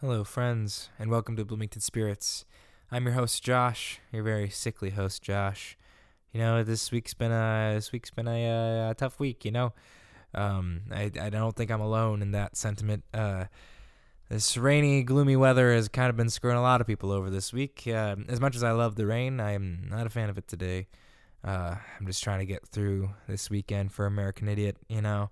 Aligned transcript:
Hello, 0.00 0.24
friends, 0.24 0.88
and 0.98 1.10
welcome 1.10 1.36
to 1.36 1.44
Bloomington 1.44 1.82
Spirits. 1.82 2.46
I'm 2.90 3.04
your 3.04 3.12
host, 3.12 3.42
Josh. 3.42 4.00
Your 4.10 4.22
very 4.22 4.48
sickly 4.48 4.88
host, 4.88 5.20
Josh. 5.20 5.76
You 6.32 6.40
know, 6.40 6.64
this 6.64 6.90
week's 6.90 7.12
been 7.12 7.30
a 7.30 7.72
this 7.74 7.92
week's 7.92 8.08
been 8.08 8.26
a, 8.26 8.86
uh, 8.86 8.90
a 8.92 8.94
tough 8.94 9.20
week. 9.20 9.44
You 9.44 9.50
know, 9.50 9.74
um, 10.34 10.84
I 10.90 11.10
I 11.20 11.28
don't 11.28 11.54
think 11.54 11.70
I'm 11.70 11.82
alone 11.82 12.22
in 12.22 12.30
that 12.30 12.56
sentiment. 12.56 13.04
Uh, 13.12 13.44
this 14.30 14.56
rainy, 14.56 15.02
gloomy 15.02 15.36
weather 15.36 15.70
has 15.74 15.88
kind 15.88 16.08
of 16.08 16.16
been 16.16 16.30
screwing 16.30 16.56
a 16.56 16.62
lot 16.62 16.80
of 16.80 16.86
people 16.86 17.12
over 17.12 17.28
this 17.28 17.52
week. 17.52 17.82
Uh, 17.86 18.16
as 18.26 18.40
much 18.40 18.56
as 18.56 18.62
I 18.62 18.70
love 18.70 18.94
the 18.94 19.04
rain, 19.04 19.38
I'm 19.38 19.86
not 19.90 20.06
a 20.06 20.10
fan 20.10 20.30
of 20.30 20.38
it 20.38 20.48
today. 20.48 20.86
Uh, 21.44 21.74
I'm 21.98 22.06
just 22.06 22.24
trying 22.24 22.38
to 22.38 22.46
get 22.46 22.66
through 22.66 23.10
this 23.28 23.50
weekend 23.50 23.92
for 23.92 24.06
American 24.06 24.48
Idiot. 24.48 24.78
You 24.88 25.02
know. 25.02 25.28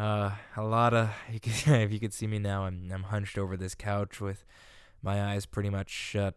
Uh, 0.00 0.30
a 0.56 0.62
lot 0.62 0.94
of 0.94 1.10
you 1.32 1.38
could, 1.38 1.52
if 1.66 1.92
you 1.92 2.00
could 2.00 2.14
see 2.14 2.26
me 2.26 2.38
now, 2.38 2.64
I'm 2.64 2.90
I'm 2.92 3.04
hunched 3.04 3.36
over 3.36 3.56
this 3.56 3.74
couch 3.74 4.20
with 4.20 4.44
my 5.02 5.32
eyes 5.32 5.44
pretty 5.44 5.68
much 5.68 5.90
shut. 5.90 6.34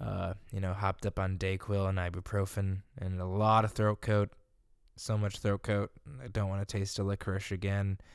Uh, 0.00 0.34
you 0.52 0.60
know, 0.60 0.72
hopped 0.72 1.06
up 1.06 1.18
on 1.18 1.38
Dayquil 1.38 1.88
and 1.88 1.98
ibuprofen 1.98 2.82
and 2.96 3.20
a 3.20 3.24
lot 3.24 3.64
of 3.64 3.72
throat 3.72 4.00
coat. 4.00 4.30
So 4.96 5.16
much 5.16 5.38
throat 5.38 5.62
coat. 5.62 5.90
I 6.22 6.28
don't 6.28 6.48
want 6.48 6.66
to 6.66 6.78
taste 6.78 6.98
a 6.98 7.04
licorice 7.04 7.52
again. 7.52 7.98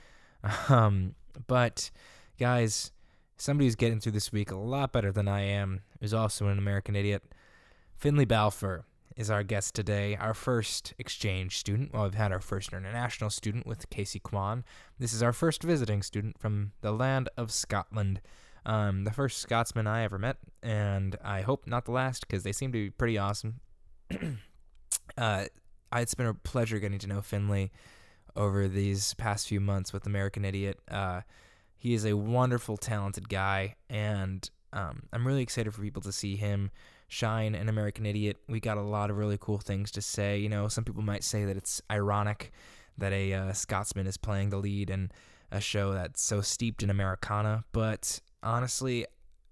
Um, 0.68 1.16
but 1.48 1.90
guys, 2.38 2.92
somebody 3.38 3.66
who's 3.66 3.78
getting 3.78 4.02
through 4.02 4.12
this 4.12 4.34
week 4.34 4.52
a 4.52 4.58
lot 4.58 4.92
better 4.92 5.10
than 5.10 5.30
I 5.30 5.44
am 5.44 5.84
is 6.02 6.14
also 6.14 6.48
an 6.48 6.58
American 6.58 6.98
idiot. 6.98 7.24
Finley 7.96 8.26
Balfour 8.26 8.84
is 9.16 9.30
our 9.30 9.44
guest 9.44 9.76
today, 9.76 10.16
our 10.16 10.34
first 10.34 10.94
exchange 10.98 11.58
student. 11.58 11.94
Well, 11.94 12.04
we've 12.04 12.14
had 12.14 12.32
our 12.32 12.40
first 12.40 12.74
international 12.74 13.30
student 13.30 13.66
with 13.66 13.90
Casey 13.90 14.20
Kwan. 14.20 14.64
This 15.00 15.14
is 15.14 15.22
our 15.22 15.34
first 15.34 15.64
visiting 15.64 16.02
student 16.02 16.40
from 16.40 16.72
the 16.82 16.92
land 16.92 17.30
of 17.38 17.52
Scotland. 17.52 18.22
Um, 18.66 19.04
the 19.04 19.12
first 19.12 19.40
Scotsman 19.40 19.88
I 19.88 20.04
ever 20.04 20.18
met, 20.18 20.38
and 20.62 21.18
I 21.24 21.42
hope 21.42 21.68
not 21.68 21.86
the 21.86 21.92
last 21.92 22.26
because 22.28 22.44
they 22.44 22.54
seem 22.54 22.72
to 22.72 22.86
be 22.86 22.90
pretty 22.90 23.18
awesome. 23.18 23.60
uh, 25.18 25.46
it's 25.94 26.16
been 26.16 26.28
a 26.28 26.34
pleasure 26.34 26.80
getting 26.80 27.00
to 27.00 27.08
know 27.08 27.22
Finley 27.22 27.72
over 28.36 28.68
these 28.68 29.14
past 29.16 29.48
few 29.48 29.60
months 29.60 29.92
with 29.92 30.06
American 30.06 30.46
Idiot. 30.46 30.80
Uh, 30.90 31.22
he 31.76 31.94
is 31.94 32.06
a 32.06 32.16
wonderful, 32.16 32.78
talented 32.78 33.28
guy, 33.28 33.76
and 33.90 34.50
um, 34.72 35.04
I'm 35.12 35.28
really 35.28 35.44
excited 35.44 35.74
for 35.74 35.82
people 35.82 36.02
to 36.04 36.12
see 36.12 36.38
him 36.38 36.72
shine 37.14 37.54
and 37.54 37.70
American 37.70 38.06
Idiot. 38.06 38.38
We 38.50 38.60
got 38.60 38.78
a 38.78 38.82
lot 38.82 39.12
of 39.12 39.18
really 39.18 39.38
cool 39.40 39.60
things 39.60 39.92
to 39.92 40.02
say. 40.02 40.40
You 40.40 40.50
know, 40.50 40.68
some 40.68 40.84
people 40.84 41.04
might 41.04 41.24
say 41.24 41.46
that 41.46 41.56
it's 41.56 41.82
ironic 41.92 42.52
that 42.98 43.14
a 43.14 43.34
uh, 43.34 43.54
Scotsman 43.54 44.08
is 44.08 44.18
playing 44.18 44.50
the 44.50 44.58
lead 44.58 44.90
in 44.90 45.12
a 45.52 45.62
show 45.62 45.94
that's 45.94 46.22
so 46.22 46.42
steeped 46.42 46.82
in 46.82 46.90
Americana, 46.90 47.64
but 47.72 48.20
honestly, 48.42 49.06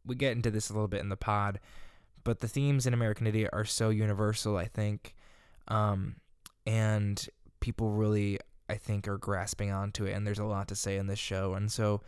we 0.05 0.15
get 0.15 0.31
into 0.31 0.49
this 0.49 0.69
a 0.69 0.73
little 0.73 0.87
bit 0.87 1.01
in 1.01 1.09
the 1.09 1.15
pod, 1.15 1.59
but 2.23 2.39
the 2.39 2.47
themes 2.47 2.87
in 2.87 2.93
American 2.93 3.27
Idiot 3.27 3.51
are 3.53 3.65
so 3.65 3.89
universal, 3.89 4.57
I 4.57 4.65
think, 4.65 5.15
um, 5.67 6.15
and 6.65 7.27
people 7.59 7.91
really, 7.91 8.39
I 8.69 8.75
think, 8.75 9.07
are 9.07 9.19
grasping 9.19 9.71
onto 9.71 10.05
it, 10.05 10.13
and 10.13 10.25
there's 10.25 10.39
a 10.39 10.45
lot 10.45 10.67
to 10.69 10.75
say 10.75 10.97
in 10.97 11.05
this 11.05 11.19
show, 11.19 11.53
and 11.53 11.71
so 11.71 12.01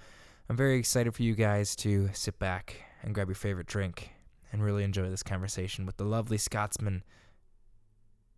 I'm 0.49 0.57
very 0.57 0.79
excited 0.79 1.13
for 1.13 1.21
you 1.21 1.35
guys 1.35 1.75
to 1.77 2.09
sit 2.13 2.39
back 2.39 2.75
and 3.03 3.13
grab 3.13 3.27
your 3.27 3.35
favorite 3.35 3.67
drink 3.67 4.12
and 4.53 4.63
really 4.63 4.83
enjoy 4.83 5.09
this 5.09 5.23
conversation 5.23 5.85
with 5.85 5.97
the 5.97 6.05
lovely 6.05 6.37
Scotsman. 6.37 7.03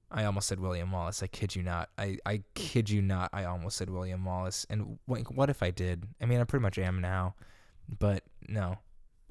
I 0.10 0.24
almost 0.24 0.48
said 0.48 0.62
William 0.62 0.92
Wallace. 0.92 1.22
I 1.22 1.28
kid 1.28 1.56
you 1.56 1.62
not. 1.62 1.90
I, 1.98 2.18
I 2.26 2.44
kid 2.54 2.90
you 2.90 3.02
not. 3.02 3.30
I 3.34 3.44
almost 3.44 3.76
said 3.76 3.90
William 3.90 4.24
Wallace. 4.24 4.66
And 4.70 4.98
what, 5.06 5.36
what 5.36 5.50
if 5.50 5.62
I 5.62 5.72
did? 5.72 6.08
I 6.22 6.26
mean, 6.26 6.40
I 6.40 6.46
pretty 6.46 6.64
much 6.64 6.80
am 6.80 7.02
now. 7.02 7.36
But 8.00 8.24
no, 8.48 8.78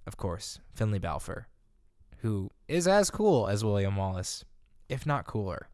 of 0.07 0.17
course, 0.19 0.61
Finley 0.75 0.99
Balfour, 0.99 1.49
who 2.19 2.51
is 2.69 2.87
as 2.87 3.11
cool 3.11 3.49
as 3.49 3.65
William 3.65 3.97
Wallace, 3.97 4.45
if 4.89 5.07
not 5.07 5.27
cooler. 5.27 5.69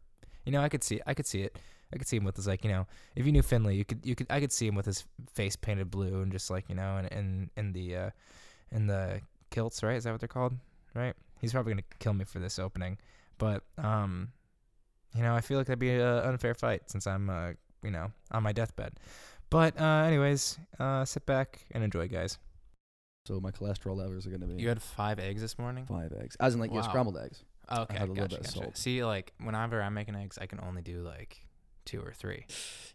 You 0.45 0.53
know, 0.53 0.61
I 0.61 0.69
could 0.69 0.83
see 0.83 1.01
I 1.05 1.13
could 1.13 1.27
see 1.27 1.41
it. 1.41 1.59
I 1.93 1.97
could 1.97 2.07
see 2.07 2.17
him 2.17 2.23
with 2.23 2.37
his 2.37 2.47
like, 2.47 2.63
you 2.63 2.71
know, 2.71 2.87
if 3.15 3.25
you 3.25 3.31
knew 3.31 3.41
Finley, 3.41 3.75
you 3.75 3.85
could 3.85 3.99
you 4.03 4.15
could 4.15 4.27
I 4.29 4.39
could 4.39 4.51
see 4.51 4.65
him 4.65 4.75
with 4.75 4.85
his 4.85 5.03
face 5.33 5.55
painted 5.55 5.91
blue 5.91 6.21
and 6.21 6.31
just 6.31 6.49
like, 6.49 6.69
you 6.69 6.75
know, 6.75 6.97
and 6.97 7.07
in 7.09 7.49
in 7.57 7.73
the 7.73 7.95
uh 7.95 8.09
in 8.71 8.87
the 8.87 9.21
kilts, 9.51 9.83
right? 9.83 9.97
Is 9.97 10.05
that 10.05 10.11
what 10.11 10.21
they're 10.21 10.27
called? 10.27 10.53
Right? 10.93 11.15
He's 11.39 11.53
probably 11.53 11.73
gonna 11.73 11.83
kill 11.99 12.13
me 12.13 12.25
for 12.25 12.39
this 12.39 12.59
opening, 12.59 12.97
but 13.37 13.63
um, 13.77 14.31
you 15.15 15.23
know, 15.23 15.35
I 15.35 15.41
feel 15.41 15.57
like 15.57 15.67
that'd 15.67 15.79
be 15.79 15.91
an 15.91 16.01
unfair 16.01 16.53
fight 16.53 16.89
since 16.89 17.07
I'm 17.07 17.29
uh, 17.29 17.51
you 17.83 17.91
know, 17.91 18.11
on 18.31 18.43
my 18.43 18.51
deathbed. 18.51 18.93
But 19.49 19.79
uh, 19.79 20.03
anyways, 20.05 20.57
uh, 20.79 21.03
sit 21.05 21.25
back 21.25 21.65
and 21.71 21.83
enjoy, 21.83 22.07
guys. 22.07 22.37
So 23.27 23.39
my 23.39 23.51
cholesterol 23.51 23.95
levels 23.97 24.25
are 24.25 24.31
gonna 24.31 24.47
be 24.47 24.61
You 24.61 24.69
had 24.69 24.81
five 24.81 25.19
eggs 25.19 25.41
this 25.41 25.57
morning. 25.59 25.85
five 25.85 26.11
eggs, 26.19 26.35
as 26.39 26.53
in 26.53 26.59
like 26.59 26.71
yeah, 26.71 26.77
Wow. 26.77 26.89
scrambled 26.89 27.17
eggs. 27.17 27.43
Oh, 27.69 27.83
okay, 27.83 27.97
had 27.97 28.09
a 28.09 28.11
little 28.11 28.27
gotcha, 28.27 28.41
of 28.41 28.47
salt. 28.47 28.77
See, 28.77 29.03
like 29.05 29.33
whenever 29.41 29.81
I'm 29.81 29.93
making 29.93 30.15
eggs, 30.15 30.37
I 30.41 30.45
can 30.45 30.59
only 30.59 30.81
do 30.81 31.01
like 31.01 31.45
two 31.85 32.01
or 32.01 32.13
three. 32.13 32.45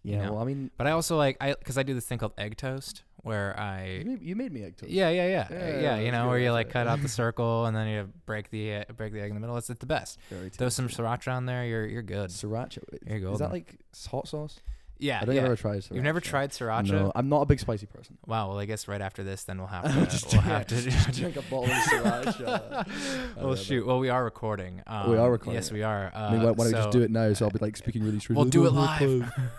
Yeah, 0.03 0.27
know. 0.27 0.33
well, 0.35 0.43
I 0.43 0.47
mean, 0.47 0.71
But 0.77 0.87
I 0.87 0.91
also 0.93 1.17
like 1.17 1.37
I 1.41 1.55
because 1.55 1.79
I 1.79 1.83
do 1.83 1.95
this 1.95 2.07
thing 2.07 2.19
called 2.19 2.35
egg 2.39 2.57
toast 2.57 3.03
where 3.27 3.55
you 3.57 3.63
I 3.63 4.03
made, 4.07 4.23
you 4.23 4.37
made 4.37 4.53
me 4.53 4.63
egg 4.65 4.77
toast. 4.77 4.91
yeah 4.93 5.11
yeah 5.11 5.27
yeah 5.27 5.47
Yeah, 5.51 5.59
yeah, 5.69 5.81
yeah, 5.81 5.99
you 5.99 6.13
know 6.13 6.23
good, 6.25 6.29
where 6.31 6.39
you 6.39 6.53
like 6.53 6.71
cut 6.71 6.87
out 6.87 7.03
the 7.03 7.09
circle 7.23 7.67
and 7.67 7.77
then 7.77 7.89
you 7.89 8.09
break 8.25 8.51
the 8.51 8.75
uh, 8.77 8.85
break 8.97 9.13
the 9.13 9.21
egg 9.21 9.31
in 9.31 9.35
the 9.35 9.41
middle. 9.41 9.57
It's, 9.57 9.69
it's 9.71 9.81
the 9.81 9.87
best. 9.87 10.19
very 10.31 10.49
Throw 10.51 10.69
some 10.69 10.87
tasty. 10.89 11.03
sriracha 11.03 11.33
on 11.33 11.47
there. 11.47 11.65
You're 11.67 11.87
you're 11.87 12.03
good. 12.03 12.31
sriracha. 12.31 12.79
There 13.03 13.19
You're 13.19 13.33
Is 13.33 13.39
that 13.41 13.51
like 13.53 13.75
hot 14.11 14.29
sauce? 14.29 14.61
Yeah, 14.99 15.19
I 15.21 15.27
don't 15.27 15.35
yeah. 15.35 15.43
ever 15.43 15.57
tried 15.57 15.81
sriracha. 15.81 15.95
You've 15.95 16.05
never 16.05 16.21
tried 16.21 16.51
sriracha? 16.53 16.91
No, 16.91 17.13
I'm 17.15 17.29
not 17.29 17.43
a 17.43 17.45
big 17.45 17.61
spicy 17.61 17.85
person. 17.85 18.17
Wow. 18.27 18.49
Well, 18.49 18.59
I 18.59 18.65
guess 18.65 18.89
right 18.89 19.03
after 19.03 19.23
this, 19.23 19.45
then 19.45 19.59
we'll 19.59 19.67
have 19.67 19.85
to. 19.95 20.07
just 20.07 20.33
we'll 20.33 20.41
drink- 20.41 20.45
have 20.47 20.67
to. 20.69 20.81
just 20.91 21.13
drink 21.21 21.37
a 21.37 21.43
bottle 21.43 21.65
of 21.65 21.71
sriracha. 21.71 23.37
well, 23.37 23.49
yeah, 23.51 23.55
shoot. 23.63 23.87
Well, 23.87 23.99
we 23.99 24.09
are 24.09 24.25
recording. 24.25 24.83
Um, 24.87 25.11
We 25.11 25.19
are 25.19 25.31
recording 25.31 25.57
Yes, 25.57 25.71
we 25.71 25.83
are. 25.83 26.11
Uh, 26.15 26.19
I 26.19 26.33
mean, 26.33 26.43
why, 26.45 26.51
why 26.53 26.65
don't 26.65 26.73
we 26.73 26.79
just 26.79 26.91
do 26.93 27.03
it 27.03 27.11
now? 27.11 27.31
So 27.35 27.45
I'll 27.45 27.51
be 27.51 27.59
like 27.61 27.77
speaking 27.77 28.05
really 28.05 28.21
straight. 28.21 28.37
We'll 28.37 28.47
do 28.47 28.65
it 28.67 28.73
Yeah. 28.73 28.81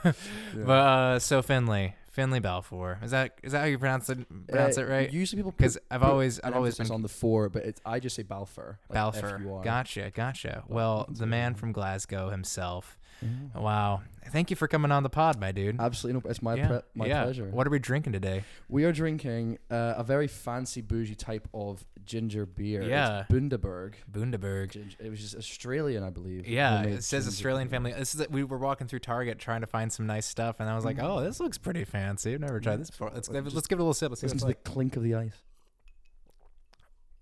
live. 0.03 0.17
But 0.55 0.71
uh, 0.71 1.19
so 1.19 1.43
Finley, 1.43 1.93
Finley 2.17 2.39
Balfour. 2.39 2.97
Is 3.03 3.11
that 3.11 3.37
is 3.43 3.51
that 3.51 3.59
how 3.59 3.65
you 3.65 3.77
pronounce 3.77 4.09
it? 4.09 4.17
Pronounce 4.47 4.75
Uh, 4.79 4.81
it 4.81 4.89
right? 4.89 5.13
Usually 5.13 5.37
people 5.39 5.51
Because 5.55 5.77
I've 5.91 6.01
always 6.01 6.39
I've 6.39 6.55
always 6.55 6.75
been 6.75 6.89
on 6.89 7.03
the 7.03 7.07
four, 7.07 7.47
but 7.47 7.63
it's 7.63 7.79
I 7.85 7.99
just 7.99 8.15
say 8.15 8.23
Balfour. 8.23 8.79
Like 8.89 8.95
Balfour. 8.95 9.35
F-U-R. 9.35 9.63
Gotcha, 9.63 10.09
gotcha. 10.15 10.63
Well, 10.67 11.05
the 11.11 11.27
man 11.27 11.53
from 11.53 11.71
Glasgow 11.73 12.31
himself. 12.31 12.97
Yeah. 13.21 13.59
Wow. 13.59 14.01
Thank 14.29 14.49
you 14.49 14.55
for 14.55 14.67
coming 14.67 14.91
on 14.91 15.03
the 15.03 15.09
pod, 15.09 15.39
my 15.39 15.51
dude. 15.51 15.79
Absolutely, 15.79 16.21
no, 16.21 16.29
it's 16.29 16.41
my 16.41 16.55
yeah. 16.55 16.67
pre- 16.67 16.79
my 16.93 17.05
yeah. 17.05 17.23
pleasure. 17.23 17.49
What 17.49 17.65
are 17.65 17.69
we 17.69 17.79
drinking 17.79 18.13
today? 18.13 18.43
We 18.67 18.83
are 18.83 18.91
drinking 18.91 19.59
uh, 19.71 19.93
a 19.97 20.03
very 20.03 20.27
fancy 20.27 20.81
bougie 20.81 21.15
type 21.15 21.47
of 21.53 21.85
ginger 22.03 22.45
beer. 22.45 22.83
Yeah. 22.83 23.21
It's 23.21 23.31
Bundaberg. 23.31 23.93
Bundaberg. 24.11 24.71
Ginger. 24.71 24.97
It 24.99 25.09
was 25.09 25.19
just 25.19 25.35
Australian, 25.35 26.03
I 26.03 26.09
believe. 26.09 26.47
Yeah, 26.47 26.83
it 26.83 27.03
says 27.03 27.27
Australian 27.27 27.67
beer. 27.67 27.77
family. 27.77 27.93
This 27.93 28.15
is 28.15 28.27
we 28.29 28.43
were 28.43 28.57
walking 28.57 28.87
through 28.87 28.99
Target 28.99 29.39
trying 29.39 29.61
to 29.61 29.67
find 29.67 29.91
some 29.91 30.05
nice 30.07 30.25
stuff, 30.25 30.59
and 30.59 30.69
I 30.69 30.75
was 30.75 30.85
like, 30.85 30.97
"Oh, 31.01 31.21
this 31.21 31.39
looks 31.39 31.57
pretty 31.57 31.85
fancy. 31.85 32.33
I've 32.33 32.41
never 32.41 32.59
tried 32.59 32.81
this 32.81 32.89
before. 32.89 33.11
Let's 33.13 33.27
give 33.27 33.47
it, 33.47 33.53
let's 33.53 33.67
give 33.67 33.79
it 33.79 33.81
a 33.81 33.83
little 33.83 33.93
sip. 33.93 34.09
Let's 34.09 34.23
Listen 34.23 34.39
to 34.39 34.47
it's 34.47 34.59
the 34.63 34.69
clink 34.69 34.95
of 34.97 35.03
the 35.03 35.15
ice. 35.15 35.41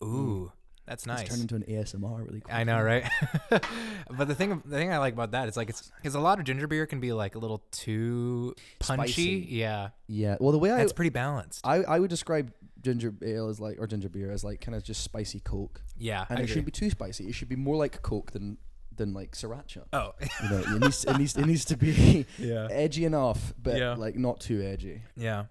like." 0.02 0.10
Ooh, 0.10 0.52
that's 0.85 1.06
nice. 1.06 1.22
It's 1.22 1.29
turned 1.29 1.41
into 1.51 1.56
an 1.56 1.63
ASMR 1.63 2.25
really 2.28 2.41
quick. 2.41 2.53
I 2.53 2.63
know, 2.63 2.81
right? 2.81 3.03
but 3.50 4.28
the 4.28 4.35
thing, 4.35 4.62
the 4.66 4.78
thing 4.78 4.91
I 4.91 4.97
like 5.00 5.13
about 5.13 5.31
that 5.31 5.47
is 5.47 5.57
like 5.57 5.69
it's 5.69 5.91
because 5.97 6.16
a 6.16 6.19
lot 6.19 6.40
of 6.40 6.46
ginger 6.46 6.68
beer 6.68 6.85
can 6.85 7.00
be 7.00 7.12
like 7.13 7.35
a 7.35 7.40
little 7.40 7.63
too 7.72 8.53
punchy. 8.79 9.12
Spicy. 9.12 9.47
Yeah, 9.50 9.90
Yeah. 10.07 10.38
Well, 10.40 10.51
the 10.51 10.59
way 10.59 10.72
I, 10.72 10.78
that's 10.78 10.94
pretty 10.94 11.09
balanced. 11.09 11.62
I 11.66 11.78
I 11.84 12.00
would 12.00 12.09
describe 12.09 12.51
ginger 12.81 13.13
ale 13.23 13.50
as 13.50 13.59
like 13.59 13.78
or 13.79 13.88
ginger 13.88 14.09
beer 14.09 14.31
as 14.31 14.44
like 14.44 14.62
kind 14.62 14.75
of 14.75 14.84
just 14.84 15.03
spicy 15.03 15.40
Coke, 15.40 15.81
yeah, 15.97 16.25
and 16.29 16.38
I 16.38 16.41
it 16.41 16.44
agree. 16.44 16.47
shouldn't 16.47 16.66
be 16.68 16.72
too 16.72 16.90
spicy. 16.90 17.28
It 17.28 17.34
should 17.34 17.50
be 17.50 17.56
more 17.56 17.75
like 17.75 18.02
Coke 18.02 18.31
than 18.31 18.57
than 18.96 19.13
like 19.13 19.31
sriracha. 19.31 19.84
Oh, 19.91 20.13
You 20.44 20.50
know, 20.50 20.59
it 20.59 20.81
needs 20.81 21.03
it 21.03 21.17
needs 21.17 21.35
it 21.35 21.46
needs 21.46 21.66
to 21.66 21.78
be 21.78 22.25
yeah, 22.38 22.67
edgy 22.72 23.06
enough, 23.06 23.53
but 23.62 23.78
Yeah. 23.78 23.96
like 23.96 24.16
not 24.16 24.40
too 24.40 24.62
edgy. 24.62 25.02
yeah. 25.17 25.46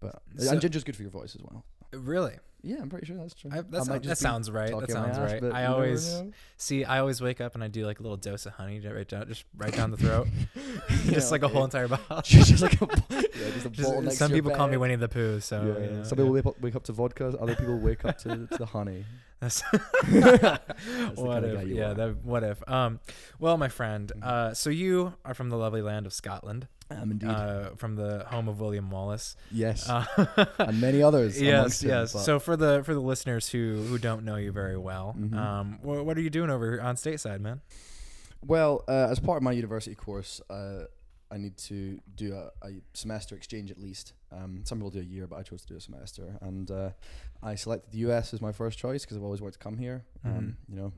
But 0.00 0.22
So- 0.38 0.50
and 0.52 0.60
ginger's 0.60 0.82
good 0.84 0.96
for 0.96 1.02
your 1.02 1.10
voice 1.10 1.34
as 1.36 1.42
well. 1.42 1.64
Really? 1.92 2.34
Yeah, 2.62 2.76
I'm 2.82 2.90
pretty 2.90 3.06
sure 3.06 3.16
that's 3.16 3.34
true. 3.34 3.50
I, 3.52 3.58
I 3.58 3.60
that, 3.62 3.70
might 3.72 3.84
sound, 3.84 3.88
that 3.88 4.02
just 4.02 4.20
sounds 4.20 4.50
right. 4.50 4.66
That 4.68 4.72
talking 4.80 4.94
sounds 4.94 5.16
ass, 5.18 5.32
right. 5.42 5.52
I 5.52 5.66
always 5.66 6.22
see. 6.56 6.84
I 6.84 6.98
always 6.98 7.20
wake 7.20 7.40
up 7.40 7.54
and 7.54 7.64
I 7.64 7.68
do 7.68 7.86
like 7.86 8.00
a 8.00 8.02
little 8.02 8.16
dose 8.18 8.44
of 8.46 8.52
honey 8.52 8.80
to 8.80 8.92
right 8.92 9.08
down, 9.08 9.26
just 9.28 9.44
right 9.56 9.72
down 9.74 9.90
the 9.90 9.96
throat, 9.96 10.28
Yeah, 10.54 10.62
just 11.12 11.32
like 11.32 11.42
a 11.42 11.46
okay. 11.46 11.54
whole 11.54 11.64
entire 11.64 11.88
bottle. 11.88 12.20
just 12.24 12.60
like 12.62 12.80
a, 12.80 12.86
yeah, 13.10 13.20
just 13.54 13.66
a 13.66 13.70
Just- 13.70 13.88
bottle 13.88 14.02
next 14.02 14.18
some 14.18 14.28
to 14.30 14.34
your 14.36 14.42
people 14.44 14.56
call 14.56 14.66
me 14.66 14.72
bed. 14.72 14.80
Winnie 14.80 14.96
the 14.96 15.08
Pooh, 15.08 15.40
so 15.40 15.56
yeah, 15.78 15.84
you 15.86 15.90
know, 15.92 16.02
some 16.04 16.18
yeah. 16.18 16.24
people 16.24 16.32
wake 16.32 16.46
up, 16.46 16.60
wake 16.60 16.76
up 16.76 16.84
to 16.84 16.92
vodka. 16.92 17.34
Other 17.40 17.54
people 17.56 17.78
wake 17.78 18.04
up 18.04 18.18
to, 18.18 18.46
to 18.46 18.58
the 18.58 18.66
honey. 18.66 19.04
That's 19.40 19.62
the 19.70 20.60
what 21.14 21.44
if? 21.44 21.66
Yeah, 21.68 21.90
are. 21.90 21.94
that, 21.94 22.16
what 22.24 22.42
if? 22.44 22.68
Um, 22.68 23.00
well, 23.38 23.56
my 23.56 23.68
friend, 23.68 24.12
Mhm. 24.14 24.22
uh, 24.22 24.54
so 24.54 24.68
you 24.70 25.14
are 25.24 25.32
from 25.32 25.48
the 25.48 25.56
lovely 25.56 25.80
land 25.82 26.04
of 26.06 26.12
Scotland, 26.12 26.68
Um, 26.90 27.12
indeed. 27.12 27.28
uh, 27.30 27.70
from 27.76 27.94
the 27.96 28.24
home 28.28 28.48
of 28.48 28.58
William 28.60 28.90
Wallace. 28.90 29.36
yes, 29.52 29.88
Uh, 29.88 30.04
and 30.58 30.80
many 30.80 31.02
others. 31.02 31.40
yes, 31.50 31.80
them, 31.80 31.90
yes. 31.90 32.12
So 32.24 32.38
for 32.40 32.56
the 32.56 32.82
for 32.84 32.94
the 32.94 33.00
listeners 33.00 33.48
who 33.48 33.82
who 33.88 33.96
don't 33.98 34.24
know 34.24 34.36
you 34.36 34.50
very 34.52 34.76
well, 34.76 35.14
Mhm. 35.18 35.34
um, 35.36 35.78
what, 35.82 36.04
what 36.04 36.16
are 36.18 36.20
you 36.20 36.30
doing 36.30 36.50
over 36.50 36.72
here 36.72 36.80
on 36.80 36.96
stateside, 36.96 37.40
man? 37.40 37.60
well, 38.46 38.84
uh, 38.88 39.08
as 39.10 39.20
part 39.20 39.36
of 39.36 39.42
my 39.42 39.52
university 39.52 39.94
course, 39.94 40.40
uh, 40.50 40.84
I 41.30 41.36
need 41.36 41.56
to 41.58 42.00
do 42.16 42.34
a, 42.34 42.50
a 42.66 42.70
semester 42.94 43.36
exchange 43.36 43.70
at 43.70 43.78
least. 43.78 44.14
Um, 44.32 44.62
some 44.64 44.78
people 44.78 44.90
do 44.90 45.00
a 45.00 45.02
year, 45.02 45.26
but 45.26 45.36
I 45.38 45.42
chose 45.42 45.60
to 45.62 45.68
do 45.68 45.76
a 45.76 45.80
semester, 45.80 46.38
and 46.40 46.70
uh, 46.70 46.90
I 47.42 47.54
selected 47.54 47.92
the 47.92 47.98
US 48.10 48.34
as 48.34 48.40
my 48.40 48.50
first 48.52 48.78
choice 48.78 49.04
because 49.04 49.16
I've 49.16 49.22
always 49.22 49.40
wanted 49.40 49.52
to 49.52 49.58
come 49.60 49.76
here. 49.78 50.04
Um, 50.24 50.32
Mhm. 50.32 50.54
you 50.74 50.76
know, 50.80 50.92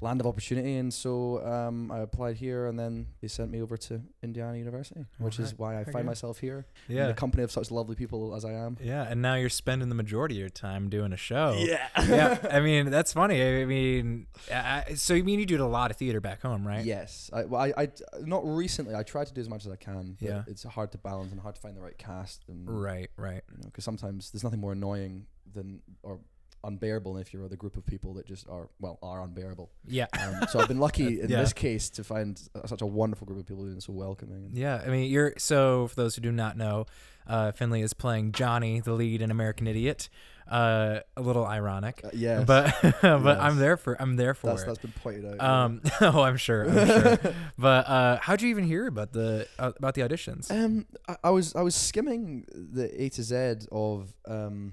land 0.00 0.20
of 0.20 0.26
opportunity, 0.28 0.76
and 0.76 0.94
so 0.94 1.44
um, 1.44 1.90
I 1.90 1.98
applied 1.98 2.36
here, 2.36 2.66
and 2.66 2.78
then 2.78 3.08
they 3.20 3.26
sent 3.28 3.50
me 3.50 3.60
over 3.60 3.76
to 3.76 4.00
Indiana 4.22 4.56
University, 4.56 5.04
which 5.18 5.38
is 5.40 5.58
why 5.58 5.74
I 5.78 5.82
very 5.84 5.92
find 5.92 6.06
myself 6.06 6.38
here 6.38 6.66
in 6.88 6.96
Yeah. 6.96 7.08
the 7.08 7.14
company 7.14 7.42
of 7.42 7.50
such 7.50 7.70
lovely 7.72 7.96
people 7.96 8.34
as 8.34 8.44
I 8.44 8.52
am. 8.52 8.76
Yeah, 8.80 9.02
and 9.08 9.20
now 9.20 9.34
you're 9.34 9.48
spending 9.48 9.88
the 9.88 9.96
majority 9.96 10.36
of 10.36 10.40
your 10.40 10.48
time 10.50 10.88
doing 10.88 11.12
a 11.12 11.16
show. 11.16 11.56
Yeah, 11.58 11.88
yeah, 12.08 12.38
I 12.52 12.60
mean 12.60 12.90
that's 12.90 13.12
funny. 13.12 13.42
I 13.42 13.64
mean, 13.64 14.28
I, 14.52 14.94
so 14.94 15.14
you 15.14 15.24
mean 15.24 15.40
you 15.40 15.46
do 15.46 15.62
a 15.62 15.66
lot 15.66 15.90
of 15.90 15.96
theater 15.96 16.20
back 16.20 16.42
home, 16.42 16.66
right? 16.66 16.84
Yes, 16.84 17.28
I, 17.32 17.44
well, 17.46 17.60
I, 17.60 17.72
I, 17.76 17.88
not 18.20 18.46
recently. 18.46 18.94
I 18.94 19.02
try 19.02 19.24
to 19.24 19.32
do 19.34 19.40
as 19.40 19.48
much 19.48 19.66
as 19.66 19.72
I 19.72 19.76
can. 19.76 20.16
But 20.20 20.28
Yeah. 20.28 20.42
it's 20.46 20.62
hard 20.62 20.92
to 20.92 20.98
balance 20.98 21.32
and 21.32 21.40
hard 21.40 21.56
to 21.56 21.60
find 21.60 21.76
the 21.76 21.80
right 21.80 21.98
cast, 21.98 22.44
and 22.48 22.68
Right, 22.68 23.10
right. 23.16 23.42
you 23.50 23.56
know, 23.58 23.64
because 23.64 23.84
sometimes 23.84 24.30
there's 24.30 24.44
nothing 24.44 24.60
more 24.60 24.72
annoying 24.72 25.26
than 25.52 25.80
or 26.04 26.20
unbearable 26.64 27.16
if 27.18 27.32
you're 27.32 27.42
with 27.42 27.52
a 27.52 27.56
group 27.56 27.76
of 27.76 27.86
people 27.86 28.14
that 28.14 28.26
just 28.26 28.48
are 28.48 28.68
well 28.80 28.98
are 29.02 29.22
unbearable. 29.22 29.70
Yeah. 29.86 30.06
Um, 30.20 30.46
so 30.48 30.60
I've 30.60 30.68
been 30.68 30.80
lucky 30.80 31.20
in 31.22 31.28
Yeah. 31.30 31.40
this 31.40 31.52
case 31.52 31.88
to 31.90 32.04
find 32.04 32.40
uh, 32.54 32.66
such 32.66 32.82
a 32.82 32.86
wonderful 32.86 33.26
group 33.26 33.40
of 33.40 33.46
people 33.46 33.62
who've 33.64 33.72
been 33.74 33.80
so 33.80 33.92
welcoming. 33.92 34.50
Yeah, 34.54 34.82
I 34.84 34.88
mean, 34.88 35.10
you're 35.10 35.34
so 35.38 35.88
for 35.88 35.94
those 35.96 36.14
who 36.16 36.20
do 36.22 36.32
not 36.32 36.56
know, 36.56 36.86
uh, 37.26 37.52
Finley 37.52 37.82
is 37.82 37.92
playing 37.92 38.32
Johnny, 38.32 38.80
the 38.80 38.92
lead 38.92 39.22
in 39.22 39.30
American 39.30 39.66
Idiot. 39.66 40.08
Uh, 40.50 41.00
a 41.14 41.20
little 41.20 41.44
ironic, 41.44 42.00
Uh, 42.02 42.08
yes, 42.14 42.42
but 42.46 42.74
but 43.02 43.38
I'm 43.38 43.58
there 43.58 43.76
for 43.76 44.00
I'm 44.00 44.16
there 44.16 44.32
for 44.32 44.46
that's 44.46 44.62
it. 44.62 44.66
that's 44.66 44.78
been 44.78 44.92
pointed 44.92 45.26
out. 45.26 45.40
Um, 45.46 45.82
oh, 46.00 46.22
I'm 46.22 46.38
sure, 46.38 46.64
I'm 46.66 46.86
sure. 47.18 47.34
but 47.58 47.86
uh, 47.86 48.16
how'd 48.22 48.40
you 48.40 48.48
even 48.48 48.64
hear 48.64 48.86
about 48.86 49.12
the 49.12 49.46
uh, 49.58 49.72
about 49.76 49.92
the 49.94 50.00
auditions? 50.00 50.50
Um, 50.50 50.86
I, 51.06 51.16
I 51.24 51.30
was 51.30 51.54
I 51.54 51.60
was 51.60 51.74
skimming 51.74 52.46
the 52.50 52.88
A 53.02 53.10
to 53.10 53.22
Z 53.22 53.66
of 53.70 54.14
um, 54.26 54.72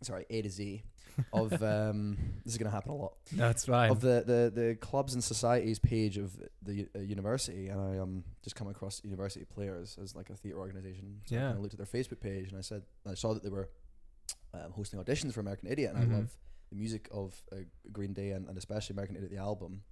sorry 0.00 0.24
A 0.30 0.40
to 0.40 0.48
Z 0.48 0.82
of 1.32 1.62
um. 1.62 2.16
this 2.44 2.54
is 2.54 2.58
gonna 2.58 2.70
happen 2.70 2.90
a 2.92 2.96
lot. 2.96 3.14
That's 3.32 3.68
right. 3.68 3.90
of 3.90 4.00
the, 4.00 4.22
the, 4.26 4.52
the 4.60 4.74
clubs 4.76 5.14
and 5.14 5.22
societies 5.22 5.78
page 5.78 6.16
of 6.18 6.32
the 6.62 6.88
uh, 6.94 7.00
university, 7.00 7.68
and 7.68 7.80
I 7.80 7.98
um 7.98 8.24
just 8.42 8.56
come 8.56 8.68
across 8.68 9.00
University 9.04 9.44
Players 9.44 9.98
as 10.02 10.14
like 10.14 10.30
a 10.30 10.34
theatre 10.36 10.58
organization. 10.58 11.20
So 11.26 11.34
Yeah. 11.34 11.50
I 11.50 11.56
looked 11.56 11.74
at 11.74 11.78
their 11.78 11.86
Facebook 12.02 12.20
page, 12.20 12.48
and 12.50 12.58
I 12.58 12.62
said 12.62 12.82
I 13.08 13.14
saw 13.14 13.34
that 13.34 13.42
they 13.42 13.50
were 13.50 13.68
um, 14.54 14.72
hosting 14.72 14.98
auditions 15.00 15.32
for 15.32 15.40
American 15.40 15.68
Idiot, 15.70 15.92
and 15.94 16.08
Mhm. 16.08 16.12
I 16.12 16.16
love 16.18 16.36
the 16.70 16.76
music 16.76 17.08
of 17.12 17.34
uh, 17.52 17.56
Green 17.92 18.12
Day 18.12 18.30
and, 18.30 18.48
and 18.48 18.56
especially 18.56 18.94
American 18.94 19.16
Idiot 19.16 19.30
the 19.32 19.38
album. 19.38 19.82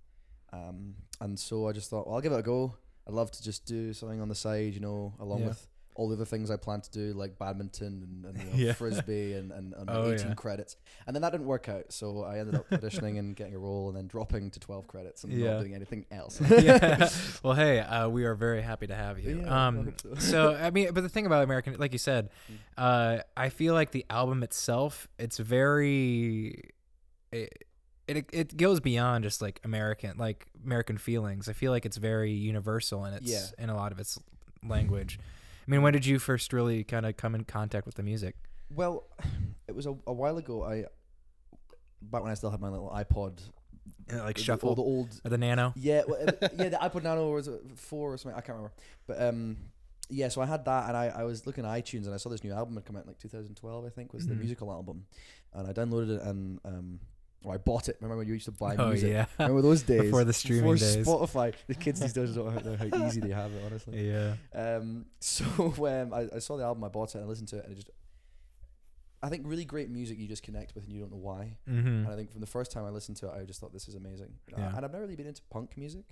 Um, 0.52 0.94
and 1.20 1.38
so 1.38 1.68
I 1.68 1.72
just 1.72 1.90
thought, 1.90 2.06
well, 2.06 2.16
I'll 2.16 2.20
give 2.22 2.32
it 2.32 2.38
a 2.38 2.42
go. 2.42 2.74
I'd 3.06 3.14
love 3.14 3.30
to 3.30 3.42
just 3.42 3.64
do 3.66 3.92
something 3.92 4.20
on 4.20 4.28
the 4.28 4.34
side, 4.34 4.74
you 4.74 4.80
know, 4.80 5.14
along 5.20 5.40
Yeah. 5.40 5.48
with 5.48 5.68
all 6.00 6.08
the 6.08 6.14
other 6.16 6.24
things 6.24 6.50
I 6.50 6.56
plan 6.56 6.80
to 6.80 6.90
do, 6.90 7.12
like 7.12 7.38
badminton 7.38 8.22
and, 8.24 8.24
and 8.24 8.38
you 8.38 8.44
know, 8.50 8.56
Yeah. 8.68 8.72
frisbee 8.72 9.34
and, 9.34 9.52
and, 9.52 9.74
and 9.74 9.90
Oh, 9.92 10.10
18 10.10 10.28
yeah. 10.28 10.34
credits. 10.34 10.76
And 11.06 11.14
then 11.14 11.20
that 11.20 11.30
didn't 11.30 11.46
work 11.46 11.68
out. 11.68 11.92
So 11.92 12.24
I 12.24 12.38
ended 12.38 12.54
up 12.54 12.70
auditioning 12.70 13.18
and 13.18 13.36
getting 13.36 13.54
a 13.54 13.58
role 13.58 13.88
and 13.88 13.96
then 13.98 14.06
dropping 14.06 14.50
to 14.52 14.58
12 14.60 14.86
credits 14.88 15.24
and 15.24 15.32
Yeah. 15.34 15.50
not 15.52 15.60
doing 15.60 15.74
anything 15.74 16.06
else. 16.10 16.40
yeah. 16.50 17.10
Well, 17.42 17.52
hey, 17.52 17.80
uh, 17.80 18.08
we 18.08 18.24
are 18.24 18.34
very 18.34 18.62
happy 18.62 18.86
to 18.86 18.94
have 18.94 19.18
you. 19.18 19.44
I 19.46 19.66
um, 19.66 19.84
hope 19.84 20.00
so. 20.00 20.14
so 20.14 20.54
I 20.54 20.70
mean, 20.70 20.88
but 20.94 21.02
the 21.02 21.10
thing 21.10 21.26
about 21.26 21.44
American, 21.44 21.76
like 21.78 21.92
you 21.92 21.98
said, 21.98 22.30
Mm. 22.50 22.56
uh, 22.78 23.22
I 23.36 23.50
feel 23.50 23.74
like 23.74 23.90
the 23.90 24.06
album 24.08 24.42
itself, 24.42 25.06
it's 25.18 25.36
very, 25.36 26.70
it, 27.30 27.64
it 28.08 28.24
it 28.32 28.56
goes 28.56 28.80
beyond 28.80 29.24
just 29.24 29.42
like 29.42 29.60
American, 29.64 30.16
like 30.16 30.46
American 30.64 30.96
feelings. 30.98 31.48
I 31.48 31.52
feel 31.52 31.72
like 31.72 31.84
it's 31.84 31.96
very 31.98 32.32
universal 32.32 33.04
in 33.04 33.12
its 33.14 33.52
in 33.58 33.68
a 33.70 33.76
lot 33.76 33.92
of 33.92 33.98
its 34.00 34.18
language. 34.66 35.18
I 35.70 35.72
mean, 35.72 35.82
when 35.82 35.92
did 35.92 36.04
you 36.04 36.18
first 36.18 36.52
really 36.52 36.82
kind 36.82 37.06
of 37.06 37.16
come 37.16 37.36
in 37.36 37.44
contact 37.44 37.86
with 37.86 37.94
the 37.94 38.02
music? 38.02 38.34
Well, 38.74 39.04
it 39.68 39.74
was 39.76 39.86
a, 39.86 39.94
a 40.04 40.12
while 40.12 40.36
ago. 40.36 40.64
I 40.64 40.86
back 42.02 42.22
when 42.22 42.32
I 42.32 42.34
still 42.34 42.50
had 42.50 42.60
my 42.60 42.68
little 42.70 42.90
iPod, 42.90 43.38
like 44.12 44.36
the- 44.36 44.42
shuffle 44.42 44.74
the 44.74 44.82
old 44.82 45.20
or 45.24 45.30
the 45.30 45.38
Nano. 45.38 45.72
Yeah, 45.76 46.02
well, 46.08 46.18
yeah, 46.58 46.70
the 46.70 46.78
iPod 46.82 47.04
Nano 47.04 47.30
was 47.32 47.48
four 47.76 48.12
or 48.12 48.16
something. 48.16 48.36
I 48.36 48.40
can't 48.40 48.56
remember, 48.56 48.72
but 49.06 49.22
um, 49.22 49.58
yeah. 50.08 50.26
So 50.26 50.40
I 50.40 50.46
had 50.46 50.64
that, 50.64 50.88
and 50.88 50.96
I, 50.96 51.06
I 51.06 51.22
was 51.22 51.46
looking 51.46 51.64
at 51.64 51.70
iTunes, 51.70 52.06
and 52.06 52.14
I 52.14 52.16
saw 52.16 52.30
this 52.30 52.42
new 52.42 52.52
album 52.52 52.74
had 52.74 52.84
come 52.84 52.96
out 52.96 53.02
in 53.04 53.08
like 53.08 53.20
2012, 53.20 53.84
I 53.84 53.90
think, 53.90 54.12
was 54.12 54.26
the 54.26 54.34
Mhm. 54.34 54.38
musical 54.40 54.72
album, 54.72 55.06
and 55.54 55.68
I 55.68 55.72
downloaded 55.72 56.16
it 56.16 56.22
and 56.22 56.58
um, 56.64 56.98
or 57.44 57.54
I 57.54 57.58
bought 57.58 57.88
it. 57.88 57.96
Remember 58.00 58.18
when 58.18 58.26
you 58.28 58.34
used 58.34 58.46
to 58.46 58.52
buy 58.52 58.76
Oh 58.76 58.88
music? 58.88 59.10
yeah, 59.10 59.26
Remember 59.38 59.62
those 59.62 59.82
days 59.92 60.02
Before 60.02 60.24
the 60.24 60.32
streaming 60.32 60.72
before 60.74 60.76
days. 60.76 61.06
Spotify. 61.06 61.54
The 61.66 61.74
kids 61.74 62.00
these 62.04 62.12
days 62.12 62.34
don't 62.34 62.64
know 62.64 62.76
how 62.76 63.06
easy 63.06 63.20
they 63.20 63.30
have 63.30 63.52
it, 63.52 63.62
honestly. 63.64 64.10
yeah. 64.10 64.34
Um, 64.54 65.06
so 65.20 65.44
um, 65.86 66.12
I, 66.12 66.28
I 66.36 66.38
saw 66.38 66.56
the 66.56 66.64
album, 66.64 66.84
I 66.84 66.88
bought 66.88 67.10
it, 67.10 67.16
and 67.18 67.24
I 67.24 67.28
listened 67.28 67.48
to 67.48 67.58
it, 67.58 67.64
and 67.64 67.72
it 67.72 67.76
just. 67.76 67.90
I 69.22 69.28
think 69.28 69.42
really 69.46 69.66
great 69.66 69.90
music 69.90 70.18
you 70.18 70.26
just 70.26 70.42
connect 70.42 70.74
with 70.74 70.84
and 70.84 70.94
you 70.94 71.00
don't 71.00 71.10
know 71.10 71.18
why. 71.18 71.58
Mm-hmm. 71.68 71.86
And 71.86 72.08
I 72.08 72.16
think 72.16 72.30
from 72.32 72.40
the 72.40 72.46
first 72.46 72.72
time 72.72 72.86
I 72.86 72.88
listened 72.88 73.18
to 73.18 73.26
it, 73.26 73.32
I 73.38 73.44
just 73.44 73.60
thought 73.60 73.70
this 73.70 73.86
is 73.86 73.94
amazing. 73.94 74.32
Uh, 74.56 74.62
And 74.74 74.76
I've 74.82 74.92
never 74.92 75.00
really 75.02 75.14
been 75.16 75.26
into 75.26 75.42
punk 75.50 75.76
music. 75.76 76.04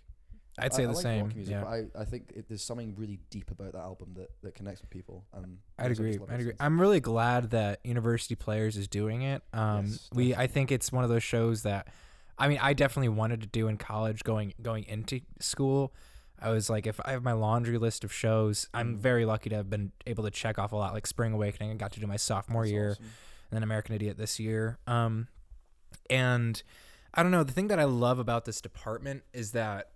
I'd 0.61 0.75
say 0.75 0.83
I 0.85 0.87
the 0.87 0.93
like 0.93 1.03
same. 1.03 1.25
Rock 1.27 1.35
music, 1.35 1.53
yeah. 1.53 1.61
but 1.63 1.69
I, 1.71 1.85
I 2.03 2.05
think 2.05 2.33
it, 2.35 2.49
there's 2.49 2.63
something 2.63 2.95
really 2.97 3.19
deep 3.31 3.51
about 3.51 3.73
that 3.73 3.79
album 3.79 4.15
that, 4.17 4.31
that 4.43 4.55
connects 4.55 4.81
with 4.81 4.91
people. 4.91 5.25
And 5.33 5.59
I'd 5.79 5.91
agree. 5.93 6.19
I'd 6.31 6.41
agree. 6.41 6.53
I'm 6.61 6.81
really 6.81 7.01
glad 7.01 7.51
that 7.51 7.81
University 7.85 8.35
Players 8.35 8.77
is 8.77 8.89
doing 8.89 9.23
it. 9.23 9.43
Um, 9.53 9.87
Yes, 9.87 10.09
we 10.13 10.35
I 10.35 10.47
think 10.47 10.71
it's 10.73 10.91
one 10.93 11.05
of 11.05 11.11
those 11.11 11.23
shows 11.23 11.63
that, 11.63 11.89
I 12.39 12.49
mean, 12.49 12.59
I 12.61 12.73
definitely 12.73 13.09
wanted 13.11 13.41
to 13.43 13.47
do 13.49 13.69
in 13.69 13.77
college 13.77 14.23
going 14.25 14.55
going 14.63 14.85
into 14.85 15.21
school. 15.41 15.93
I 16.41 16.51
was 16.51 16.71
like, 16.71 16.87
if 16.87 17.01
I 17.05 17.11
have 17.11 17.25
my 17.25 17.33
laundry 17.33 17.79
list 17.79 18.05
of 18.05 18.13
shows, 18.13 18.69
I'm 18.73 18.95
Mm. 18.95 18.99
very 19.01 19.25
lucky 19.25 19.51
to 19.51 19.57
have 19.57 19.69
been 19.69 19.91
able 20.07 20.23
to 20.23 20.31
check 20.31 20.57
off 20.57 20.71
a 20.71 20.77
lot. 20.77 20.93
Like 20.95 21.07
Spring 21.07 21.33
Awakening, 21.33 21.73
I 21.73 21.75
got 21.75 21.93
to 21.95 22.01
do 22.01 22.07
my 22.07 22.17
sophomore 22.17 22.63
That's 22.63 22.73
year, 22.73 22.91
awesome. 22.93 23.05
and 23.05 23.57
then 23.57 23.63
American 23.65 23.95
Idiot 23.97 24.17
this 24.19 24.39
year. 24.39 24.79
Um, 24.87 25.27
and 26.09 26.63
I 27.15 27.23
don't 27.23 27.33
know. 27.33 27.43
The 27.43 27.53
thing 27.53 27.69
that 27.69 27.81
I 27.81 27.85
love 27.85 28.19
about 28.19 28.45
this 28.45 28.61
department 28.61 29.25
is 29.33 29.53
that 29.53 29.91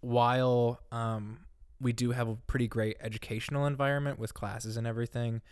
while 0.00 0.80
um, 0.92 1.40
we 1.80 1.92
do 1.92 2.10
have 2.12 2.28
a 2.28 2.36
pretty 2.46 2.68
great 2.68 2.96
educational 3.00 3.66
environment 3.66 4.18
with 4.18 4.34
classes 4.34 4.76
and 4.76 4.86
everything, 4.86 5.42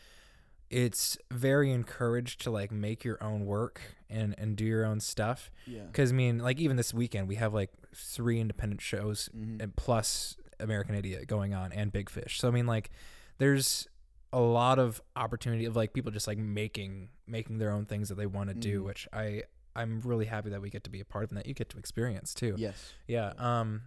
it's 0.71 1.17
very 1.31 1.71
encouraged 1.73 2.43
to 2.43 2.51
like 2.51 2.71
make 2.71 3.03
your 3.05 3.23
own 3.23 3.47
work 3.47 3.81
and 4.11 4.35
and 4.39 4.57
do 4.57 4.65
your 4.65 4.85
own 4.85 5.01
stuff. 5.01 5.51
Yeah. 5.67 5.85
Because 5.85 6.13
I 6.13 6.15
mean, 6.15 6.39
like 6.39 6.59
even 6.61 6.77
this 6.77 6.93
weekend 6.93 7.27
we 7.29 7.37
have 7.37 7.55
like 7.55 7.71
three 7.95 8.39
independent 8.41 8.81
shows 8.83 9.31
Mhm. 9.35 9.63
and 9.63 9.77
plus 9.77 10.37
American 10.61 10.95
Idiot 10.95 11.27
going 11.27 11.55
on 11.55 11.73
and 11.73 11.91
Big 11.93 12.11
Fish. 12.11 12.39
So 12.39 12.49
I 12.49 12.51
mean, 12.51 12.67
like 12.67 12.91
there's 13.39 13.89
a 14.31 14.41
lot 14.41 14.79
of 14.79 15.01
opportunity 15.17 15.65
of 15.65 15.75
like 15.75 15.95
people 15.95 16.13
just 16.13 16.27
like 16.27 16.37
making 16.37 17.09
making 17.27 17.57
their 17.59 17.71
own 17.71 17.87
things 17.87 18.11
that 18.11 18.17
they 18.17 18.27
want 18.27 18.51
to 18.51 18.55
do, 18.55 18.83
Mhm. 18.83 18.85
which 18.85 19.09
I 19.13 19.45
I'm 19.75 20.01
really 20.01 20.27
happy 20.27 20.51
that 20.51 20.61
we 20.61 20.69
get 20.71 20.85
to 20.85 20.91
be 20.91 21.01
a 21.01 21.05
part 21.05 21.25
of 21.25 21.31
and 21.31 21.39
that 21.39 21.47
you 21.47 21.55
get 21.55 21.69
to 21.71 21.79
experience 21.79 22.35
too. 22.35 22.55
Yes. 22.59 22.93
Yeah. 23.07 23.33
Um, 23.39 23.83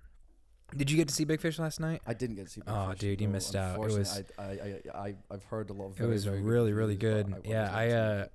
did 0.76 0.90
you 0.92 0.98
get 0.98 1.08
to 1.08 1.14
see 1.14 1.24
Big 1.26 1.40
Fish 1.42 1.60
last 1.60 1.80
night? 1.80 2.02
I 2.08 2.14
didn't 2.14 2.36
get 2.36 2.46
to 2.48 2.52
see. 2.52 2.62
Big 2.62 2.68
Fish. 2.68 2.76
Oh, 2.78 2.90
Fish, 2.92 3.00
dude, 3.00 3.22
you 3.22 3.28
no, 3.28 3.34
missed 3.34 3.56
out. 3.56 3.76
It 3.76 3.80
was. 3.80 4.24
I, 4.38 4.44
I, 4.44 4.80
I, 4.94 5.16
I've 5.30 5.44
heard 5.46 5.70
a 5.70 5.74
lot 5.74 5.92
of. 5.92 6.00
It 6.02 6.06
was 6.06 6.26
very 6.26 6.42
really 6.42 6.74
really 6.74 6.96
reviews, 6.96 7.24
good. 7.26 7.34
I 7.46 7.50
yeah, 7.50 7.72
I 7.76 7.90
uh. 7.92 8.26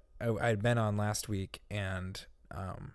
I, 0.40 0.48
I'd 0.48 0.62
been 0.62 0.78
on 0.78 0.96
last 0.96 1.28
week 1.28 1.60
and 1.70 2.24
um 2.50 2.92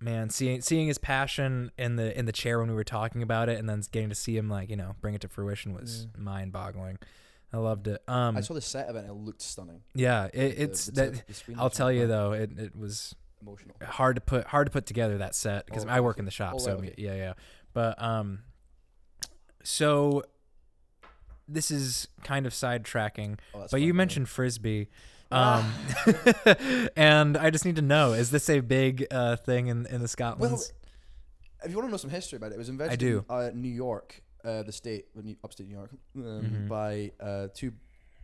man 0.00 0.28
seeing 0.28 0.60
seeing 0.60 0.86
his 0.86 0.98
passion 0.98 1.72
in 1.78 1.96
the 1.96 2.16
in 2.18 2.26
the 2.26 2.32
chair 2.32 2.58
when 2.60 2.68
we 2.68 2.74
were 2.74 2.84
talking 2.84 3.22
about 3.22 3.48
it 3.48 3.58
and 3.58 3.66
then 3.68 3.82
getting 3.90 4.10
to 4.10 4.14
see 4.14 4.36
him 4.36 4.50
like 4.50 4.68
you 4.68 4.76
know 4.76 4.94
bring 5.00 5.14
it 5.14 5.22
to 5.22 5.28
fruition 5.28 5.72
was 5.72 6.06
Yeah. 6.14 6.22
mind 6.22 6.52
boggling. 6.52 6.98
I 7.52 7.56
loved 7.56 7.88
it. 7.88 8.02
Um, 8.06 8.36
I 8.36 8.42
saw 8.42 8.52
the 8.52 8.60
set 8.60 8.88
of 8.88 8.96
it. 8.96 8.98
and 9.06 9.08
It 9.08 9.14
looked 9.14 9.40
stunning. 9.40 9.80
yeah, 9.94 10.26
it, 10.34 10.54
it's 10.58 10.84
the 10.86 10.92
that. 10.92 11.26
the 11.26 11.54
I'll 11.56 11.70
tell 11.70 11.90
you 11.90 12.06
though, 12.06 12.32
it 12.32 12.50
it 12.58 12.76
was 12.76 13.14
Emotional. 13.40 13.74
hard 13.82 14.16
to 14.16 14.20
put 14.20 14.46
hard 14.48 14.66
to 14.66 14.70
put 14.70 14.84
together 14.84 15.16
that 15.18 15.34
set 15.34 15.64
because 15.64 15.86
Oh, 15.86 15.88
I 15.88 16.00
work 16.00 16.18
in 16.18 16.26
the 16.26 16.30
shop. 16.30 16.52
Oh, 16.56 16.58
so 16.58 16.72
okay. 16.72 16.94
yeah, 16.98 17.14
yeah. 17.14 17.32
But 17.72 18.00
um, 18.02 18.40
so 19.68 20.22
this 21.46 21.70
is 21.70 22.08
kind 22.24 22.46
of 22.46 22.52
sidetracking. 22.52 23.38
Oh, 23.54 23.66
But 23.70 23.80
you 23.82 23.92
mentioned 23.92 24.28
frisbee. 24.28 24.88
Ah. 25.30 25.60
Um, 26.06 26.14
and 26.96 27.36
I 27.36 27.50
just 27.50 27.66
need 27.66 27.76
to 27.76 27.82
know: 27.82 28.12
is 28.14 28.30
this 28.30 28.48
a 28.48 28.60
big 28.60 29.06
uh, 29.10 29.36
thing 29.36 29.66
in 29.66 29.84
in 29.86 30.00
the 30.00 30.08
Scotland? 30.08 30.40
Well, 30.52 30.62
if 31.64 31.70
you 31.70 31.76
want 31.76 31.88
to 31.88 31.90
know 31.90 31.96
some 31.98 32.10
history 32.10 32.36
about 32.36 32.52
it, 32.52 32.54
it 32.54 32.58
was 32.58 32.70
invented 32.70 32.98
do. 32.98 33.24
in 33.28 33.34
uh, 33.34 33.50
New 33.54 33.68
York, 33.68 34.22
uh, 34.42 34.62
the 34.62 34.72
state, 34.72 35.06
upstate 35.44 35.66
New 35.68 35.74
York, 35.74 35.90
um, 36.16 36.22
Mhm. 36.22 36.68
by 36.68 37.12
uh, 37.20 37.48
two 37.52 37.72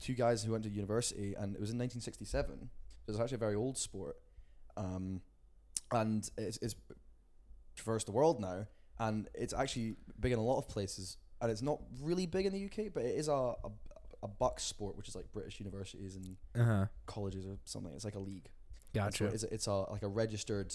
two 0.01 0.15
guys 0.15 0.43
who 0.45 0.53
went 0.53 0.65
to 0.65 0.71
university, 0.71 1.35
and 1.35 1.55
it 1.55 1.61
was 1.61 1.71
in 1.71 1.79
1967. 1.79 2.71
So 3.05 3.13
it's 3.13 3.21
actually 3.21 3.37
a 3.37 3.39
very 3.39 3.55
old 3.55 3.77
sport, 3.77 4.17
um, 4.79 5.21
and 5.93 6.29
it's, 6.39 6.59
it's 6.63 6.75
traversed 7.77 8.07
the 8.07 8.13
world 8.13 8.41
now, 8.41 8.67
and 8.99 9.29
it's 9.35 9.53
actually 9.53 9.97
big 10.19 10.33
in 10.33 10.39
a 10.39 10.43
lot 10.43 10.57
of 10.59 10.69
places, 10.69 11.19
and 11.45 11.53
it's 11.53 11.63
not 11.63 11.79
really 12.03 12.25
big 12.25 12.47
in 12.47 12.53
the 12.55 12.65
UK, 12.65 12.93
but 12.93 13.05
it 13.05 13.17
is 13.17 13.29
a 13.29 13.33
a, 13.33 13.71
a 14.23 14.29
BUCS 14.29 14.61
sport, 14.61 14.97
which 14.97 15.09
is 15.09 15.15
like 15.15 15.31
British 15.31 15.61
universities 15.61 16.17
and 16.17 16.37
uh 16.59 16.65
huh. 16.65 16.87
colleges 17.05 17.45
or 17.45 17.59
something. 17.65 17.93
It's 17.95 18.05
like 18.05 18.15
a 18.15 18.21
league. 18.21 18.49
Gotcha. 18.95 19.27
It's 19.27 19.43
it's 19.45 19.67
a 19.67 19.75
like 19.91 20.03
a 20.03 20.09
registered 20.09 20.75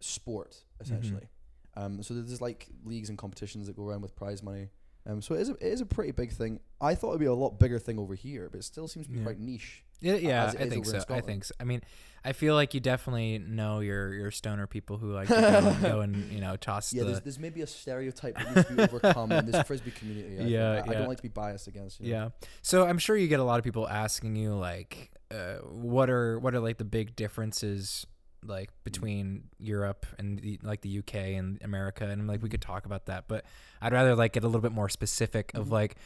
sport 0.00 0.56
essentially. 0.80 1.28
Um, 1.76 2.02
so 2.02 2.14
there's 2.14 2.40
like 2.40 2.68
leagues 2.84 3.10
and 3.10 3.18
competitions 3.18 3.66
that 3.66 3.76
go 3.76 3.86
around 3.86 4.00
with 4.00 4.16
prize 4.16 4.42
money, 4.42 4.70
Um, 5.06 5.22
so 5.22 5.34
it 5.34 5.42
is 5.42 5.48
a, 5.50 5.52
it 5.54 5.62
is 5.72 5.80
a 5.80 5.86
pretty 5.86 6.10
big 6.12 6.32
thing. 6.32 6.58
I 6.80 6.94
thought 6.94 7.10
it'd 7.10 7.20
be 7.20 7.26
a 7.26 7.34
lot 7.34 7.58
bigger 7.60 7.78
thing 7.78 7.98
over 7.98 8.14
here, 8.14 8.48
but 8.50 8.58
it 8.58 8.64
still 8.64 8.88
seems 8.88 9.06
to 9.06 9.12
be 9.12 9.18
Yeah. 9.18 9.24
quite 9.24 9.38
niche. 9.38 9.84
Yeah, 10.00 10.14
yeah, 10.16 10.52
I 10.58 10.68
think 10.68 10.84
so. 10.84 11.02
I 11.08 11.20
think 11.22 11.44
so. 11.44 11.54
I 11.58 11.64
mean, 11.64 11.80
I 12.22 12.32
feel 12.32 12.54
like 12.54 12.74
you 12.74 12.80
definitely 12.80 13.38
know 13.38 13.80
your 13.80 14.12
your 14.12 14.30
stoner 14.30 14.66
people 14.66 14.98
who 14.98 15.12
like 15.12 15.28
to 15.28 15.76
go, 15.80 15.88
go 15.88 16.00
and 16.00 16.30
you 16.30 16.40
know 16.40 16.56
toss 16.56 16.92
Yeah, 16.92 17.04
the 17.04 17.06
there's, 17.12 17.20
there's 17.22 17.38
maybe 17.38 17.62
a 17.62 17.66
stereotype 17.66 18.36
that 18.36 18.54
needs 18.54 18.68
to 18.68 18.74
be 18.74 18.82
overcome 18.82 19.32
in 19.32 19.46
this 19.50 19.66
frisbee 19.66 19.92
community. 19.92 20.38
I. 20.38 20.42
Yeah, 20.48 20.82
I, 20.86 20.90
I 20.90 20.94
don't 20.94 21.08
like 21.08 21.16
to 21.16 21.22
be 21.22 21.28
biased 21.30 21.66
against. 21.66 22.00
You 22.00 22.12
know. 22.12 22.18
Yeah. 22.18 22.28
So 22.60 22.86
I'm 22.86 22.98
sure 22.98 23.16
you 23.16 23.26
get 23.28 23.40
a 23.40 23.44
lot 23.44 23.58
of 23.58 23.64
people 23.64 23.88
asking 23.88 24.36
you 24.36 24.54
like, 24.54 25.12
uh, 25.30 25.56
what 25.62 26.10
are 26.10 26.38
what 26.40 26.54
are 26.54 26.60
like 26.60 26.76
the 26.76 26.84
big 26.84 27.16
differences 27.16 28.06
like 28.48 28.70
between 28.84 29.44
Europe 29.58 30.06
and 30.18 30.38
the, 30.38 30.58
like 30.62 30.80
the 30.82 30.98
UK 30.98 31.14
and 31.36 31.58
America, 31.62 32.06
and 32.06 32.26
like 32.26 32.42
we 32.42 32.48
could 32.48 32.60
talk 32.62 32.86
about 32.86 33.06
that, 33.06 33.28
but 33.28 33.44
I'd 33.80 33.92
rather 33.92 34.14
like 34.14 34.32
get 34.32 34.44
a 34.44 34.46
little 34.46 34.60
bit 34.60 34.72
more 34.72 34.88
specific 34.88 35.52
of 35.54 35.68
Mhm. 35.68 35.72
like, 35.72 35.96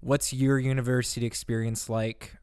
what's 0.00 0.32
your 0.32 0.58
university 0.58 1.26
experience 1.26 1.88
like 1.88 2.36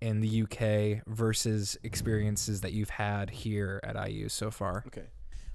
in 0.00 0.20
the 0.20 0.42
UK 0.42 1.02
versus 1.06 1.76
experiences 1.82 2.62
that 2.62 2.72
you've 2.72 2.88
had 2.90 3.28
here 3.30 3.80
at 3.84 3.96
IU 4.08 4.28
so 4.30 4.50
far. 4.50 4.82
Okay. 4.86 5.04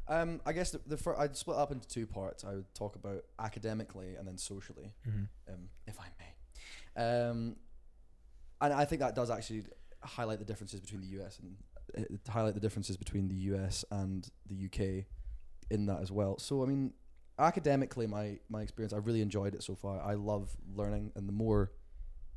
Um, 0.08 0.40
I 0.46 0.54
guess 0.54 0.70
the, 0.70 0.80
the 0.86 0.98
fir- 0.98 1.16
I'd 1.18 1.36
split 1.36 1.58
up 1.58 1.72
into 1.72 1.88
two 1.88 2.06
parts. 2.06 2.44
I 2.44 2.54
would 2.54 2.72
talk 2.76 2.96
about 2.96 3.24
academically 3.40 4.16
and 4.16 4.28
then 4.28 4.38
socially, 4.38 4.94
Mm-hmm. 5.10 5.52
um, 5.54 5.70
if 5.88 6.00
I 6.00 6.06
may. 6.20 7.04
Um, 7.04 7.56
and 8.62 8.72
I 8.72 8.86
think 8.86 9.00
that 9.02 9.16
does 9.16 9.32
actually 9.32 9.64
highlight 10.04 10.38
the 10.38 10.46
differences 10.46 10.80
between 10.80 11.02
the 11.02 11.08
US 11.24 11.40
and 11.40 11.56
highlight 12.30 12.54
the 12.54 12.60
differences 12.60 12.98
between 12.98 13.28
the 13.28 13.36
US 13.54 13.86
and 13.92 14.30
the 14.50 14.66
UK 14.66 15.06
in 15.70 15.86
that 15.88 16.02
as 16.02 16.12
well. 16.12 16.38
So 16.40 16.64
I 16.64 16.66
mean, 16.66 16.94
academically, 17.40 18.08
my 18.08 18.40
my 18.50 18.62
experience, 18.62 18.94
I 18.94 18.98
really 18.98 19.22
enjoyed 19.22 19.56
it 19.56 19.64
so 19.64 19.76
far. 19.76 20.02
I 20.02 20.14
love 20.14 20.50
learning, 20.76 21.12
and 21.16 21.28
the 21.28 21.34
more 21.34 21.72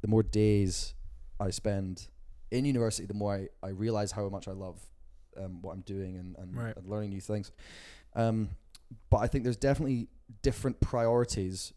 the 0.01 0.09
more 0.09 0.23
days 0.23 0.95
I 1.41 1.51
spend 1.51 2.09
in 2.51 2.65
university, 2.65 3.07
the 3.07 3.15
more 3.15 3.35
I, 3.35 3.67
I 3.67 3.71
realize 3.71 4.13
how 4.13 4.29
much 4.29 4.49
I 4.49 4.53
love 4.53 4.79
um, 5.37 5.61
what 5.63 5.73
I'm 5.73 5.83
doing 5.83 6.17
and, 6.17 6.37
and, 6.39 6.57
Right. 6.57 6.77
and 6.77 6.87
learning 6.89 7.11
new 7.11 7.21
things. 7.21 7.53
Um, 8.17 8.51
but 9.11 9.19
I 9.19 9.27
think 9.27 9.45
there's 9.45 9.57
definitely 9.57 10.09
different 10.43 10.81
priorities 10.81 11.73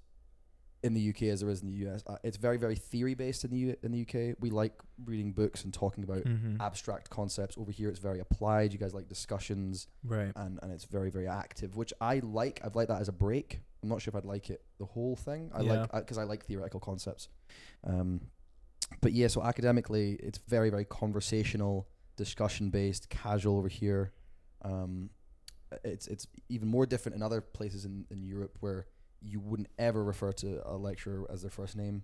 in 0.83 0.93
the 0.95 1.09
UK 1.09 1.23
as 1.23 1.41
there 1.41 1.49
is 1.49 1.61
in 1.61 1.67
the 1.67 1.87
US. 1.87 2.03
Uh, 2.07 2.15
it's 2.23 2.37
very 2.37 2.57
very 2.57 2.75
theory 2.75 3.13
based 3.13 3.43
in 3.43 3.51
the 3.51 3.57
U- 3.57 3.75
in 3.83 3.91
the 3.91 4.01
UK. 4.01 4.35
We 4.39 4.49
like 4.49 4.73
reading 5.05 5.31
books 5.31 5.63
and 5.63 5.73
talking 5.73 6.03
about 6.03 6.23
Mm-hmm. 6.23 6.59
abstract 6.61 7.09
concepts. 7.09 7.57
Over 7.57 7.71
here, 7.71 7.89
it's 7.89 7.99
very 7.99 8.19
applied. 8.19 8.73
You 8.73 8.79
guys 8.79 8.93
like 8.93 9.07
discussions 9.07 9.87
Right. 10.03 10.31
and 10.35 10.59
and 10.63 10.71
it's 10.71 10.85
very 10.85 11.09
very 11.11 11.27
active, 11.27 11.75
which 11.75 11.93
I 12.01 12.19
like. 12.23 12.61
I've 12.63 12.75
liked 12.75 12.89
that 12.89 13.01
as 13.01 13.09
a 13.09 13.13
break. 13.13 13.61
I'm 13.83 13.89
not 13.89 14.01
sure 14.01 14.11
if 14.11 14.15
I'd 14.15 14.25
like 14.25 14.49
it 14.49 14.63
the 14.79 14.85
whole 14.85 15.15
thing. 15.15 15.51
I 15.53 15.61
Yeah. 15.61 15.81
like 15.81 15.91
because 15.91 16.17
I 16.17 16.23
like 16.23 16.45
theoretical 16.45 16.79
concepts. 16.79 17.27
Um, 17.83 18.21
but 19.01 19.13
yeah, 19.13 19.27
so 19.27 19.43
academically, 19.43 20.13
it's 20.13 20.39
very 20.39 20.69
very 20.71 20.85
conversational, 20.85 21.87
discussion 22.17 22.69
based, 22.71 23.09
casual 23.09 23.57
over 23.57 23.67
here. 23.67 24.11
Um, 24.63 25.09
it's 25.83 26.07
it's 26.07 26.27
even 26.49 26.67
more 26.67 26.85
different 26.85 27.15
in 27.15 27.23
other 27.23 27.39
places 27.39 27.85
in, 27.85 28.05
in 28.09 28.23
Europe 28.23 28.57
where 28.59 28.87
you 29.21 29.39
wouldn't 29.39 29.69
ever 29.79 30.03
refer 30.03 30.31
to 30.31 30.61
a 30.65 30.75
lecturer 30.75 31.25
as 31.31 31.41
their 31.41 31.51
first 31.51 31.75
name. 31.75 32.03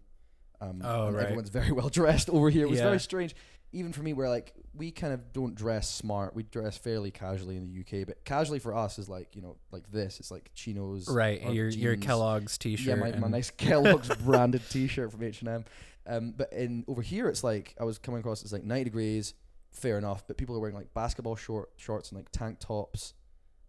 Um, 0.61 0.81
Oh, 0.83 1.11
right. 1.11 1.23
Everyone's 1.25 1.49
very 1.49 1.71
well 1.79 1.89
dressed 1.89 2.29
over 2.29 2.49
here. 2.49 2.63
It 2.65 2.69
was 2.69 2.79
Yeah. 2.79 2.85
very 2.85 2.99
strange, 2.99 3.35
even 3.73 3.93
for 3.93 4.01
me, 4.03 4.13
where 4.13 4.29
like 4.29 4.53
we 4.73 4.91
kind 4.91 5.13
of 5.13 5.33
don't 5.33 5.55
dress 5.55 5.89
smart. 5.89 6.35
We 6.35 6.43
dress 6.43 6.77
fairly 6.77 7.11
casually 7.11 7.57
in 7.57 7.63
the 7.63 7.79
UK, 7.81 8.05
but 8.07 8.23
casually 8.25 8.59
for 8.59 8.75
us 8.75 8.97
is 8.99 9.07
like 9.09 9.35
you 9.35 9.41
know 9.41 9.57
like 9.71 9.91
this. 9.91 10.19
It's 10.19 10.31
like 10.31 10.51
chinos, 10.55 11.07
Right. 11.09 11.41
Your 11.53 11.69
your. 11.69 11.95
Kellogg's 11.97 12.57
T-shirt. 12.57 12.87
Yeah, 12.87 12.95
my, 12.95 13.11
my 13.17 13.27
nice 13.27 13.49
Kellogg's 13.57 14.09
branded 14.17 14.61
T-shirt 14.69 15.11
from 15.11 15.23
H 15.23 15.41
and 15.41 15.49
M. 15.49 15.65
Um, 16.05 16.33
but 16.37 16.51
in 16.53 16.85
over 16.87 17.01
here, 17.01 17.27
it's 17.29 17.43
like 17.43 17.75
I 17.79 17.83
was 17.83 17.97
coming 17.97 18.19
across. 18.19 18.41
It's 18.43 18.53
like 18.53 18.63
ninety 18.63 18.85
degrees, 18.85 19.33
fair 19.71 19.97
enough. 19.97 20.25
But 20.27 20.37
people 20.37 20.55
are 20.55 20.59
wearing 20.59 20.75
like 20.75 20.93
basketball 20.93 21.35
short 21.35 21.69
shorts 21.75 22.09
and 22.09 22.17
like 22.17 22.31
tank 22.31 22.59
tops, 22.59 23.13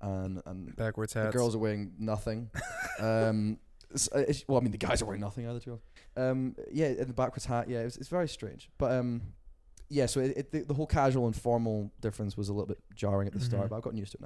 and 0.01 0.41
and 0.47 0.75
backwards 0.77 1.13
hats. 1.13 1.33
the 1.33 1.39
girls 1.39 1.55
are 1.55 1.59
wearing 1.59 1.93
nothing. 1.99 2.51
um, 3.01 3.59
uh, 4.15 4.19
it's- 4.21 4.45
well, 4.49 4.59
I 4.59 4.63
mean, 4.63 4.73
the 4.73 4.79
guys 4.79 5.01
are 5.03 5.07
wearing 5.07 5.21
nothing 5.21 5.49
either. 5.49 5.61
Too. 5.61 5.81
Um, 6.17 6.55
yeah, 6.73 6.87
and 6.87 7.09
the 7.09 7.13
backwards 7.15 7.45
hat. 7.47 7.69
Yeah, 7.69 7.81
it's, 7.81 7.97
it's 7.97 8.09
very 8.09 8.29
strange. 8.29 8.69
But 8.79 8.93
um, 8.93 9.23
yeah. 9.89 10.07
So 10.07 10.21
it, 10.21 10.37
it, 10.37 10.53
the, 10.53 10.61
the 10.65 10.75
whole 10.75 10.87
casual 10.87 11.27
and 11.27 11.35
formal 11.35 11.91
difference 12.01 12.37
was 12.37 12.49
a 12.49 12.53
little 12.53 12.67
bit 12.67 12.79
jarring 12.95 13.27
at 13.29 13.33
the 13.35 13.41
start, 13.41 13.67
Mhm. 13.67 13.69
but 13.71 13.77
I've 13.77 13.83
gotten 13.83 13.99
used 13.99 14.13
to 14.13 14.19
it 14.19 14.25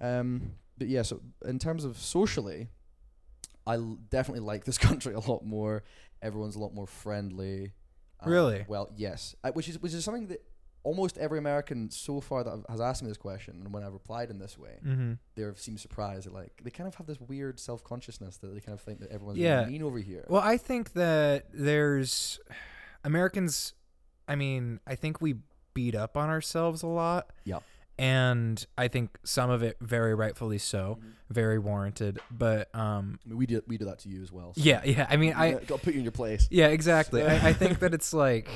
now. 0.00 0.18
Um, 0.20 0.52
but 0.76 0.88
yeah. 0.88 1.02
So 1.02 1.20
in 1.46 1.58
terms 1.58 1.84
of 1.84 1.96
socially, 1.98 2.68
I 3.66 3.74
l- 3.74 3.98
definitely 4.10 4.44
like 4.44 4.64
this 4.64 4.78
country 4.88 5.14
a 5.14 5.20
lot 5.20 5.44
more. 5.44 5.82
Everyone's 6.20 6.56
a 6.56 6.60
lot 6.60 6.74
more 6.74 6.86
friendly. 6.86 7.72
Uh, 8.24 8.30
Really? 8.30 8.64
Well, 8.68 8.90
yes. 8.96 9.34
Uh, 9.44 9.52
which 9.52 9.68
is 9.68 9.80
which 9.80 9.92
is 9.94 10.04
something 10.04 10.26
that 10.28 10.42
almost 10.84 11.18
every 11.18 11.38
American 11.38 11.90
so 11.90 12.20
far 12.20 12.44
that 12.44 12.62
has 12.68 12.80
asked 12.80 13.02
me 13.02 13.08
this 13.08 13.16
question, 13.18 13.60
and 13.64 13.72
when 13.74 13.82
I've 13.82 13.92
replied 13.92 14.30
in 14.30 14.38
this 14.38 14.56
way, 14.56 14.78
Mm-hmm. 14.86 15.12
they 15.34 15.44
seem 15.56 15.76
surprised. 15.78 16.30
Like 16.30 16.60
they 16.62 16.70
kind 16.70 16.86
of 16.86 16.94
have 16.94 17.06
this 17.06 17.18
weird 17.20 17.58
self 17.58 17.82
consciousness 17.82 18.36
that 18.38 18.54
they 18.54 18.60
kind 18.60 18.74
of 18.78 18.80
think 18.82 19.00
that 19.00 19.10
everyone's 19.10 19.38
Yeah. 19.38 19.60
really 19.60 19.72
mean 19.72 19.82
over 19.82 19.98
here. 19.98 20.24
Well, 20.28 20.42
I 20.42 20.56
think 20.58 20.92
that 20.92 21.46
there's 21.52 22.38
Americans. 23.02 23.74
I 24.28 24.36
mean, 24.36 24.80
I 24.86 24.94
think 24.94 25.20
we 25.20 25.36
beat 25.74 25.94
up 25.94 26.16
on 26.16 26.28
ourselves 26.28 26.82
a 26.82 26.86
lot. 26.86 27.30
Yeah. 27.44 27.58
And 27.98 28.64
I 28.76 28.88
think 28.88 29.18
some 29.24 29.50
of 29.50 29.62
it 29.62 29.76
very 29.80 30.14
rightfully 30.16 30.58
so, 30.58 30.98
Mhm. 31.00 31.12
very 31.30 31.58
warranted. 31.60 32.18
But 32.30 32.74
um, 32.74 33.20
I 33.24 33.28
mean, 33.28 33.38
we 33.38 33.46
do 33.46 33.62
we 33.68 33.78
do 33.78 33.84
that 33.84 34.00
to 34.00 34.08
you 34.08 34.20
as 34.22 34.32
well. 34.32 34.52
so 34.54 34.60
yeah, 34.62 34.82
yeah. 34.84 35.06
I 35.08 35.16
mean, 35.16 35.32
I 35.34 35.52
got 35.52 35.80
put 35.82 35.94
you 35.94 35.98
in 36.00 36.04
your 36.04 36.12
place. 36.12 36.48
Yeah, 36.50 36.68
exactly. 36.68 37.22
I, 37.22 37.48
I 37.48 37.52
think 37.52 37.78
that 37.80 37.94
it's 37.94 38.12
like 38.12 38.48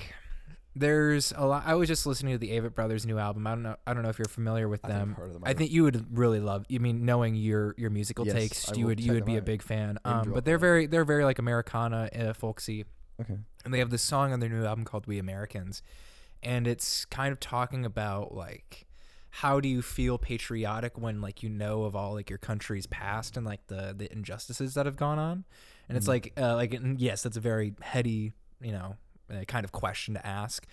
there's 0.78 1.32
a 1.36 1.46
lot. 1.46 1.64
I 1.66 1.74
was 1.74 1.88
just 1.88 2.06
listening 2.06 2.32
to 2.34 2.38
the 2.38 2.50
Avett 2.50 2.74
Brothers' 2.74 3.04
new 3.06 3.18
album. 3.18 3.46
I 3.46 3.50
don't 3.50 3.62
know. 3.62 3.76
I 3.86 3.94
don't 3.94 4.02
know 4.02 4.08
if 4.08 4.18
you're 4.18 4.26
familiar 4.26 4.68
with 4.68 4.84
I 4.84 4.88
them. 4.88 5.16
of 5.20 5.32
them. 5.32 5.42
I 5.44 5.52
think 5.54 5.70
you 5.70 5.82
would 5.84 6.16
really 6.16 6.40
love. 6.40 6.64
You 6.68 6.80
mean 6.80 7.04
knowing 7.04 7.34
your 7.34 7.74
your 7.78 7.90
musical 7.90 8.24
Yes, 8.26 8.34
takes, 8.34 8.72
I 8.72 8.74
you 8.76 8.86
would 8.86 9.00
you 9.00 9.12
would 9.12 9.24
be 9.24 9.36
a 9.36 9.42
big 9.42 9.62
fan. 9.62 9.98
Um, 10.04 10.32
but 10.32 10.44
they're 10.44 10.58
very 10.58 10.86
they're 10.86 11.04
very 11.04 11.24
like 11.24 11.38
Americana, 11.38 12.08
uh, 12.14 12.32
folksy, 12.32 12.84
okay. 13.20 13.38
and 13.64 13.74
they 13.74 13.78
have 13.80 13.90
this 13.90 14.02
song 14.02 14.32
on 14.32 14.40
their 14.40 14.48
new 14.48 14.64
album 14.64 14.84
called 14.84 15.06
"We 15.06 15.18
Americans," 15.18 15.82
and 16.42 16.66
it's 16.66 17.04
kind 17.04 17.32
of 17.32 17.40
talking 17.40 17.84
about 17.84 18.34
like 18.34 18.86
how 19.30 19.60
do 19.60 19.68
you 19.68 19.82
feel 19.82 20.16
patriotic 20.18 20.96
when 20.96 21.20
like 21.20 21.42
you 21.42 21.48
know 21.50 21.82
of 21.82 21.94
all 21.94 22.14
like 22.14 22.30
your 22.30 22.38
country's 22.38 22.86
past 22.86 23.36
and 23.36 23.44
like 23.44 23.66
the 23.66 23.94
the 23.96 24.10
injustices 24.10 24.72
that 24.74 24.86
have 24.86 24.96
gone 24.96 25.18
on 25.18 25.44
and 25.86 25.98
it's 25.98 26.06
Mhm. 26.06 26.08
like 26.08 26.32
uh, 26.38 26.54
like 26.54 26.74
yes 26.96 27.22
that's 27.22 27.36
a 27.36 27.40
very 27.40 27.74
heady 27.82 28.32
you 28.62 28.72
know 28.72 28.96
uh, 29.30 29.44
kind 29.46 29.64
of 29.64 29.72
question 29.72 30.14
to 30.14 30.26
ask. 30.26 30.66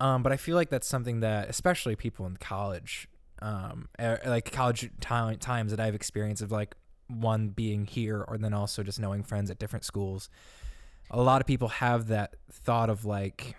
Um 0.00 0.22
but 0.22 0.32
i 0.32 0.36
feel 0.36 0.56
like 0.56 0.70
that's 0.70 0.88
something 0.88 1.20
that 1.20 1.48
especially 1.48 1.94
people 1.96 2.26
in 2.26 2.36
college 2.36 3.08
um 3.40 3.88
like 4.26 4.50
college 4.50 4.90
time, 5.00 5.36
times 5.38 5.70
that 5.70 5.78
i've 5.80 5.94
experienced 5.94 6.42
of 6.42 6.50
like 6.50 6.74
one 7.08 7.48
being 7.50 7.84
here 7.86 8.24
or 8.26 8.38
then 8.38 8.52
also 8.54 8.82
just 8.82 8.98
knowing 8.98 9.22
friends 9.22 9.50
at 9.50 9.58
different 9.58 9.84
schools 9.84 10.28
a 11.10 11.20
lot 11.22 11.40
of 11.40 11.46
people 11.46 11.68
have 11.68 12.08
that 12.08 12.34
thought 12.50 12.88
of 12.90 13.04
like 13.04 13.54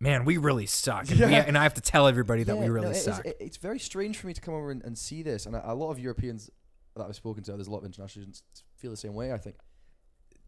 man 0.00 0.24
we 0.24 0.36
really 0.36 0.66
suck. 0.66 1.10
And, 1.10 1.18
we, 1.20 1.34
and 1.34 1.56
i 1.58 1.62
have 1.64 1.74
to 1.74 1.80
tell 1.80 2.06
everybody 2.06 2.44
that 2.44 2.56
we 2.56 2.68
really 2.68 2.86
no, 2.86 2.90
it 2.92 2.96
is- 2.96 3.04
suck. 3.04 3.24
it- 3.26 3.36
it's 3.40 3.56
very 3.56 3.78
strange 3.80 4.18
for 4.18 4.26
me 4.28 4.34
to 4.34 4.40
come 4.40 4.54
over 4.54 4.70
and, 4.70 4.82
and 4.84 4.96
see 4.96 5.22
this, 5.22 5.46
and 5.46 5.56
a, 5.56 5.72
a 5.72 5.74
lot 5.74 5.90
of 5.90 5.98
Europeans 5.98 6.50
that 6.94 7.04
I've 7.04 7.16
spoken 7.16 7.42
to, 7.44 7.52
there's 7.52 7.66
a 7.68 7.70
lot 7.70 7.78
of 7.78 7.84
international 7.84 8.08
students 8.08 8.42
feel 8.76 8.90
the 8.90 8.96
same 8.96 9.14
way. 9.14 9.32
I 9.32 9.38
think. 9.38 9.56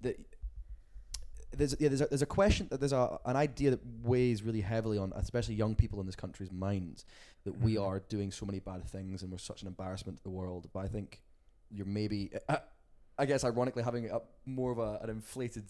That 0.02 0.16
there's 1.56 1.74
yeah 1.80 1.88
there's 1.88 2.00
a, 2.00 2.06
there's 2.06 2.22
a 2.22 2.26
question 2.26 2.68
that 2.70 2.78
there's 2.80 2.92
a 2.92 3.18
an 3.24 3.36
idea 3.36 3.70
that 3.70 3.80
weighs 4.02 4.42
really 4.42 4.60
heavily 4.60 4.98
on 4.98 5.12
especially 5.16 5.54
young 5.54 5.74
people 5.74 6.00
in 6.00 6.06
this 6.06 6.16
country's 6.16 6.52
minds 6.52 7.04
that 7.44 7.58
we 7.60 7.74
Mhm. 7.74 7.82
are 7.86 8.00
doing 8.08 8.30
so 8.30 8.46
many 8.46 8.60
bad 8.60 8.84
things 8.84 9.22
and 9.22 9.32
we're 9.32 9.38
such 9.38 9.62
an 9.62 9.68
embarrassment 9.68 10.18
to 10.18 10.22
the 10.22 10.30
world. 10.30 10.68
But 10.72 10.80
I 10.80 10.88
think 10.88 11.22
you're 11.70 11.86
maybe 11.86 12.30
uh, 12.48 12.58
I 13.18 13.26
guess 13.26 13.44
ironically 13.44 13.82
having 13.82 14.10
a 14.10 14.20
more 14.46 14.70
of 14.72 14.78
a, 14.78 14.98
an 15.02 15.10
inflated 15.10 15.64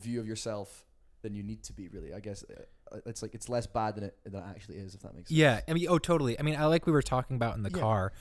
view 0.00 0.20
of 0.20 0.26
yourself 0.26 0.84
than 1.22 1.34
you 1.34 1.42
need 1.42 1.62
to 1.64 1.72
be. 1.72 1.88
Really, 1.88 2.12
I 2.14 2.20
guess 2.20 2.44
uh, 2.44 2.98
it's 3.06 3.22
like 3.22 3.34
it's 3.34 3.48
less 3.48 3.66
bad 3.66 3.96
than 3.96 4.04
it 4.04 4.16
than 4.24 4.34
it 4.36 4.44
actually 4.48 4.76
is. 4.76 4.94
If 4.94 5.00
that 5.02 5.14
makes 5.14 5.28
sense. 5.30 5.38
Yeah, 5.38 5.60
I 5.68 5.72
mean, 5.72 5.86
oh, 5.88 5.98
totally. 5.98 6.38
I 6.38 6.42
mean, 6.42 6.56
I 6.56 6.66
like 6.66 6.86
we 6.86 6.92
were 6.92 7.02
talking 7.02 7.36
about 7.36 7.56
in 7.56 7.62
the 7.62 7.70
Yeah. 7.70 7.80
car. 7.80 8.12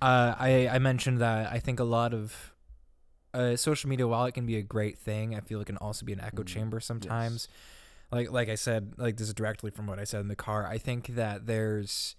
Uh, 0.00 0.34
I 0.38 0.68
I 0.68 0.78
mentioned 0.78 1.20
that 1.20 1.50
I 1.52 1.58
think 1.58 1.80
a 1.80 1.84
lot 1.84 2.12
of 2.14 2.51
uh, 3.34 3.56
social 3.56 3.88
media, 3.90 4.06
while 4.06 4.24
it 4.26 4.32
can 4.32 4.46
be 4.46 4.56
a 4.56 4.62
great 4.62 4.98
thing, 4.98 5.34
I 5.34 5.40
feel 5.40 5.60
it 5.60 5.66
can 5.66 5.76
also 5.78 6.04
be 6.04 6.12
an 6.12 6.20
echo 6.20 6.42
Mhm. 6.42 6.46
chamber 6.46 6.80
sometimes. 6.80 7.48
Like 8.10 8.30
like 8.30 8.48
I 8.50 8.56
said, 8.56 8.92
like 8.98 9.16
this 9.16 9.28
is 9.28 9.34
directly 9.34 9.70
from 9.70 9.86
what 9.86 9.98
I 9.98 10.04
said 10.04 10.20
in 10.20 10.28
the 10.28 10.36
car. 10.36 10.66
I 10.66 10.78
think 10.78 11.08
that 11.14 11.46
there's 11.46 12.14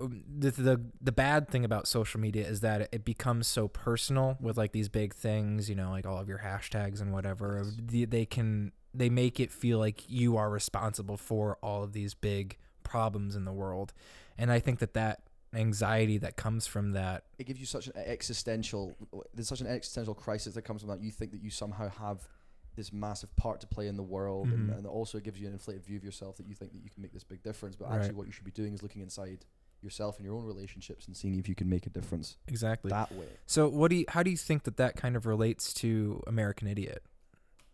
um, 0.00 0.22
the 0.38 0.50
the 0.50 0.80
the 1.00 1.12
bad 1.12 1.48
thing 1.48 1.64
about 1.64 1.86
social 1.86 2.20
media 2.20 2.46
is 2.46 2.60
that 2.60 2.88
it 2.92 3.04
becomes 3.04 3.46
so 3.46 3.68
personal 3.68 4.36
with 4.40 4.56
like 4.56 4.72
these 4.72 4.88
big 4.88 5.14
things, 5.14 5.68
you 5.68 5.74
know, 5.76 5.90
like 5.90 6.06
all 6.06 6.18
of 6.18 6.28
your 6.28 6.38
hashtags 6.38 7.00
and 7.00 7.12
whatever. 7.12 7.62
Yes. 7.64 7.76
The- 7.80 8.04
They 8.06 8.26
can 8.26 8.72
they 8.92 9.08
make 9.08 9.38
it 9.38 9.52
feel 9.52 9.78
like 9.78 10.08
you 10.10 10.36
are 10.36 10.50
responsible 10.50 11.16
for 11.16 11.58
all 11.62 11.84
of 11.84 11.92
these 11.92 12.14
big 12.14 12.56
problems 12.82 13.36
in 13.36 13.44
the 13.44 13.52
world, 13.52 13.92
and 14.36 14.50
I 14.50 14.58
think 14.58 14.80
that 14.80 14.94
that 14.94 15.20
anxiety 15.52 16.18
that 16.18 16.36
comes 16.36 16.66
from 16.66 16.92
that. 16.92 17.24
it 17.38 17.44
gives 17.44 17.58
you 17.58 17.66
such 17.66 17.86
an 17.88 17.92
existential 17.96 18.94
there's 19.34 19.48
such 19.48 19.60
an 19.60 19.66
existential 19.66 20.14
crisis 20.14 20.54
that 20.54 20.62
comes 20.62 20.82
from 20.82 20.90
that 20.90 21.00
you 21.00 21.10
think 21.10 21.32
that 21.32 21.42
you 21.42 21.50
somehow 21.50 21.88
have 21.88 22.28
this 22.76 22.92
massive 22.92 23.34
part 23.34 23.60
to 23.60 23.66
play 23.66 23.88
in 23.88 23.96
the 23.96 24.02
world 24.02 24.48
and, 24.48 24.70
Mhm. 24.70 24.78
and 24.78 24.86
also 24.86 25.18
it 25.18 25.24
gives 25.24 25.40
you 25.40 25.48
an 25.48 25.52
inflated 25.52 25.84
view 25.84 25.96
of 25.96 26.04
yourself 26.04 26.36
that 26.36 26.46
you 26.46 26.54
think 26.54 26.72
that 26.72 26.78
you 26.82 26.88
can 26.88 27.02
make 27.02 27.12
this 27.12 27.24
big 27.24 27.42
difference 27.42 27.74
but 27.74 27.88
Right. 27.88 27.96
actually 27.98 28.14
what 28.14 28.26
you 28.26 28.32
should 28.32 28.44
be 28.44 28.52
doing 28.52 28.74
is 28.74 28.82
looking 28.82 29.02
inside 29.02 29.44
yourself 29.82 30.18
and 30.18 30.24
your 30.24 30.36
own 30.36 30.44
relationships 30.44 31.06
and 31.08 31.16
seeing 31.16 31.36
if 31.38 31.48
you 31.48 31.54
can 31.56 31.68
make 31.68 31.84
a 31.86 31.90
difference 31.90 32.36
Exactly. 32.46 32.90
that 32.90 33.10
way 33.12 33.26
So 33.46 33.68
what 33.68 33.88
do 33.90 33.96
you 33.96 34.04
how 34.08 34.22
do 34.22 34.30
you 34.30 34.36
think 34.36 34.62
that 34.64 34.76
that 34.76 34.94
kind 34.94 35.16
of 35.16 35.26
relates 35.26 35.74
to 35.74 36.22
American 36.28 36.68
Idiot? 36.68 37.02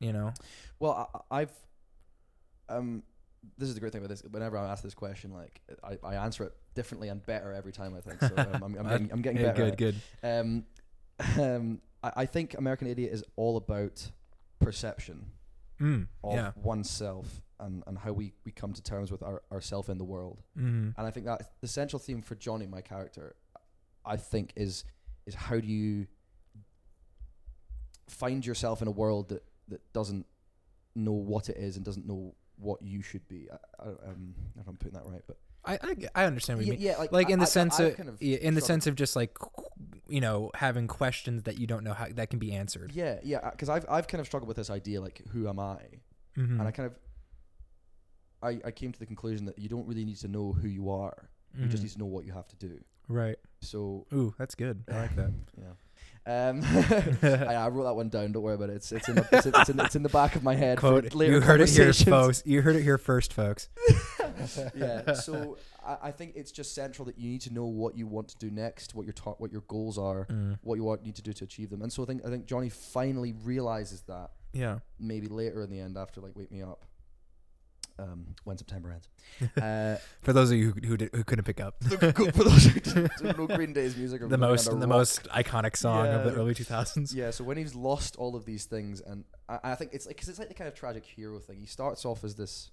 You 0.00 0.12
know? 0.14 0.32
well 0.80 1.10
I- 1.30 1.42
i've 1.42 1.52
um 2.70 3.02
this 3.58 3.68
is 3.68 3.74
the 3.74 3.80
great 3.80 3.92
thing 3.92 4.00
about 4.00 4.08
this 4.10 4.22
whenever 4.30 4.56
i 4.58 4.66
ask 4.70 4.82
this 4.82 4.94
question 4.94 5.32
like 5.32 5.60
i, 5.84 5.96
I 6.02 6.14
answer 6.16 6.44
it 6.44 6.52
differently 6.74 7.08
and 7.08 7.24
better 7.26 7.52
every 7.52 7.72
time 7.72 7.94
i 7.96 8.00
think 8.00 8.20
so 8.20 8.34
um, 8.36 8.62
I'm, 8.62 8.76
I'm 8.76 8.88
getting, 8.88 9.12
I'm 9.12 9.22
getting 9.22 9.40
Yeah, 9.40 9.52
better 9.52 9.70
good, 9.76 9.76
good. 9.76 10.00
Um, 10.22 10.64
um, 11.38 11.80
I, 12.02 12.12
I 12.16 12.26
think 12.26 12.54
American 12.58 12.86
Idiot 12.88 13.12
is 13.12 13.24
all 13.36 13.56
about 13.56 14.10
perception 14.60 15.30
Mm, 15.78 16.06
of 16.24 16.32
yeah. 16.32 16.52
oneself 16.56 17.42
and, 17.60 17.82
and 17.86 17.98
how 17.98 18.10
we, 18.12 18.32
we 18.46 18.50
come 18.52 18.72
to 18.72 18.82
terms 18.82 19.12
with 19.12 19.22
our 19.22 19.42
ourself 19.52 19.90
in 19.90 19.98
the 19.98 20.04
world. 20.04 20.42
hmm 20.56 20.88
And 20.96 21.06
I 21.06 21.10
think 21.10 21.26
that 21.26 21.52
the 21.60 21.68
central 21.68 21.98
theme 22.00 22.22
for 22.22 22.34
Johnny, 22.34 22.66
my 22.66 22.80
character, 22.80 23.36
I 24.02 24.16
think 24.16 24.54
is 24.56 24.84
is 25.26 25.34
how 25.34 25.60
do 25.60 25.66
you 25.66 26.06
find 28.08 28.46
yourself 28.46 28.80
in 28.82 28.88
a 28.88 28.92
world 28.92 29.28
that, 29.28 29.44
that 29.68 29.92
doesn't 29.92 30.26
know 30.94 31.12
what 31.12 31.48
it 31.50 31.56
is 31.58 31.76
and 31.76 31.84
doesn't 31.84 32.06
know 32.06 32.34
what 32.58 32.80
you 32.82 33.02
should 33.02 33.26
be. 33.28 33.48
I, 33.52 33.56
I, 33.82 33.86
um, 33.88 33.96
I 34.04 34.06
don't 34.06 34.16
know 34.56 34.60
if 34.62 34.68
I'm 34.68 34.76
putting 34.76 34.94
that 34.98 35.06
right, 35.06 35.22
but 35.26 35.36
I, 35.64 35.74
I, 35.82 36.22
I 36.22 36.24
understand 36.26 36.58
what 36.58 36.66
you 36.66 36.72
yeah, 36.74 36.78
mean. 36.78 36.86
yeah, 36.88 36.96
like, 36.98 37.12
Like 37.12 37.30
in 37.30 37.38
the 37.38 37.44
I- 37.44 37.48
sense 37.48 37.78
of 37.80 37.96
kind 37.96 38.08
of 38.08 38.22
yeah, 38.22 38.36
in 38.38 38.54
the 38.54 38.60
struggled- 38.60 38.66
sense 38.66 38.86
of 38.86 38.94
just 38.94 39.16
like 39.16 39.36
you 40.08 40.20
know 40.20 40.50
having 40.54 40.86
questions 40.86 41.42
that 41.44 41.58
you 41.58 41.66
don't 41.66 41.82
know 41.84 41.92
how 41.94 42.06
that 42.14 42.30
can 42.30 42.38
be 42.38 42.52
answered. 42.52 42.92
yeah, 42.94 43.18
yeah, 43.22 43.50
because 43.50 43.68
I've 43.68 43.84
I've 43.88 44.06
kind 44.08 44.20
of 44.20 44.26
struggled 44.26 44.48
with 44.48 44.56
this 44.56 44.70
idea 44.70 45.00
like 45.00 45.22
who 45.32 45.48
am 45.48 45.58
I? 45.58 45.78
Mm-hmm. 46.36 46.58
and 46.60 46.68
I 46.68 46.70
kind 46.70 46.86
of 46.86 46.94
I, 48.42 48.60
I 48.66 48.70
came 48.70 48.92
to 48.92 48.98
the 48.98 49.06
conclusion 49.06 49.46
that 49.46 49.58
you 49.58 49.68
don't 49.68 49.86
really 49.86 50.04
need 50.04 50.16
to 50.18 50.28
know 50.28 50.52
who 50.52 50.68
you 50.68 50.90
are. 50.90 51.30
You 51.58 51.66
just 51.68 51.80
Mhm. 51.82 51.86
need 51.86 51.92
to 51.92 51.98
know 51.98 52.06
what 52.06 52.26
you 52.26 52.32
have 52.32 52.46
to 52.48 52.56
do. 52.56 52.80
right. 53.08 53.38
So 53.66 54.06
Ooh, 54.12 54.34
that's 54.38 54.54
good. 54.54 54.82
I 54.90 54.96
like 55.02 55.16
that. 55.16 55.30
yeah. 55.58 55.72
Um, 56.28 56.60
I, 57.48 57.54
I 57.54 57.68
wrote 57.68 57.84
that 57.84 57.94
one 57.94 58.08
down. 58.08 58.32
Don't 58.32 58.42
worry 58.42 58.54
about 58.56 58.70
it. 58.70 58.76
It's 58.76 58.90
it's 58.90 59.08
in 59.08 59.14
the, 59.16 59.28
it's, 59.30 59.46
in, 59.46 59.52
it's, 59.54 59.68
in, 59.70 59.80
it's 59.80 59.96
in 59.96 60.02
the 60.02 60.08
back 60.08 60.34
of 60.34 60.42
my 60.42 60.54
head. 60.56 60.78
Quote. 60.78 61.14
You 61.14 61.40
heard 61.40 61.60
it 61.60 61.68
here, 61.70 61.92
folks. 61.92 62.42
You 62.44 62.62
heard 62.62 62.74
it 62.76 62.82
here 62.82 62.98
first, 62.98 63.32
folks. 63.32 63.68
yeah. 64.74 65.12
So 65.12 65.56
I, 65.86 65.96
I 66.04 66.10
think 66.10 66.32
it's 66.34 66.50
just 66.50 66.74
central 66.74 67.06
that 67.06 67.16
you 67.18 67.30
need 67.30 67.42
to 67.42 67.52
know 67.54 67.66
what 67.66 67.96
you 67.96 68.06
want 68.06 68.28
to 68.28 68.38
do 68.38 68.50
next, 68.50 68.94
what 68.94 69.06
your 69.06 69.12
ta- 69.12 69.34
what 69.38 69.52
your 69.52 69.62
goals 69.68 69.98
are, 69.98 70.26
Mm. 70.26 70.58
what 70.62 70.74
you 70.74 70.82
want, 70.84 71.04
need 71.04 71.14
to 71.16 71.22
do 71.22 71.32
to 71.32 71.44
achieve 71.44 71.70
them. 71.70 71.82
And 71.82 71.92
so 71.92 72.02
I 72.02 72.06
think 72.06 72.26
I 72.26 72.28
think 72.30 72.46
Johnny 72.46 72.68
finally 72.70 73.32
realizes 73.44 74.00
that 74.02 74.30
Yeah. 74.52 74.78
maybe 74.98 75.28
later 75.28 75.62
in 75.62 75.70
the 75.70 75.78
end 75.78 75.96
after 75.96 76.20
like 76.20 76.34
Wake 76.34 76.50
Me 76.50 76.60
Up, 76.62 76.84
um, 77.98 78.34
when 78.44 78.56
September 78.58 78.92
ends. 78.92 79.08
Uh, 79.62 79.96
For 80.22 80.32
those 80.32 80.50
of 80.50 80.56
you 80.56 80.70
who 80.72 80.86
who, 80.88 80.96
did, 80.96 81.10
who 81.14 81.24
couldn't 81.24 81.44
pick 81.44 81.60
up, 81.60 81.78
the, 81.80 81.96
for 82.34 82.44
those 82.44 82.64
who 82.64 83.26
know 83.26 83.46
Green 83.56 83.72
Day's 83.72 83.96
music, 83.96 84.20
the 84.28 84.38
most 84.38 84.66
the 84.66 84.76
rock. 84.76 84.88
most 84.88 85.24
iconic 85.30 85.76
song 85.76 86.06
of 86.06 86.24
the 86.24 86.32
early 86.34 86.54
2000s. 86.54 87.14
Yeah, 87.14 87.30
so 87.30 87.42
when 87.44 87.56
he's 87.56 87.74
lost 87.74 88.16
all 88.16 88.36
of 88.36 88.44
these 88.44 88.64
things, 88.66 89.00
and 89.00 89.24
I, 89.48 89.58
I 89.64 89.74
think 89.74 89.92
it's 89.94 90.06
like 90.06 90.16
because 90.16 90.28
it's 90.28 90.38
like 90.38 90.48
the 90.48 90.54
kind 90.54 90.68
of 90.68 90.74
tragic 90.74 91.04
hero 91.04 91.38
thing. 91.38 91.58
He 91.58 91.66
starts 91.66 92.04
off 92.04 92.22
as 92.24 92.34
this. 92.36 92.70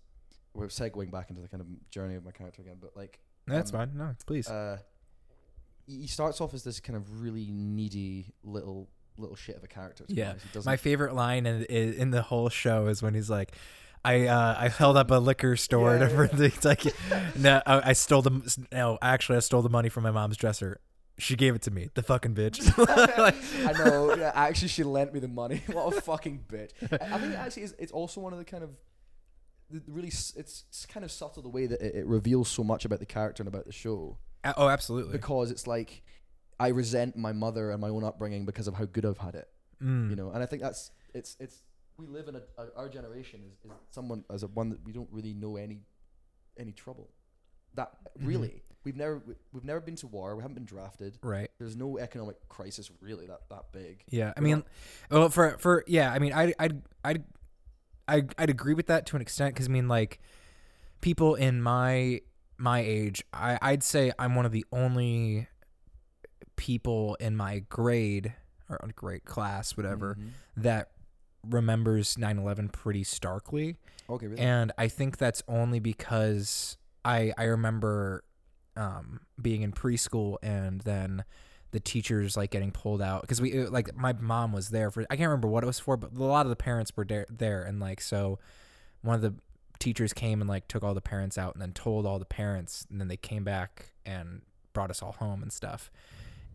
We're 0.54 0.68
segueing 0.68 1.10
back 1.12 1.30
into 1.32 1.42
the 1.42 1.48
kind 1.48 1.62
of 1.62 1.68
journey 1.90 2.16
of 2.16 2.24
my 2.24 2.32
character 2.32 2.62
again, 2.62 2.78
but 2.80 2.96
like 2.96 3.20
That's 3.48 3.74
Um, 3.74 3.80
fine. 3.80 3.98
No, 3.98 4.16
please. 4.28 4.48
uh, 4.48 4.78
he 5.88 6.08
starts 6.08 6.40
off 6.40 6.54
as 6.54 6.64
this 6.64 6.80
kind 6.80 6.96
of 6.96 7.22
really 7.22 7.50
needy 7.52 8.34
little 8.44 8.90
little 9.18 9.36
shit 9.36 9.56
of 9.56 9.64
a 9.64 9.68
character. 9.68 10.06
Yeah. 10.08 10.34
He. 10.54 10.60
My 10.66 10.78
favorite 10.78 11.14
line 11.14 11.46
in, 11.46 11.64
in 11.66 11.94
in 11.94 12.10
the 12.12 12.22
whole 12.22 12.50
show 12.50 12.88
is 12.88 13.02
when 13.02 13.14
he's 13.16 13.30
like, 13.30 13.54
"I 14.06 14.28
uh, 14.28 14.56
I 14.60 14.70
held 14.70 14.98
up 14.98 15.12
a 15.12 15.16
liquor 15.16 15.56
store 15.56 15.98
Yeah, 15.98 16.08
for 16.08 16.28
the 16.28 16.46
it's 16.46 16.66
like, 16.66 16.84
no, 17.38 17.62
I, 17.66 17.90
I 17.90 17.94
stole 17.94 18.22
the 18.22 18.66
no, 18.72 18.98
actually 19.02 19.38
I 19.38 19.40
stole 19.42 19.62
the 19.62 19.70
money 19.70 19.90
from 19.90 20.04
my 20.04 20.12
mom's 20.12 20.38
dresser. 20.38 20.80
She 21.20 21.36
gave 21.36 21.54
it 21.54 21.62
to 21.64 21.72
me. 21.72 21.90
The 21.94 22.02
fucking 22.04 22.34
bitch. 22.34 22.60
Like- 23.18 23.36
I 23.68 23.72
know. 23.84 24.16
Yeah, 24.16 24.32
actually, 24.34 24.70
she 24.70 24.84
lent 24.84 25.14
me 25.14 25.20
the 25.20 25.28
money. 25.28 25.62
what 25.72 25.96
a 25.96 26.02
fucking 26.02 26.46
bitch. 26.52 26.72
I, 26.92 27.16
I 27.16 27.20
think 27.20 27.34
it 27.34 27.38
actually 27.38 27.64
is. 27.64 27.76
It's 27.78 27.92
also 27.92 28.20
one 28.20 28.34
of 28.34 28.40
the 28.40 28.46
kind 28.46 28.64
of 28.64 28.72
the 29.70 29.80
the 29.80 29.92
really. 29.92 30.08
It's, 30.08 30.34
it's 30.36 30.86
kind 30.88 31.04
of 31.04 31.12
subtle 31.12 31.44
the 31.44 31.50
way 31.50 31.68
that 31.68 31.82
it, 31.82 31.96
it 31.96 32.06
reveals 32.08 32.50
so 32.50 32.64
much 32.64 32.84
about 32.86 33.00
the 33.00 33.06
character 33.06 33.44
and 33.44 33.48
about 33.48 33.66
the 33.66 33.72
show 33.72 34.18
Uh, 34.44 34.54
oh, 34.58 34.68
absolutely. 34.70 35.12
because 35.14 35.52
it's 35.52 35.68
like 35.68 36.02
I 36.60 36.70
resent 36.70 37.16
my 37.16 37.32
mother 37.32 37.70
and 37.72 37.80
my 37.80 37.90
own 37.90 38.04
upbringing 38.04 38.46
because 38.46 38.68
of 38.68 38.74
how 38.76 38.86
good 38.86 39.06
I've 39.06 39.18
had 39.20 39.36
it. 39.36 39.48
Mm. 39.84 40.10
You 40.10 40.16
know, 40.16 40.32
and 40.32 40.42
I 40.42 40.46
think 40.48 40.62
that's 40.64 40.92
it's 41.14 41.38
it's 41.40 41.62
we 41.98 42.08
live 42.08 42.28
in 42.28 42.36
a, 42.36 42.42
a 42.58 42.68
our 42.76 42.90
generation 42.90 43.42
is, 43.48 43.54
is 43.66 43.72
someone 43.92 44.24
as 44.32 44.44
a 44.44 44.48
one 44.48 44.70
that 44.70 44.84
we 44.86 44.92
don't 44.92 45.10
really 45.12 45.34
know 45.34 45.56
any 45.58 45.82
any 46.58 46.72
trouble. 46.72 47.10
That 47.76 47.92
Mhm. 48.20 48.28
really 48.28 48.64
we've 48.84 48.96
never 48.96 49.20
we- 49.26 49.36
we've 49.52 49.64
never 49.64 49.80
been 49.80 49.96
to 49.98 50.08
war. 50.08 50.36
We 50.36 50.42
haven't 50.42 50.56
been 50.56 50.66
drafted. 50.66 51.18
Right. 51.24 51.50
There's 51.58 51.76
no 51.76 51.98
economic 51.98 52.36
crisis 52.50 52.92
really 53.02 53.28
that 53.28 53.50
that 53.50 53.72
big. 53.72 54.04
Yeah. 54.10 54.34
I 54.36 54.40
We're 54.40 54.44
mean, 54.44 54.56
not- 54.58 54.68
well, 55.12 55.30
for 55.30 55.58
for 55.58 55.84
yeah. 55.88 56.12
I 56.12 56.20
mean, 56.20 56.34
I 56.34 56.54
I 56.60 56.70
I 57.04 57.16
I 58.08 58.24
I'd 58.38 58.50
agree 58.50 58.74
with 58.74 58.88
that 58.88 59.06
to 59.08 59.16
an 59.16 59.22
extent 59.22 59.54
because 59.56 59.68
I 59.68 59.72
mean, 59.72 59.88
like, 59.88 60.20
people 61.02 61.36
in 61.36 61.62
my 61.62 62.22
my 62.58 62.80
age, 62.82 63.24
I 63.34 63.58
I'd 63.62 63.84
say 63.84 64.12
I'm 64.20 64.36
one 64.36 64.46
of 64.46 64.52
the 64.52 64.66
only 64.72 65.48
people 66.56 67.16
in 67.16 67.36
my 67.36 67.60
grade 67.60 68.34
or 68.70 68.80
grade 68.96 69.26
class, 69.26 69.76
whatever, 69.76 70.16
Mhm. 70.20 70.30
that 70.58 70.92
remembers 71.50 72.16
9/11 72.18 72.72
pretty 72.72 73.04
starkly. 73.04 73.78
Okay, 74.10 74.28
really. 74.28 74.42
and 74.42 74.72
I 74.78 74.88
think 74.88 75.18
that's 75.18 75.44
only 75.48 75.80
because 75.80 76.78
I 77.06 77.34
I 77.38 77.44
remember 77.46 78.24
um, 78.76 79.22
being 79.42 79.62
in 79.62 79.72
preschool 79.72 80.38
and 80.42 80.82
then 80.82 81.24
the 81.72 81.80
teachers 81.80 82.36
like 82.38 82.52
getting 82.52 82.72
pulled 82.72 83.02
out 83.02 83.22
because 83.22 83.42
we 83.42 83.52
it- 83.52 83.72
like 83.72 83.96
my 83.96 84.14
mom 84.14 84.52
was 84.52 84.70
there 84.70 84.92
for 84.92 85.02
I 85.10 85.16
can't 85.16 85.28
remember 85.30 85.48
what 85.48 85.64
it 85.64 85.68
was 85.68 85.80
for, 85.80 85.98
but 85.98 86.12
a 86.14 86.24
lot 86.24 86.46
of 86.46 86.50
the 86.50 86.56
parents 86.56 86.92
were 86.96 87.06
there 87.06 87.26
there 87.30 87.64
and 87.64 87.80
like 87.80 88.00
so 88.02 88.40
one 89.02 89.16
of 89.16 89.22
the 89.22 89.34
teachers 89.80 90.14
came 90.14 90.40
and 90.40 90.50
like 90.50 90.68
took 90.68 90.84
all 90.84 90.94
the 90.94 91.02
parents 91.02 91.38
out 91.38 91.54
and 91.56 91.62
then 91.62 91.72
told 91.74 92.06
all 92.06 92.20
the 92.20 92.26
parents 92.26 92.86
and 92.90 93.02
then 93.02 93.08
they 93.10 93.18
came 93.18 93.44
back 93.44 93.92
and 94.06 94.42
brought 94.74 94.90
us 94.90 95.02
all 95.02 95.12
home 95.14 95.42
and 95.42 95.52
stuff. 95.52 95.92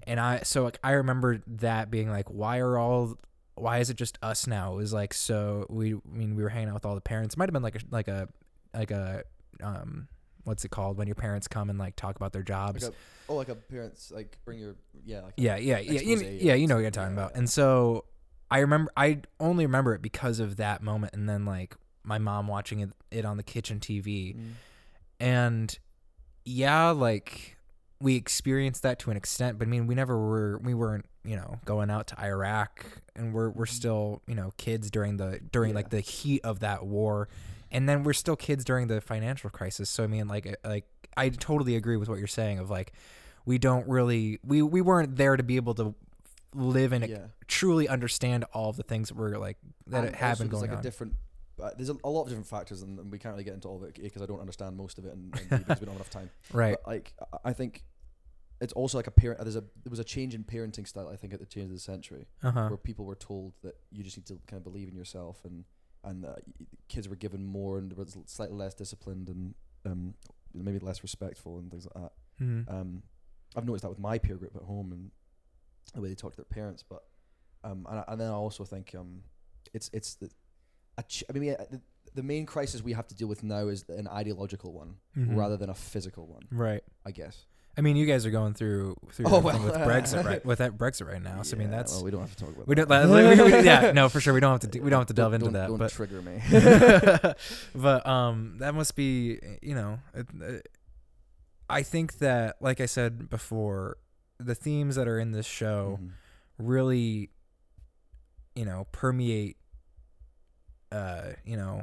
And 0.07 0.18
I 0.20 0.40
so 0.42 0.64
like 0.64 0.79
I 0.83 0.92
remember 0.92 1.42
that 1.46 1.90
being 1.90 2.11
like 2.11 2.29
why 2.29 2.59
are 2.59 2.79
all 2.79 3.16
why 3.61 3.79
is 3.79 3.90
it 3.90 3.97
just 3.97 4.18
us 4.23 4.47
now? 4.47 4.73
It 4.73 4.77
was 4.77 4.92
like 4.92 5.12
so 5.14 5.66
we 5.68 5.94
I 5.94 5.99
mean 6.11 6.35
we 6.37 6.42
were 6.42 6.49
hanging 6.49 6.68
out 6.68 6.75
with 6.75 6.85
all 6.87 6.94
the 6.94 7.01
parents. 7.01 7.35
It 7.35 7.38
might 7.38 7.49
have 7.49 7.53
been 7.55 7.62
like 7.62 7.77
a 7.77 7.81
like 7.90 8.09
a 8.09 8.29
like 8.75 8.90
a 8.90 9.25
um 9.62 10.09
what's 10.44 10.64
it 10.64 10.71
called 10.71 10.97
when 10.97 11.07
your 11.07 11.14
parents 11.14 11.47
come 11.49 11.68
and 11.68 11.79
like 11.79 11.94
talk 11.97 12.16
about 12.16 12.33
their 12.33 12.42
jobs. 12.42 12.83
Like 12.85 12.92
a, 12.92 12.97
oh, 13.29 13.35
like 13.37 13.49
a 13.51 13.55
parents 13.55 14.11
like 14.11 14.38
bring 14.44 14.59
your 14.59 14.77
yeah. 15.05 15.21
Like 15.23 15.35
yeah, 15.37 15.57
yeah, 15.57 15.79
yeah, 15.79 16.01
you, 16.01 16.16
yeah. 16.40 16.55
You 16.55 16.66
know 16.66 16.77
what 16.77 16.81
you're 16.83 16.90
talking 16.90 17.14
Yeah, 17.16 17.23
about. 17.25 17.33
yeah. 17.33 17.38
And 17.38 17.51
so 17.51 18.05
I 18.51 18.61
remember 18.61 18.90
I 18.97 19.21
only 19.40 19.66
remember 19.66 19.94
it 19.94 20.01
because 20.01 20.40
of 20.40 20.57
that 20.57 20.83
moment, 20.83 21.12
and 21.14 21.29
then 21.29 21.44
like 21.44 21.77
my 22.03 22.16
mom 22.18 22.47
watching 22.49 22.81
it, 22.81 22.90
it 23.11 23.27
on 23.27 23.37
the 23.37 23.42
kitchen 23.42 23.79
TV, 23.81 24.35
Mm. 24.37 24.53
and 25.21 25.79
yeah, 26.47 26.90
like 26.90 27.58
we 28.00 28.16
experienced 28.16 28.82
that 28.82 28.98
to 29.00 29.11
an 29.11 29.16
extent, 29.16 29.58
but 29.58 29.66
I 29.66 29.70
mean 29.70 29.87
we 29.87 29.94
never 29.94 30.18
were 30.18 30.58
we 30.58 30.74
weren't 30.74 31.06
you 31.24 31.37
know 31.37 31.58
going 31.64 31.90
out 31.90 32.06
to 32.08 32.20
Iraq, 32.20 32.84
and 33.16 33.32
we're 33.32 33.50
we're 33.50 33.66
still 33.66 34.22
you 34.26 34.34
know 34.34 34.52
kids 34.56 34.90
during 34.90 35.16
the 35.16 35.40
during 35.52 35.74
like 35.74 35.87
Mm-hmm. 35.87 35.96
The 35.96 36.00
heat 36.02 36.40
of 36.44 36.61
that 36.61 36.87
war, 36.87 37.28
and 37.70 37.88
then 37.88 38.04
we're 38.04 38.12
still 38.12 38.37
kids 38.37 38.64
during 38.64 38.87
the 38.88 39.00
financial 39.00 39.50
crisis. 39.50 39.90
So 39.90 40.04
I 40.04 40.06
mean 40.06 40.28
like 40.28 40.56
like 40.64 40.84
I 41.16 41.30
totally 41.30 41.76
agree 41.76 41.96
with 41.96 42.08
what 42.08 42.18
you're 42.18 42.26
saying 42.26 42.58
of 42.58 42.70
like 42.70 42.92
we 43.44 43.58
don't 43.58 43.88
really 43.88 44.38
we 44.44 44.62
we 44.62 44.80
weren't 44.80 45.16
there 45.16 45.37
to 45.37 45.42
be 45.42 45.56
able 45.56 45.74
to 45.74 45.94
live 46.54 46.92
and 46.92 47.08
yeah. 47.08 47.18
truly 47.46 47.88
understand 47.88 48.44
all 48.52 48.70
of 48.70 48.76
the 48.76 48.82
things 48.82 49.08
that 49.08 49.16
were 49.16 49.38
like 49.38 49.56
that 49.87 50.04
And 50.04 50.16
have 50.16 50.38
been 50.38 50.48
going 50.48 50.62
like 50.62 50.72
on. 50.72 50.78
a 50.78 50.82
different. 50.82 51.14
Uh, 51.61 51.70
there's 51.76 51.90
a, 51.90 51.96
a 52.04 52.08
lot 52.08 52.22
of 52.22 52.28
different 52.28 52.46
factors, 52.46 52.82
and, 52.82 52.98
and 53.00 53.11
we 53.11 53.18
can't 53.18 53.32
really 53.32 53.42
get 53.42 53.52
into 53.52 53.66
all 53.66 53.76
of 53.78 53.82
it 53.82 54.00
because 54.00 54.22
I 54.22 54.26
don't 54.26 54.38
understand 54.38 54.76
most 54.76 54.98
of 54.98 55.06
it, 55.06 55.12
and, 55.12 55.34
and 55.50 55.66
because 55.66 55.80
we 55.80 55.87
don't 55.87 55.94
have 55.94 56.02
enough 56.02 56.11
time. 56.11 56.30
right. 56.52 56.76
But 56.84 56.88
like, 56.88 57.14
I 57.44 57.52
think 57.52 57.82
it's 58.61 58.73
also 58.73 58.99
like 58.99 59.07
a 59.07 59.11
parent. 59.12 59.40
There's 59.40 59.57
a 59.57 59.61
there 59.85 59.90
was 59.90 59.99
a 59.99 60.05
change 60.05 60.35
in 60.35 60.44
parenting 60.44 60.87
style. 60.87 61.09
I 61.09 61.16
think 61.16 61.33
at 61.33 61.40
the 61.40 61.47
change 61.47 61.66
of 61.66 61.73
the 61.75 61.79
century, 61.81 62.27
Uh 62.42 62.51
huh. 62.51 62.66
where 62.68 62.77
people 62.77 63.05
were 63.05 63.14
told 63.14 63.53
that 63.62 63.77
you 63.90 64.03
just 64.05 64.16
need 64.16 64.27
to 64.27 64.35
kind 64.47 64.59
of 64.61 64.64
believe 64.64 64.88
in 64.88 64.94
yourself, 64.97 65.44
and 65.44 65.64
and 66.05 66.25
uh, 66.25 66.35
kids 66.88 67.09
were 67.09 67.16
given 67.16 67.44
more 67.44 67.79
and 67.79 67.92
was 67.94 68.16
slightly 68.27 68.57
less 68.57 68.75
disciplined 68.75 69.29
and 69.29 69.55
um 69.85 70.14
maybe 70.55 70.79
less 70.79 71.03
respectful 71.03 71.59
and 71.59 71.71
things 71.71 71.87
like 71.87 72.03
that. 72.03 72.12
hmm 72.38 72.62
Um, 72.68 73.03
I've 73.57 73.64
noticed 73.66 73.83
that 73.83 73.90
with 73.90 73.99
my 73.99 74.18
peer 74.18 74.37
group 74.37 74.55
at 74.57 74.62
home 74.62 74.92
and 74.92 75.11
the 75.94 76.01
way 76.01 76.09
they 76.09 76.14
talk 76.14 76.33
to 76.33 76.37
their 76.37 76.44
parents. 76.44 76.83
But 76.83 77.03
um, 77.64 77.87
and, 77.88 77.99
I- 78.01 78.05
and 78.09 78.21
then 78.21 78.29
I 78.29 78.35
also 78.35 78.64
think 78.64 78.94
um, 78.94 79.23
it's 79.75 79.90
it's 79.92 80.14
the 80.16 80.31
ch- 81.07 81.25
I 81.29 81.33
mean 81.33 81.55
the, 81.71 81.81
the 82.14 82.23
main 82.23 82.47
crisis 82.47 82.83
we 82.83 82.92
have 82.94 83.07
to 83.09 83.14
deal 83.14 83.29
with 83.29 83.42
now 83.42 83.68
is 83.68 83.85
an 83.88 84.09
ideological 84.09 84.73
one 84.73 84.97
Mhm. 85.16 85.37
rather 85.37 85.57
than 85.57 85.71
a 85.71 85.75
physical 85.75 86.27
one. 86.27 86.42
Right. 86.51 86.83
I 87.05 87.11
guess. 87.12 87.47
I 87.79 87.81
mean, 87.81 87.95
you 87.97 88.07
guys 88.07 88.27
are 88.27 88.31
going 88.33 88.55
through 88.55 88.97
through 89.12 89.27
Oh, 89.29 89.38
well, 89.38 89.62
with 89.62 89.75
Brexit 89.75 90.25
right 90.25 90.45
with 90.51 90.59
that 90.59 90.77
Brexit 90.77 91.07
right 91.07 91.23
now. 91.23 91.43
So 91.43 91.57
I 91.57 91.61
mean, 91.61 91.71
that's 91.71 91.95
well, 91.95 92.05
we 92.05 92.11
don't 92.11 92.23
have 92.23 92.35
to 92.35 92.45
talk 92.45 92.49
about. 92.55 92.67
we 92.67 92.75
that. 92.75 92.88
don't. 92.88 93.09
Like, 93.11 93.38
we- 93.38 93.45
we- 93.45 93.64
yeah, 93.64 93.93
no, 93.95 94.09
for 94.09 94.21
sure. 94.21 94.35
We 94.35 94.41
don't 94.41 94.51
have 94.51 94.61
to. 94.62 94.67
Do, 94.67 94.83
we 94.83 94.91
don't 94.91 94.99
have 95.01 95.07
to 95.07 95.14
delve 95.14 95.33
Don't- 95.33 95.43
into 95.43 95.59
that. 95.59 95.69
don't, 95.69 95.79
but 95.79 95.91
Don't 95.91 96.09
trigger 96.09 96.21
me. 96.21 96.43
but 97.75 98.07
um, 98.07 98.57
that 98.59 98.75
must 98.75 98.97
be 98.97 99.38
you 99.62 99.75
know, 99.77 100.01
it, 100.14 100.27
it, 100.41 100.69
I 101.71 101.83
think 101.85 102.19
that 102.19 102.57
like 102.61 102.81
I 102.81 102.87
said 102.87 103.31
before, 103.31 103.99
the 104.41 104.55
themes 104.57 104.97
that 104.97 105.07
are 105.07 105.19
in 105.21 105.31
this 105.33 105.47
show 105.47 105.99
Mhm. 106.03 106.11
really, 106.59 107.31
you 108.57 108.64
know, 108.64 108.87
permeate. 108.93 109.57
Uh, 110.91 111.33
you 111.45 111.57
know, 111.57 111.83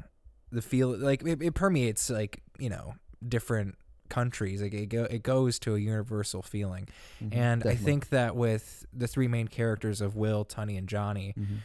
the 0.52 0.62
feel 0.62 0.90
like 0.98 1.22
it, 1.26 1.42
it 1.42 1.54
permeates 1.54 2.10
like 2.10 2.42
you 2.60 2.70
know 2.70 2.96
different 3.28 3.76
countries. 4.10 4.62
Like 4.62 4.74
it 4.74 4.88
go 4.88 5.04
it 5.06 5.24
goes 5.24 5.60
to 5.60 5.76
a 5.76 5.80
universal 5.80 6.42
feeling, 6.42 6.88
Mhm. 7.24 7.36
and 7.36 7.66
I 7.66 7.76
think 7.76 8.10
that 8.10 8.36
with 8.36 8.86
the 8.94 9.08
three 9.08 9.28
main 9.28 9.48
characters 9.48 10.02
of 10.02 10.16
Will, 10.16 10.46
Tunny, 10.46 10.78
and 10.78 10.88
Johnny, 10.88 11.34
Mhm. 11.38 11.58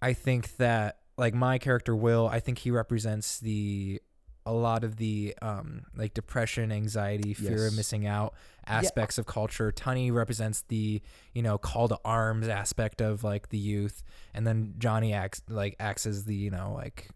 I 0.00 0.12
think 0.12 0.56
that 0.56 0.98
like 1.16 1.34
my 1.34 1.58
character 1.58 1.94
Will, 1.94 2.26
I 2.28 2.40
think 2.40 2.58
he 2.58 2.70
represents 2.70 3.38
the 3.38 4.00
a 4.44 4.52
lot 4.52 4.82
of 4.82 4.96
the 4.96 5.36
um 5.40 5.82
like 5.94 6.14
depression, 6.14 6.72
anxiety, 6.72 7.32
fear 7.32 7.66
of 7.68 7.76
missing 7.76 8.06
out 8.06 8.34
aspects 8.66 9.16
of 9.18 9.24
culture. 9.26 9.70
Tunny 9.70 10.10
represents 10.10 10.62
the, 10.62 11.00
you 11.32 11.42
know, 11.42 11.58
call 11.58 11.86
to 11.88 11.98
arms 12.04 12.48
aspect 12.48 13.00
of 13.00 13.22
like 13.22 13.50
the 13.50 13.58
youth 13.58 14.02
and 14.34 14.44
then 14.46 14.74
Johnny 14.78 15.12
acts 15.12 15.42
like 15.48 15.76
acts 15.78 16.06
as 16.06 16.24
the, 16.24 16.34
you 16.34 16.50
know, 16.50 16.72
like 16.74 17.08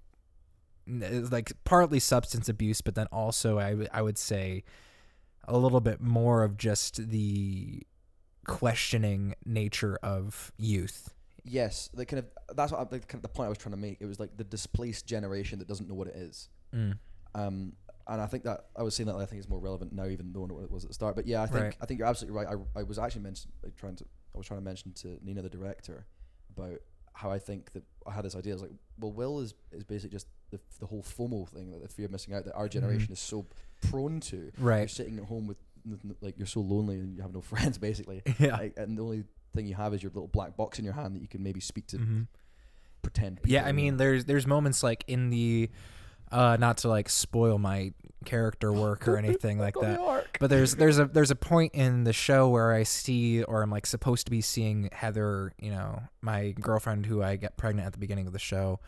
like 0.87 1.53
partly 1.65 1.99
substance 2.01 2.49
abuse, 2.49 2.81
but 2.81 2.95
then 2.95 3.07
also 3.13 3.59
I 3.59 3.71
w- 3.71 3.89
I 3.93 4.03
would 4.03 4.19
say 4.19 4.65
a 5.45 5.57
little 5.57 5.81
bit 5.81 6.01
more 6.01 6.43
of 6.43 6.57
just 6.57 7.11
the 7.11 7.83
questioning 8.47 9.35
nature 9.45 9.99
of 10.03 10.53
youth. 10.57 11.15
Yes, 11.45 11.89
the 11.95 12.05
kind 12.07 12.21
of 12.21 12.57
that's 12.57 12.73
what 12.73 12.81
I, 12.81 12.85
the, 12.85 12.99
kind 13.01 13.15
of 13.15 13.23
the 13.23 13.29
point 13.29 13.47
I 13.47 13.49
was 13.49 13.59
trying 13.59 13.75
to 13.75 13.81
make. 13.81 13.99
It 14.01 14.07
was 14.07 14.19
like 14.19 14.37
the 14.37 14.45
displaced 14.45 15.07
generation 15.07 15.59
that 15.59 15.69
doesn't 15.69 15.89
know 15.89 15.95
what 15.95 16.09
it 16.09 16.17
is. 16.17 16.49
Mm. 16.75 16.99
Um, 17.35 17.73
and 18.09 18.21
I 18.21 18.27
think 18.27 18.45
that 18.45 18.67
I 18.77 18.83
was 18.83 18.95
saying 18.95 19.09
that 19.09 19.17
I 19.17 19.27
think 19.27 19.41
it's 19.41 19.49
more 19.49 19.59
relevant 19.59 19.93
now, 19.93 20.07
even 20.07 20.33
though 20.33 20.41
what 20.41 20.63
it 20.63 20.71
was 20.71 20.85
at 20.85 20.91
the 20.91 20.95
start. 20.95 21.17
But 21.17 21.27
yeah, 21.27 21.43
I 21.43 21.47
think 21.47 21.63
Right. 21.63 21.77
I 21.81 21.87
think 21.87 21.99
you're 21.99 22.09
absolutely 22.09 22.37
right. 22.37 22.57
I, 22.77 22.81
I 22.81 22.83
was 22.83 22.99
actually 22.99 23.23
mentioned 23.23 23.53
like, 23.63 23.77
trying 23.77 23.97
to 23.97 24.05
I 24.35 24.39
was 24.39 24.47
trying 24.47 24.61
to 24.61 24.65
mention 24.65 24.93
to 24.95 25.19
Nina, 25.23 25.43
the 25.43 25.49
director, 25.49 26.07
about 26.57 26.79
how 27.15 27.31
I 27.31 27.39
think 27.39 27.73
that 27.73 27.83
I 28.07 28.13
had 28.13 28.25
this 28.25 28.37
idea. 28.37 28.53
I 28.53 28.57
was 28.57 28.63
like, 28.63 28.73
well, 28.99 29.13
Will 29.13 29.41
is 29.41 29.55
is 29.73 29.85
basically 29.85 30.15
just 30.15 30.27
the 30.51 30.61
the 30.81 30.87
whole 30.87 31.03
FOMO 31.03 31.49
thing, 31.49 31.73
like 31.73 31.83
the 31.83 31.89
fear 31.89 32.07
of 32.07 32.13
missing 32.13 32.35
out 32.35 32.45
that 32.45 32.55
our 32.55 32.69
generation 32.69 33.13
is 33.13 33.21
so 33.21 33.47
prone 33.91 34.21
to. 34.21 34.53
Right. 34.59 34.77
You're 34.79 34.87
Mm-hmm. 34.87 34.89
Sitting 34.89 35.19
at 35.19 35.25
home 35.25 35.47
with 35.47 35.57
like 36.21 36.37
you're 36.39 36.47
so 36.47 36.61
lonely 36.61 36.97
and 36.97 37.15
you 37.17 37.23
have 37.23 37.33
no 37.33 37.41
friends, 37.53 37.79
basically. 37.79 38.23
Yeah. 38.39 38.57
Like, 38.57 38.75
and 38.77 38.97
the 38.99 39.03
only 39.03 39.25
thing 39.55 39.67
you 39.67 39.75
have 39.75 39.95
is 39.95 40.03
your 40.03 40.11
little 40.13 40.29
black 40.29 40.57
box 40.57 40.79
in 40.79 40.85
your 40.85 40.95
hand 40.95 41.15
that 41.17 41.23
you 41.23 41.29
can 41.29 41.43
maybe 41.43 41.61
speak 41.61 41.87
to 41.89 41.99
hmm 41.99 42.23
pretend. 43.03 43.41
Yeah, 43.45 43.65
I 43.65 43.73
mean, 43.73 43.97
there's 43.99 44.25
there's 44.25 44.47
moments 44.47 44.83
like 44.83 45.05
in 45.07 45.31
the, 45.31 45.71
uh, 46.33 46.57
not 46.59 46.79
to 46.79 46.89
like 46.89 47.09
spoil 47.09 47.57
my 47.59 47.93
character 48.25 48.73
work 48.85 49.07
or 49.07 49.17
anything 49.17 49.59
like 49.61 49.75
that, 49.81 50.27
but 50.41 50.51
there's 50.51 50.75
there's 50.75 50.99
a 50.99 51.05
there's 51.07 51.31
a 51.31 51.37
point 51.37 51.75
in 51.75 52.03
the 52.03 52.13
show 52.13 52.49
where 52.49 52.73
I 52.73 52.83
see 52.83 53.45
or 53.45 53.63
I'm 53.63 53.71
like 53.71 53.87
supposed 53.87 54.25
to 54.27 54.31
be 54.33 54.41
seeing 54.41 54.89
Heather, 54.93 55.53
you 55.61 55.71
know, 55.71 56.03
my 56.21 56.51
girlfriend 56.61 57.07
who 57.07 57.23
I 57.23 57.37
get 57.37 57.57
pregnant 57.57 57.87
at 57.87 57.93
the 57.93 58.01
beginning 58.01 58.27
of 58.27 58.33
the 58.33 58.41
show. 58.41 58.81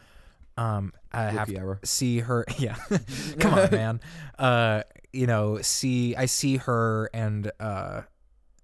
Um, 0.58 0.92
I 1.12 1.22
have 1.24 1.48
to 1.48 1.78
see 1.84 2.18
her. 2.20 2.44
Yeah, 2.58 2.76
come 3.38 3.54
on, 3.54 3.70
man. 3.70 4.00
Uh, 4.38 4.82
you 5.12 5.26
know, 5.26 5.60
see 5.62 6.16
I 6.16 6.26
see 6.26 6.56
her 6.56 7.08
and 7.14 7.50
uh 7.60 8.02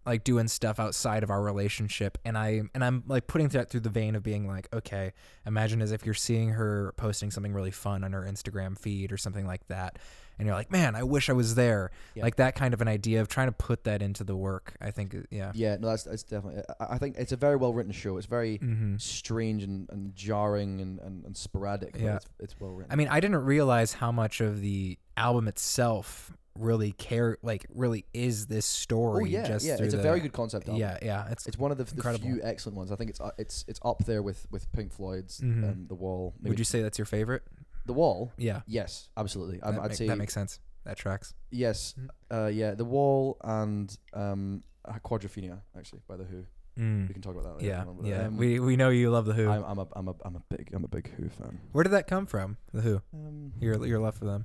like 0.06 0.22
doing 0.24 0.48
stuff 0.48 0.78
outside 0.78 1.22
of 1.22 1.30
our 1.30 1.40
relationship 1.42 2.18
and 2.26 2.36
I 2.36 2.62
and 2.74 2.84
I'm 2.84 3.04
like 3.06 3.26
putting 3.26 3.48
that 3.48 3.70
through 3.70 3.80
the 3.80 3.90
vein 3.90 4.14
of 4.16 4.22
being 4.22 4.46
like, 4.46 4.68
okay, 4.74 5.12
imagine 5.46 5.80
as 5.80 5.92
if 5.92 6.04
you're 6.04 6.14
seeing 6.14 6.50
her 6.50 6.92
posting 6.96 7.30
something 7.30 7.54
really 7.54 7.70
fun 7.70 8.04
on 8.04 8.12
her 8.12 8.22
Instagram 8.22 8.78
feed 8.78 9.12
or 9.12 9.16
something 9.16 9.46
like 9.46 9.66
that. 9.68 9.98
And 10.38 10.46
you're 10.46 10.54
like, 10.56 10.70
man, 10.72 10.96
I 10.96 11.02
wish 11.04 11.30
I 11.30 11.32
was 11.32 11.54
there. 11.54 11.90
Yeah. 12.14 12.24
Like 12.24 12.36
that 12.36 12.54
kind 12.56 12.74
of 12.74 12.80
an 12.80 12.88
idea 12.88 13.20
of 13.20 13.28
trying 13.28 13.46
to 13.48 13.52
put 13.52 13.84
that 13.84 14.02
into 14.02 14.24
the 14.24 14.34
work. 14.36 14.74
I 14.80 14.90
think, 14.90 15.14
yeah. 15.30 15.52
Yeah, 15.54 15.76
no, 15.80 15.88
that's 15.90 16.02
that's 16.04 16.22
definitely. 16.24 16.62
I, 16.80 16.94
I 16.94 16.98
think 16.98 17.16
it's 17.18 17.32
a 17.32 17.36
very 17.36 17.56
well 17.56 17.72
written 17.72 17.92
show. 17.92 18.16
It's 18.16 18.26
very 18.26 18.56
hmm 18.56 18.96
strange 18.98 19.62
and, 19.62 19.88
and 19.90 20.14
jarring 20.16 20.80
and, 20.80 20.98
and, 21.00 21.24
and 21.24 21.36
sporadic. 21.36 21.92
But 21.92 22.00
Yeah. 22.00 22.16
it's, 22.16 22.26
it's 22.40 22.54
well 22.60 22.70
written. 22.70 22.92
I 22.92 22.96
mean, 22.96 23.08
I 23.08 23.20
didn't 23.20 23.44
realize 23.44 23.92
how 23.94 24.10
much 24.12 24.40
of 24.40 24.60
the 24.60 24.98
album 25.16 25.46
itself 25.48 26.32
really 26.58 26.92
care, 26.92 27.36
like, 27.42 27.66
really 27.74 28.04
is 28.14 28.46
this 28.46 28.64
story. 28.64 29.22
oh 29.22 29.26
yeah, 29.26 29.46
just 29.46 29.66
yeah, 29.66 29.74
it's 29.78 29.92
a 29.94 29.96
the- 29.96 30.02
very 30.04 30.20
good 30.20 30.32
concept. 30.32 30.68
Album. 30.68 30.80
Yeah, 30.80 30.98
yeah. 31.02 31.26
It's, 31.30 31.46
It's 31.48 31.58
one 31.58 31.72
of 31.72 31.78
the, 31.78 31.84
the 31.84 32.18
few 32.18 32.40
excellent 32.44 32.76
ones. 32.76 32.92
I 32.92 32.96
think 32.96 33.10
it's 33.10 33.20
uh, 33.20 33.30
it's 33.38 33.64
it's 33.66 33.80
up 33.84 34.04
there 34.04 34.22
with, 34.22 34.46
with 34.52 34.70
Pink 34.72 34.92
Floyd's 34.92 35.40
Mhm. 35.40 35.64
um, 35.64 35.84
The 35.88 35.94
Wall. 35.96 36.32
Maybe 36.40 36.50
would 36.50 36.58
you 36.58 36.64
say 36.64 36.80
that's 36.82 36.98
your 36.98 37.06
favorite? 37.06 37.42
The 37.86 37.92
Wall? 37.92 38.32
Yeah. 38.38 38.62
Yes, 38.66 39.08
absolutely. 39.16 39.58
That, 39.58 39.66
Um, 39.68 39.80
I'd 39.80 39.88
ma- 39.90 39.94
say 39.94 40.06
that 40.06 40.16
makes 40.18 40.32
sense. 40.34 40.60
That 40.84 40.96
tracks. 40.96 41.34
yes. 41.50 41.94
Mhm. 41.98 42.08
Uh, 42.30 42.48
yeah, 42.48 42.74
The 42.74 42.84
Wall 42.84 43.36
and 43.42 43.96
um, 44.12 44.62
uh, 44.84 44.98
Quadrophenia 45.04 45.60
actually 45.76 46.02
by 46.08 46.16
the 46.16 46.24
Who. 46.24 46.44
Mm. 46.78 47.06
We 47.08 47.14
can 47.14 47.22
talk 47.22 47.32
about 47.36 47.44
that 47.44 47.54
later. 47.56 47.66
Yeah, 47.68 47.84
on, 47.84 47.96
but, 47.96 48.06
yeah. 48.06 48.26
um, 48.26 48.36
we 48.36 48.58
we 48.58 48.76
know 48.76 48.88
you 48.90 49.08
love 49.10 49.26
the 49.26 49.32
Who. 49.32 49.48
I'm, 49.48 49.62
I'm 49.64 49.78
a 49.78 49.86
I'm 49.94 50.08
a 50.08 50.14
I'm 50.24 50.36
a 50.36 50.42
big 50.56 50.70
I'm 50.74 50.84
a 50.84 50.88
big 50.88 51.08
Who 51.16 51.28
fan. 51.28 51.60
Where 51.72 51.84
did 51.84 51.90
that 51.92 52.06
come 52.08 52.26
from? 52.26 52.56
The 52.72 52.80
Who. 52.80 53.00
Um, 53.14 53.52
Your 53.60 53.86
your 53.86 53.98
love 54.00 54.16
for 54.16 54.24
them. 54.24 54.44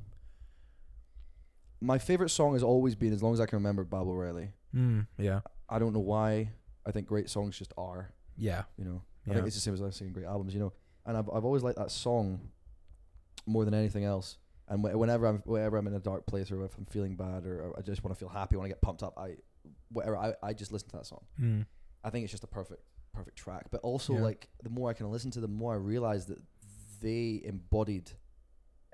my 1.81 1.97
favorite 1.97 2.29
song 2.29 2.53
has 2.53 2.63
always 2.63 2.93
been, 2.95 3.13
as 3.13 3.23
long 3.23 3.33
as 3.33 3.39
I 3.39 3.45
can 3.45 3.57
remember, 3.57 3.83
Baba 3.83 4.09
O'Riley. 4.09 4.51
Mm. 4.75 5.07
Yeah. 5.17 5.39
I 5.69 5.79
don't 5.79 5.93
know 5.93 5.99
why. 5.99 6.51
I 6.85 6.91
think 6.91 7.07
great 7.07 7.29
songs 7.29 7.57
just 7.57 7.73
are. 7.77 8.13
Yeah. 8.37 8.63
You 8.77 8.85
know, 8.85 9.01
I 9.25 9.29
Yeah. 9.29 9.35
think 9.35 9.47
it's 9.47 9.55
the 9.55 9.61
same 9.61 9.73
as 9.73 9.81
I 9.81 9.89
singing 9.91 10.13
great 10.13 10.25
albums. 10.25 10.53
You 10.53 10.59
know, 10.59 10.73
and 11.05 11.17
I've 11.17 11.29
I've 11.33 11.45
always 11.45 11.63
liked 11.63 11.77
that 11.77 11.91
song 11.91 12.49
more 13.45 13.65
than 13.65 13.73
anything 13.73 14.03
else. 14.03 14.37
And 14.67 14.81
wh- 14.85 14.97
whenever 14.97 15.25
I'm 15.25 15.41
whenever 15.45 15.77
I'm 15.77 15.87
in 15.87 15.93
a 15.95 15.99
dark 15.99 16.25
place 16.25 16.51
or 16.51 16.63
if 16.63 16.77
I'm 16.77 16.85
feeling 16.85 17.15
bad 17.15 17.45
or, 17.45 17.61
or 17.61 17.79
I 17.79 17.81
just 17.81 18.03
want 18.03 18.15
to 18.15 18.19
feel 18.19 18.29
happy, 18.29 18.55
want 18.55 18.65
to 18.65 18.69
get 18.69 18.81
pumped 18.81 19.03
up, 19.03 19.13
I 19.17 19.35
whatever 19.91 20.17
I, 20.17 20.33
I 20.43 20.53
just 20.53 20.71
listen 20.71 20.89
to 20.89 20.97
that 20.97 21.05
song. 21.05 21.25
Mm. 21.41 21.65
I 22.03 22.09
think 22.09 22.23
it's 22.23 22.31
just 22.31 22.43
a 22.43 22.47
perfect 22.47 22.81
perfect 23.13 23.37
track. 23.37 23.65
But 23.71 23.81
also 23.81 24.13
Yeah. 24.13 24.21
like 24.21 24.47
the 24.63 24.69
more 24.69 24.89
I 24.89 24.93
can 24.93 25.09
listen 25.11 25.31
to 25.31 25.39
them, 25.41 25.51
the 25.51 25.57
more 25.57 25.73
I 25.73 25.77
realize 25.77 26.27
that 26.27 26.37
they 27.01 27.41
embodied 27.45 28.11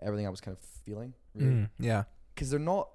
everything 0.02 0.26
I 0.28 0.30
was 0.30 0.42
kind 0.42 0.56
of 0.58 0.64
feeling. 0.86 1.14
Really. 1.34 1.52
Mm. 1.52 1.70
Yeah. 1.80 2.04
because 2.34 2.50
they're 2.50 2.60
not. 2.60 2.90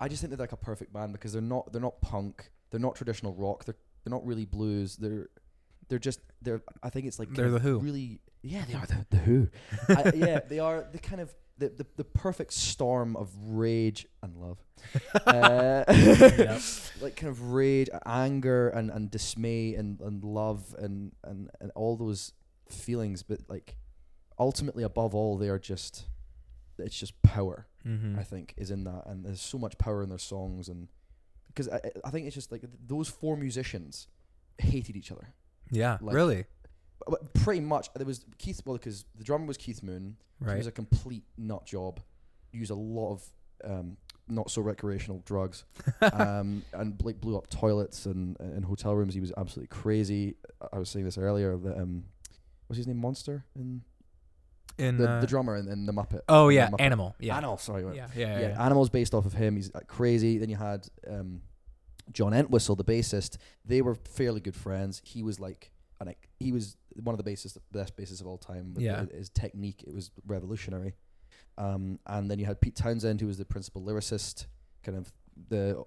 I 0.00 0.08
just 0.08 0.20
think 0.20 0.30
they're 0.30 0.38
like 0.38 0.52
a 0.52 0.56
perfect 0.56 0.92
band 0.92 1.12
because 1.12 1.32
they're 1.32 1.42
not 1.42 1.72
they're 1.72 1.80
not 1.80 2.00
punk, 2.00 2.50
they're 2.70 2.80
not 2.80 2.94
traditional 2.96 3.34
rock, 3.34 3.64
they're 3.64 3.76
they're 4.02 4.10
not 4.10 4.24
really 4.26 4.44
blues. 4.44 4.96
They're 4.96 5.28
they're 5.88 5.98
just 5.98 6.20
they're. 6.42 6.62
I 6.82 6.90
think 6.90 7.06
it's 7.06 7.18
like 7.18 7.32
They're 7.34 7.50
The 7.50 7.58
Who. 7.58 7.78
Really, 7.78 8.20
yeah, 8.44 8.64
they 8.68 8.74
are 8.74 8.86
the 8.86 9.06
the 9.10 9.16
Who. 9.18 9.48
I, 9.88 10.12
yeah, 10.14 10.40
they 10.48 10.58
are 10.58 10.86
the 10.92 10.98
kind 10.98 11.20
of 11.20 11.34
the, 11.58 11.68
the 11.70 11.86
the 11.96 12.04
perfect 12.04 12.52
storm 12.52 13.16
of 13.16 13.30
rage 13.46 14.06
and 14.22 14.36
love. 14.36 14.58
uh, 15.26 15.84
Yep. 15.88 16.60
Like 17.00 17.16
kind 17.16 17.30
of 17.30 17.52
rage, 17.52 17.88
anger, 18.06 18.68
and, 18.68 18.90
and 18.90 19.10
dismay, 19.10 19.74
and, 19.74 20.00
and 20.00 20.22
love, 20.24 20.74
and, 20.78 21.12
and, 21.24 21.50
and 21.60 21.70
all 21.74 21.96
those 21.96 22.32
feelings. 22.70 23.22
But 23.22 23.40
like, 23.48 23.76
ultimately, 24.38 24.84
above 24.84 25.14
all, 25.14 25.36
they 25.36 25.48
are 25.48 25.58
just. 25.58 26.04
It's 26.78 26.98
just 26.98 27.20
power. 27.22 27.66
Mm-hmm. 27.86 28.18
I 28.18 28.22
think, 28.22 28.54
is 28.56 28.70
in 28.70 28.84
that, 28.84 29.02
and 29.06 29.24
there's 29.24 29.40
so 29.40 29.58
much 29.58 29.76
power 29.78 30.02
in 30.02 30.08
their 30.08 30.18
songs, 30.18 30.68
and 30.68 30.88
because 31.48 31.68
I, 31.68 31.80
I 32.04 32.10
think 32.10 32.26
it's 32.26 32.34
just 32.34 32.50
like 32.50 32.62
those 32.86 33.08
four 33.08 33.36
musicians 33.36 34.08
hated 34.58 34.96
each 34.96 35.12
other, 35.12 35.34
Yeah. 35.70 35.98
like- 36.00 36.14
really. 36.16 36.44
Pretty 37.34 37.60
much. 37.60 37.88
There 37.94 38.06
was 38.06 38.24
Keith, 38.38 38.60
well, 38.64 38.76
because 38.76 39.04
the 39.16 39.24
drummer 39.24 39.46
was 39.46 39.56
Keith 39.56 39.82
Moon, 39.82 40.16
he 40.40 40.58
was 40.58 40.66
a 40.66 40.72
complete 40.72 41.24
nut 41.36 41.66
job, 41.66 42.00
used 42.52 42.70
a 42.70 42.74
lot 42.74 43.12
of 43.12 43.22
um, 43.64 43.96
not 44.28 44.50
so 44.50 44.62
recreational 44.62 45.22
drugs, 45.26 45.64
um, 46.12 46.64
and 46.72 47.00
like 47.04 47.20
blew 47.20 47.36
up 47.36 47.48
toilets 47.50 48.06
and 48.06 48.36
and 48.40 48.64
hotel 48.64 48.94
rooms. 48.94 49.14
He 49.14 49.20
was 49.20 49.32
absolutely 49.36 49.68
crazy. 49.68 50.36
I- 50.72 50.78
was 50.78 50.88
saying 50.88 51.04
this 51.04 51.18
earlier. 51.18 51.56
That 51.56 51.76
um, 51.78 52.04
what's 52.66 52.78
his 52.78 52.86
name? 52.86 52.98
Monster 52.98 53.44
in 53.54 53.82
In 54.78 54.96
the, 54.96 55.08
uh, 55.10 55.20
the 55.20 55.26
drummer 55.26 55.56
in, 55.56 55.68
in 55.68 55.84
the 55.86 55.92
Muppet. 55.92 56.20
oh 56.28 56.48
yeah, 56.48 56.70
Muppet. 56.70 56.80
Animal. 56.80 57.14
Yeah. 57.20 57.36
Animal. 57.36 57.58
Sorry. 57.58 57.82
Yeah. 57.84 57.92
Yeah. 57.92 58.06
yeah, 58.16 58.40
Yeah. 58.40 58.48
yeah. 58.50 58.64
Animal's 58.64 58.88
based 58.90 59.12
off 59.14 59.26
of 59.26 59.34
him. 59.34 59.56
He's 59.56 59.70
uh, 59.74 59.80
crazy. 59.86 60.38
Then 60.38 60.48
you 60.48 60.56
had 60.56 60.88
um, 61.08 61.42
John 62.12 62.32
Entwistle, 62.32 62.76
the 62.76 62.84
bassist. 62.84 63.36
They 63.64 63.82
were 63.82 63.94
fairly 63.94 64.40
good 64.40 64.56
friends. 64.56 65.00
He 65.04 65.22
was 65.22 65.38
like, 65.38 65.70
an, 66.00 66.14
he 66.40 66.50
was 66.52 66.76
one 67.02 67.14
of 67.14 67.18
the 67.18 67.24
the 67.24 67.60
best 67.72 67.96
bases 67.96 68.20
of 68.20 68.26
all 68.26 68.38
time. 68.38 68.74
With 68.74 68.82
Yeah. 68.84 69.04
his 69.06 69.28
technique, 69.30 69.84
it 69.86 69.94
was 69.94 70.10
revolutionary. 70.26 70.94
Um, 71.58 71.98
and 72.06 72.30
then 72.30 72.38
you 72.38 72.46
had 72.46 72.60
Pete 72.60 72.76
Townshend, 72.76 73.20
who 73.20 73.26
was 73.26 73.38
the 73.38 73.44
principal 73.44 73.82
lyricist, 73.82 74.46
kind 74.82 74.96
of 74.98 75.12
the 75.48 75.84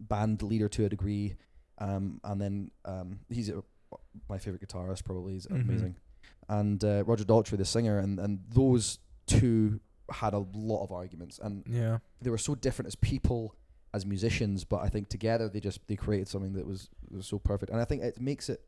band 0.00 0.42
leader 0.42 0.68
to 0.68 0.84
a 0.84 0.88
degree. 0.88 1.36
Um, 1.78 2.20
and 2.24 2.40
then 2.40 2.70
um, 2.84 3.20
he's 3.28 3.48
a, 3.48 3.62
my 4.28 4.38
favorite 4.38 4.66
guitarist, 4.66 5.04
probably. 5.04 5.34
He's 5.34 5.46
Mhm. 5.46 5.62
amazing. 5.62 5.96
And 6.48 6.82
uh, 6.84 7.04
Roger 7.06 7.24
Daltrey, 7.24 7.56
the 7.58 7.64
singer, 7.64 7.98
and 7.98 8.18
and 8.18 8.40
those 8.50 8.98
two 9.26 9.80
had 10.10 10.34
a 10.34 10.38
lot 10.54 10.82
of 10.82 10.92
arguments, 10.92 11.38
and 11.38 11.64
Yeah. 11.66 11.98
they 12.20 12.28
were 12.30 12.38
so 12.38 12.54
different 12.54 12.88
as 12.88 12.94
people 12.96 13.54
as 13.94 14.04
musicians, 14.06 14.64
but 14.64 14.80
I 14.82 14.88
think 14.88 15.08
together 15.08 15.48
they 15.48 15.60
just 15.60 15.86
they 15.86 15.96
created 15.96 16.28
something 16.28 16.52
that 16.54 16.66
was 16.66 16.88
was 17.10 17.26
so 17.26 17.38
perfect, 17.38 17.70
and 17.72 17.80
I 17.80 17.84
think 17.84 18.02
it 18.02 18.20
makes 18.20 18.48
it 18.48 18.60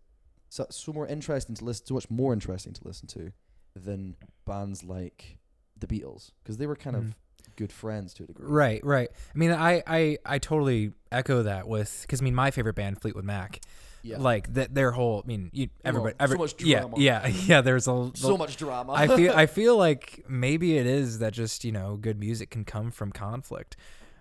so, 0.54 0.66
so 0.70 0.92
more 0.92 1.06
interesting 1.08 1.54
to 1.56 1.64
listen, 1.64 1.86
so 1.86 1.94
much 1.94 2.08
more 2.10 2.32
interesting 2.32 2.72
to 2.74 2.80
listen 2.84 3.08
to 3.08 3.32
than 3.74 4.14
bands 4.44 4.84
like 4.84 5.38
the 5.78 5.86
Beatles 5.86 6.30
because 6.42 6.56
they 6.58 6.66
were 6.66 6.76
kind 6.76 6.94
Mm. 6.96 7.00
of 7.00 7.14
good 7.56 7.72
friends 7.72 8.14
to 8.14 8.22
a 8.24 8.26
degree. 8.26 8.46
Right, 8.48 8.84
right. 8.84 9.08
I 9.12 9.38
mean, 9.38 9.50
I, 9.50 9.82
I, 9.86 10.18
I 10.24 10.38
totally 10.38 10.92
echo 11.10 11.42
that 11.42 11.66
with 11.66 12.02
because 12.02 12.20
I 12.20 12.24
mean, 12.24 12.34
my 12.36 12.50
favorite 12.52 12.74
band, 12.76 13.00
Fleetwood 13.00 13.24
Mac, 13.24 13.60
Yeah. 14.02 14.18
like 14.18 14.52
that 14.54 14.74
their 14.74 14.92
whole. 14.92 15.22
I 15.24 15.26
mean, 15.26 15.50
you, 15.52 15.68
everybody, 15.84 16.12
so 16.12 16.24
every, 16.24 16.38
much 16.38 16.62
yeah, 16.62 16.80
drama. 16.80 16.94
yeah, 16.98 17.26
yeah. 17.50 17.60
There's 17.60 17.88
a 17.88 18.10
so 18.14 18.36
much 18.36 18.56
drama. 18.56 18.92
I 18.92 19.08
feel 19.08 19.32
I 19.34 19.46
feel 19.58 19.76
like 19.76 20.24
maybe 20.28 20.78
it 20.78 20.86
is 20.86 21.18
that 21.18 21.32
just 21.32 21.64
you 21.64 21.72
know 21.72 21.96
good 21.96 22.18
music 22.20 22.50
can 22.50 22.64
come 22.64 22.90
from 22.92 23.10
conflict. 23.12 23.76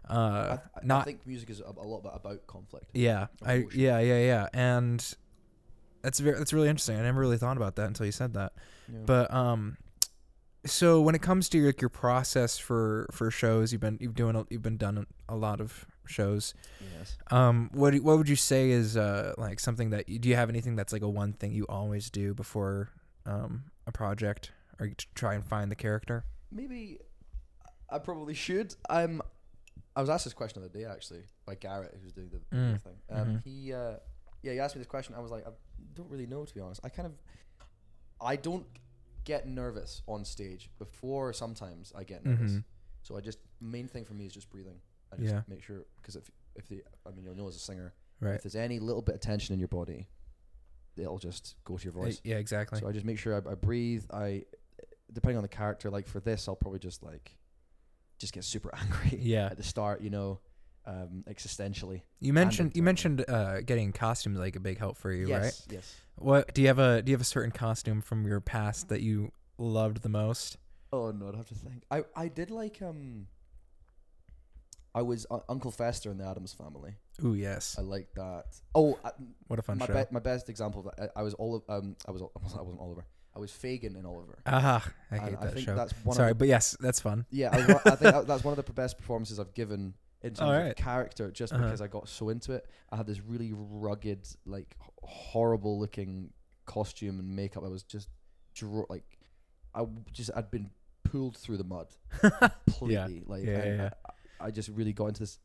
I, 0.08 0.14
Uh, 0.16 0.58
I, 0.76 0.86
not 0.86 1.02
I 1.02 1.06
think 1.06 1.26
music 1.28 1.50
is 1.50 1.60
a, 1.62 1.66
a 1.78 1.88
lot 1.88 2.00
about 2.00 2.46
conflict. 2.48 2.88
yeah, 2.94 3.28
I 3.46 3.66
yeah 3.74 4.00
yeah 4.00 4.20
yeah, 4.20 4.48
and 4.54 5.00
that's 6.04 6.20
very 6.20 6.38
that's 6.38 6.54
really 6.54 6.70
interesting. 6.70 6.98
I 7.00 7.02
never 7.04 7.20
really 7.20 7.38
thought 7.38 7.58
about 7.58 7.76
that 7.78 7.88
until 7.88 8.06
you 8.06 8.12
said 8.12 8.34
that. 8.36 8.54
Yeah. 8.92 9.00
But 9.06 9.34
um, 9.34 9.78
so 10.66 11.02
when 11.02 11.16
it 11.16 11.22
comes 11.22 11.50
to 11.50 11.66
like 11.66 11.82
your 11.82 11.90
process 11.90 12.58
for 12.58 13.08
for 13.12 13.32
shows, 13.32 13.72
you've 13.72 13.82
been 13.82 13.98
you've 14.00 14.16
doing 14.16 14.36
a, 14.36 14.46
you've 14.50 14.62
been 14.62 14.78
done 14.78 15.06
a 15.28 15.36
lot 15.36 15.60
of 15.60 15.86
shows. 16.06 16.54
yes. 17.00 17.18
Um, 17.32 17.70
what 17.74 17.96
what 17.96 18.18
would 18.18 18.30
you 18.30 18.36
say 18.36 18.70
is 18.72 18.96
uh 18.98 19.34
like 19.38 19.60
something 19.60 19.90
that 19.92 20.08
you, 20.10 20.20
do 20.20 20.30
you 20.30 20.36
have 20.36 20.50
anything 20.50 20.76
that's 20.76 20.94
like 20.94 21.02
a 21.02 21.10
one 21.10 21.34
thing 21.34 21.52
you 21.54 21.66
always 21.70 22.10
do 22.10 22.34
before 22.34 22.90
um 23.26 23.64
a 23.88 23.92
project 23.92 24.52
or 24.80 24.86
you 24.88 24.96
try 25.16 25.34
and 25.34 25.46
find 25.46 25.72
the 25.72 25.76
character? 25.76 26.26
Maybe 26.52 27.00
I 27.90 28.00
probably 28.00 28.34
should. 28.34 28.76
I'm. 28.90 29.22
I 29.96 30.02
was 30.02 30.10
asked 30.10 30.24
this 30.26 30.34
question 30.34 30.62
the 30.64 30.70
other 30.70 30.80
day 30.80 30.86
actually 30.86 31.24
by 31.46 31.54
Garrett, 31.56 31.96
who's 32.02 32.14
doing 32.14 32.30
the 32.32 32.40
the 32.50 32.56
Mm. 32.58 32.82
thing. 32.82 32.96
Um, 33.12 33.28
Mhm. 33.28 33.44
He, 33.44 33.74
uh, 33.74 33.98
yeah, 34.44 34.52
you 34.54 34.60
asked 34.62 34.76
me 34.76 34.80
this 34.80 34.88
question. 34.88 35.16
I 35.16 35.20
was 35.20 35.32
like, 35.32 35.46
I 35.48 35.52
don't 35.96 36.10
really 36.10 36.28
know 36.28 36.46
to 36.46 36.54
be 36.54 36.60
honest. 36.62 36.82
I 36.84 36.90
kind 36.90 37.08
of, 37.08 37.14
I 38.22 38.36
don't 38.36 38.66
get 39.24 39.48
nervous 39.48 40.02
on 40.08 40.26
stage 40.26 40.70
before. 40.78 41.34
Sometimes 41.34 41.92
I 41.96 42.04
get 42.04 42.26
nervous, 42.26 42.52
Mhm. 42.54 42.64
so 43.02 43.18
I 43.18 43.22
just 43.22 43.40
main 43.62 43.88
thing 43.88 44.06
for 44.06 44.14
me 44.14 44.26
is 44.26 44.34
just 44.34 44.50
breathing. 44.50 44.80
I 45.12 45.18
just 45.18 45.34
Yeah. 45.34 45.42
make 45.48 45.64
sure 45.64 45.86
because 45.98 46.16
if 46.16 46.30
if 46.56 46.68
the 46.68 46.84
I 47.06 47.12
mean 47.12 47.24
you'll 47.26 47.36
know 47.36 47.48
as 47.48 47.56
a 47.56 47.60
singer 47.60 47.94
Right. 48.20 48.36
if 48.36 48.44
there's 48.44 48.56
any 48.56 48.80
little 48.80 49.02
bit 49.02 49.16
of 49.16 49.22
tension 49.22 49.54
in 49.54 49.60
your 49.60 49.68
body, 49.70 50.08
it'll 50.96 51.18
just 51.18 51.56
go 51.64 51.78
to 51.78 51.84
your 51.84 51.92
voice. 51.94 52.22
Yeah, 52.24 52.38
exactly. 52.38 52.80
So 52.80 52.88
I 52.88 52.92
just 52.92 53.06
make 53.06 53.18
sure 53.18 53.34
I, 53.36 53.52
I 53.52 53.56
breathe. 53.56 54.06
I, 54.12 54.46
depending 55.12 55.38
on 55.38 55.44
the 55.44 55.50
character, 55.50 55.90
like 55.90 56.08
for 56.08 56.20
this, 56.20 56.48
I'll 56.48 56.56
probably 56.56 56.80
just 56.80 57.02
like, 57.04 57.38
just 58.20 58.32
get 58.34 58.44
super 58.44 58.74
angry 58.76 59.18
Yeah. 59.20 59.48
at 59.48 59.58
the 59.58 59.64
start, 59.64 60.02
you 60.02 60.10
know, 60.10 60.40
um, 60.86 61.24
existentially. 61.30 62.02
You 62.20 62.34
mentioned 62.34 62.76
you 62.76 62.84
mentioned 62.84 63.24
uh, 63.28 63.62
getting 63.62 63.92
costumes 63.94 64.38
like 64.40 64.56
a 64.56 64.60
big 64.60 64.78
help 64.80 64.98
for 64.98 65.12
you, 65.12 65.24
right? 65.34 65.44
yes, 65.44 65.68
yes. 65.70 65.96
What 66.16 66.54
do 66.54 66.62
you 66.62 66.68
have 66.68 66.80
a 66.80 67.02
do 67.02 67.12
you 67.12 67.16
have 67.16 67.22
a 67.22 67.26
certain 67.26 67.52
costume 67.52 68.02
from 68.02 68.26
your 68.28 68.40
past 68.42 68.90
that 68.90 69.02
you 69.02 69.32
loved 69.58 70.02
the 70.02 70.10
most? 70.10 70.58
Oh 70.92 71.12
no, 71.12 71.30
I'd 71.30 71.36
have 71.36 71.48
to 71.48 71.56
think. 71.56 71.84
I 71.90 72.04
I 72.16 72.28
did 72.28 72.52
like 72.52 72.82
um. 72.82 73.28
I 74.96 75.02
was 75.02 75.26
uh, 75.32 75.40
Uncle 75.50 75.72
Fester 75.72 76.12
in 76.12 76.20
the 76.20 76.28
Addams 76.28 76.54
Family. 76.54 76.94
Ooh, 77.26 77.34
yes. 77.34 77.76
I 77.80 77.82
liked 77.82 78.14
that. 78.14 78.44
Oh, 78.76 79.00
uh, 79.04 79.10
What 79.48 79.58
a 79.58 79.64
fun 79.64 79.80
my 79.80 79.88
show. 79.88 79.94
be- 79.96 80.12
my 80.12 80.20
best 80.20 80.50
example 80.50 80.82
of 80.88 80.96
that. 80.96 81.10
I, 81.16 81.22
I 81.22 81.24
was 81.24 81.34
Oliver. 81.40 81.64
Um, 81.68 81.96
I 82.08 82.12
was 82.12 82.22
I 82.22 82.62
wasn't 82.62 82.80
Oliver. 82.80 83.06
I 83.36 83.40
was 83.40 83.52
Fagin 83.52 83.96
in 83.98 84.06
Oliver. 84.06 84.38
Ah, 84.46 84.88
I 85.10 85.16
And 85.16 85.26
hate 85.30 85.42
that 85.42 85.54
think 85.56 85.66
show. 85.66 85.76
that's 85.76 85.94
one 86.04 86.16
Sorry, 86.16 86.30
the 86.34 86.36
but 86.36 86.48
yes, 86.48 86.78
that's 86.80 87.00
fun. 87.00 87.26
Yeah, 87.32 87.50
I, 87.52 87.58
I 87.92 87.96
think 87.96 88.28
that's 88.28 88.44
one 88.44 88.56
of 88.56 88.64
the 88.64 88.72
best 88.74 89.00
performances 89.00 89.40
I've 89.40 89.56
given 89.56 89.96
in 90.24 90.34
terms 90.34 90.70
of 90.72 90.76
character, 90.78 91.30
just 91.32 91.54
Uh-huh. 91.54 91.64
because 91.64 91.82
I 91.82 91.88
got 91.88 92.08
so 92.10 92.30
into 92.30 92.54
it. 92.54 92.66
I 92.92 92.96
had 92.98 93.06
this 93.08 93.22
really 93.22 93.52
rugged, 93.54 94.28
like 94.46 94.76
h- 94.82 94.90
horrible 95.04 95.80
looking 95.80 96.32
costume 96.66 97.20
and 97.20 97.36
makeup. 97.36 97.64
I 97.64 97.68
was 97.68 97.84
just 97.84 98.08
dro- 98.56 98.86
like, 98.90 99.04
I 99.76 99.80
w- 99.80 100.04
just 100.14 100.32
I'd 100.36 100.50
been 100.50 100.70
pulled 101.04 101.36
through 101.38 101.58
the 101.58 101.64
mud 101.64 101.88
completely. 102.66 103.24
Like, 103.26 103.44
Yeah, 103.46 103.52
and 103.60 103.78
yeah, 103.80 103.90
I, 104.40 104.46
I 104.48 104.52
just 104.52 104.70
really 104.70 104.94
got 104.94 105.08
into 105.08 105.20
this, 105.22 105.40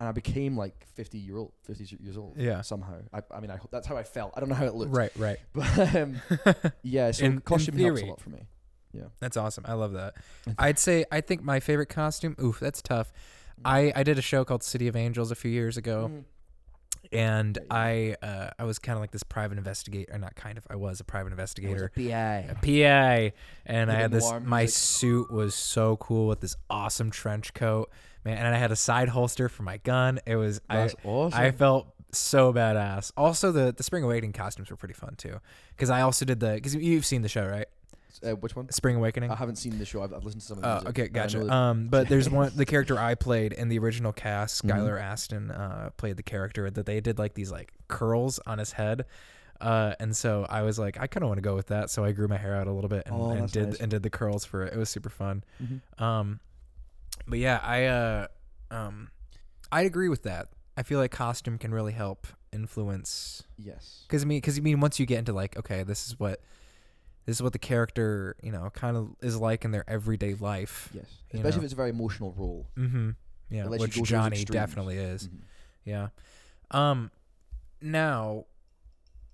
and 0.00 0.08
I 0.08 0.12
became 0.12 0.56
like 0.56 0.86
fifty 0.94 1.18
year 1.18 1.38
old, 1.38 1.52
fifty 1.62 1.84
years 2.00 2.16
old. 2.16 2.36
Yeah. 2.36 2.60
somehow. 2.60 3.00
I, 3.12 3.22
I 3.30 3.40
mean, 3.40 3.50
I 3.50 3.56
hope 3.56 3.70
that's 3.70 3.86
how 3.86 3.96
I 3.96 4.02
felt. 4.02 4.34
I 4.36 4.40
don't 4.40 4.48
know 4.48 4.54
how 4.54 4.66
it 4.66 4.74
looked, 4.74 4.94
right, 4.94 5.12
right. 5.16 5.38
but 5.54 5.96
um, 5.96 6.20
yeah. 6.82 7.10
So 7.12 7.24
In- 7.24 7.32
in 7.34 7.40
costume 7.40 7.76
helps 7.76 7.90
a 7.92 8.00
theory. 8.02 8.10
lot 8.10 8.20
for 8.20 8.30
me. 8.30 8.46
Yeah. 8.92 9.04
That's 9.18 9.36
awesome. 9.36 9.64
I 9.66 9.72
love 9.72 9.92
that. 9.94 10.14
I'd 10.58 10.78
say 10.78 11.04
I 11.10 11.20
think 11.20 11.42
my 11.42 11.58
favorite 11.58 11.88
costume. 11.88 12.36
Oof, 12.40 12.60
that's 12.60 12.80
tough. 12.80 13.12
I 13.64 13.92
I 13.94 14.02
did 14.02 14.18
a 14.18 14.22
show 14.22 14.44
called 14.44 14.62
City 14.62 14.88
of 14.88 14.96
Angels 14.96 15.30
a 15.30 15.34
few 15.34 15.50
years 15.50 15.76
ago, 15.76 16.10
Mhm. 16.12 16.24
and 17.12 17.58
I 17.70 18.16
uh, 18.22 18.50
I 18.58 18.64
was 18.64 18.78
kind 18.78 18.96
of 18.96 19.00
like 19.02 19.10
this 19.10 19.22
private 19.22 19.58
investigator, 19.58 20.16
not 20.18 20.34
kind 20.34 20.56
of. 20.58 20.66
I 20.70 20.76
was 20.76 21.00
a 21.00 21.04
private 21.04 21.32
investigator. 21.32 21.86
a 21.94 22.00
PI. 22.00 22.46
a 22.50 22.54
PI, 22.54 23.32
and 23.66 23.90
I 23.90 23.94
had 23.94 24.10
this. 24.10 24.30
My 24.42 24.66
suit 24.66 25.30
was 25.30 25.54
so 25.54 25.96
cool 25.98 26.26
with 26.26 26.40
this 26.40 26.56
awesome 26.70 27.10
trench 27.10 27.54
coat, 27.54 27.90
man, 28.24 28.38
and 28.38 28.54
I 28.54 28.58
had 28.58 28.72
a 28.72 28.76
side 28.76 29.10
holster 29.10 29.48
for 29.48 29.62
my 29.62 29.76
gun. 29.78 30.20
It 30.26 30.36
was 30.36 30.60
I 30.68 30.90
awesome. 31.04 31.38
I 31.40 31.50
felt 31.50 31.88
so 32.12 32.52
badass. 32.52 33.12
Also, 33.16 33.52
the 33.52 33.72
the 33.76 33.82
Spring 33.82 34.04
Awakening 34.04 34.32
costumes 34.32 34.70
were 34.70 34.76
pretty 34.76 34.94
fun 34.94 35.14
too, 35.16 35.40
because 35.70 35.90
I 35.90 36.00
also 36.02 36.24
did 36.24 36.40
the 36.40 36.54
because 36.54 36.74
you've 36.74 37.06
seen 37.06 37.22
the 37.22 37.28
show, 37.28 37.46
right? 37.46 37.66
Uh, 38.22 38.32
which 38.36 38.54
one? 38.54 38.70
Spring 38.70 38.96
Awakening. 38.96 39.30
I 39.30 39.34
haven't 39.36 39.56
seen 39.56 39.78
the 39.78 39.84
show. 39.84 40.02
I've, 40.02 40.12
I've 40.12 40.24
listened 40.24 40.42
to 40.42 40.46
some 40.46 40.58
of 40.58 40.62
the 40.62 40.68
Oh, 40.68 40.72
music. 40.74 40.88
okay, 40.90 41.06
and 41.08 41.16
I 41.16 41.20
know 41.20 41.44
gotcha. 41.46 41.52
Um, 41.54 41.88
but 41.88 42.08
there's 42.10 42.28
one 42.30 42.52
the 42.54 42.64
character 42.66 42.98
I 42.98 43.14
played 43.14 43.52
in 43.52 43.68
the 43.68 43.78
original 43.78 44.12
cast, 44.12 44.64
Mhm. 44.64 44.70
Skylar 44.70 45.00
Astin, 45.00 45.50
uh, 45.50 45.90
played 45.96 46.16
the 46.16 46.22
character 46.22 46.70
that 46.70 46.86
they 46.86 47.00
did 47.00 47.18
like 47.18 47.34
these 47.34 47.50
like 47.50 47.72
curls 47.88 48.38
on 48.46 48.58
his 48.58 48.72
head. 48.72 49.04
Uh, 49.60 49.94
and 50.00 50.16
so 50.16 50.46
I 50.50 50.62
was 50.62 50.78
like, 50.78 50.98
I 51.00 51.06
kind 51.06 51.22
of 51.22 51.28
want 51.28 51.38
to 51.38 51.42
go 51.42 51.54
with 51.54 51.68
that, 51.68 51.88
so 51.88 52.04
I 52.04 52.12
grew 52.12 52.28
my 52.28 52.36
hair 52.36 52.54
out 52.56 52.66
a 52.66 52.72
little 52.72 52.88
bit 52.90 53.04
and, 53.06 53.14
Oh, 53.14 53.30
and 53.30 53.50
did 53.50 53.68
nice. 53.70 53.80
and 53.80 53.90
did 53.90 54.02
the 54.02 54.10
curls 54.10 54.44
for 54.44 54.62
it. 54.64 54.72
It 54.74 54.78
was 54.78 54.90
super 54.90 55.08
fun. 55.10 55.42
Mhm. 55.62 55.80
Um, 56.02 56.40
but 57.26 57.38
yeah, 57.38 57.60
I 57.62 57.84
uh, 57.84 58.26
um, 58.70 59.08
I 59.72 59.82
agree 59.82 60.08
with 60.08 60.24
that. 60.24 60.48
I 60.76 60.82
feel 60.82 60.98
like 60.98 61.12
costume 61.12 61.56
can 61.58 61.72
really 61.72 61.92
help 61.92 62.26
influence 62.52 63.44
Yes. 63.58 64.02
because 64.06 64.22
I 64.22 64.26
mean, 64.26 64.38
because 64.38 64.58
I 64.58 64.60
mean, 64.60 64.80
once 64.80 64.98
you 64.98 65.06
get 65.06 65.18
into 65.20 65.32
like, 65.32 65.56
okay, 65.56 65.82
this 65.84 66.06
is 66.08 66.18
what 66.18 66.40
this 67.26 67.36
is 67.36 67.42
what 67.42 67.52
the 67.52 67.58
character 67.58 68.36
you 68.42 68.52
know 68.52 68.70
kind 68.74 68.96
of 68.96 69.14
is 69.20 69.36
like 69.36 69.64
in 69.64 69.70
their 69.70 69.88
everyday 69.88 70.34
life. 70.34 70.90
Yes. 70.92 71.04
Especially 71.32 71.50
know. 71.50 71.58
if 71.58 71.64
it's 71.64 71.72
a 71.72 71.76
very 71.76 71.90
emotional 71.90 72.34
role. 72.36 72.66
Mm-hmm. 72.76 73.10
Yeah, 73.50 73.64
you 73.64 73.70
which 73.70 73.80
go 73.80 73.86
to 73.86 73.98
those 73.98 74.08
Johnny 74.08 74.44
definitely 74.44 74.96
is. 74.96 75.28
Mhm. 75.28 75.40
Yeah. 75.84 76.08
Um, 76.70 77.10
now, 77.80 78.46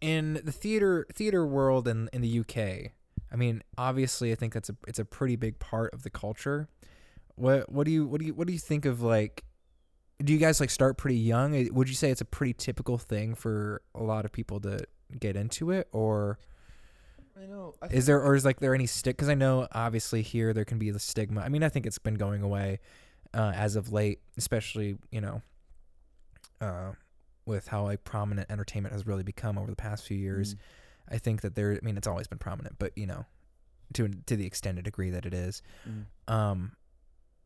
in 0.01 0.41
the 0.45 0.53
theater 0.53 1.07
theater 1.13 1.47
world 1.47 1.87
in 1.87 2.09
in 2.13 2.21
the 2.21 2.41
UK, 2.41 2.93
I 3.33 3.37
mean, 3.37 3.63
obviously, 3.79 4.33
I 4.33 4.35
think 4.35 4.53
that's 4.53 4.69
a 4.69 4.77
it's 4.87 4.99
a 4.99 5.05
pretty 5.05 5.37
big 5.37 5.59
part 5.59 5.95
of 5.95 6.03
the 6.03 6.11
culture. 6.11 6.69
What 7.37 7.71
what 7.71 7.85
do 7.85 7.93
you 7.93 8.07
what 8.07 8.21
do 8.21 8.27
you 8.27 8.35
what 8.35 8.47
do 8.47 8.53
you 8.53 8.59
think 8.59 8.85
of 8.85 9.03
like? 9.03 9.45
Do 10.23 10.33
you 10.33 10.39
guys 10.39 10.61
like 10.61 10.71
start 10.71 10.99
pretty 10.99 11.17
young? 11.17 11.69
Would 11.73 11.89
you 11.89 11.95
say 11.95 12.11
it's 12.11 12.21
a 12.21 12.27
pretty 12.27 12.53
typical 12.53 12.99
thing 12.99 13.35
for 13.35 13.81
a 13.95 14.03
lot 14.03 14.25
of 14.27 14.33
people 14.33 14.61
to 14.61 14.81
get 15.19 15.35
into 15.37 15.71
it, 15.71 15.89
or 15.93 16.39
I 17.37 17.47
know. 17.47 17.75
I 17.83 17.87
is 17.87 18.07
there 18.07 18.23
or 18.23 18.35
is 18.35 18.45
like 18.45 18.61
there 18.61 18.75
any 18.75 18.87
stick? 18.87 19.17
Because 19.17 19.29
I 19.29 19.35
know 19.35 19.67
obviously 19.73 20.23
here 20.23 20.53
there 20.53 20.65
can 20.65 20.79
be 20.79 20.91
the 20.91 20.99
stigma. 20.99 21.41
I 21.41 21.49
mean, 21.49 21.63
I 21.63 21.69
think 21.69 21.87
it's 21.87 21.99
been 21.99 22.15
going 22.15 22.43
away 22.43 22.81
uh, 23.35 23.53
as 23.55 23.77
of 23.77 23.93
late, 23.93 24.21
especially 24.37 24.97
you 25.11 25.21
know, 25.21 25.43
uh, 26.61 26.93
with 27.47 27.69
how 27.69 27.85
like 27.85 28.05
prominent 28.05 28.51
entertainment 28.51 28.93
has 28.93 29.07
really 29.07 29.23
become 29.23 29.59
over 29.59 29.71
the 29.71 29.77
past 29.77 30.05
few 30.05 30.17
years. 30.17 30.55
Mm. 30.55 30.59
I 31.13 31.19
think 31.19 31.41
that 31.43 31.55
there. 31.55 31.73
I 31.73 31.85
mean, 31.85 31.97
it's 31.97 32.07
always 32.07 32.27
been 32.27 32.39
prominent, 32.39 32.77
but 32.79 32.93
you 32.97 33.07
know, 33.07 33.25
to 33.95 34.09
to 34.27 34.37
the 34.37 34.47
extended 34.47 34.85
degree 34.85 35.11
that 35.11 35.27
it 35.27 35.35
is. 35.35 35.63
Mm. 35.89 36.33
Um, 36.33 36.73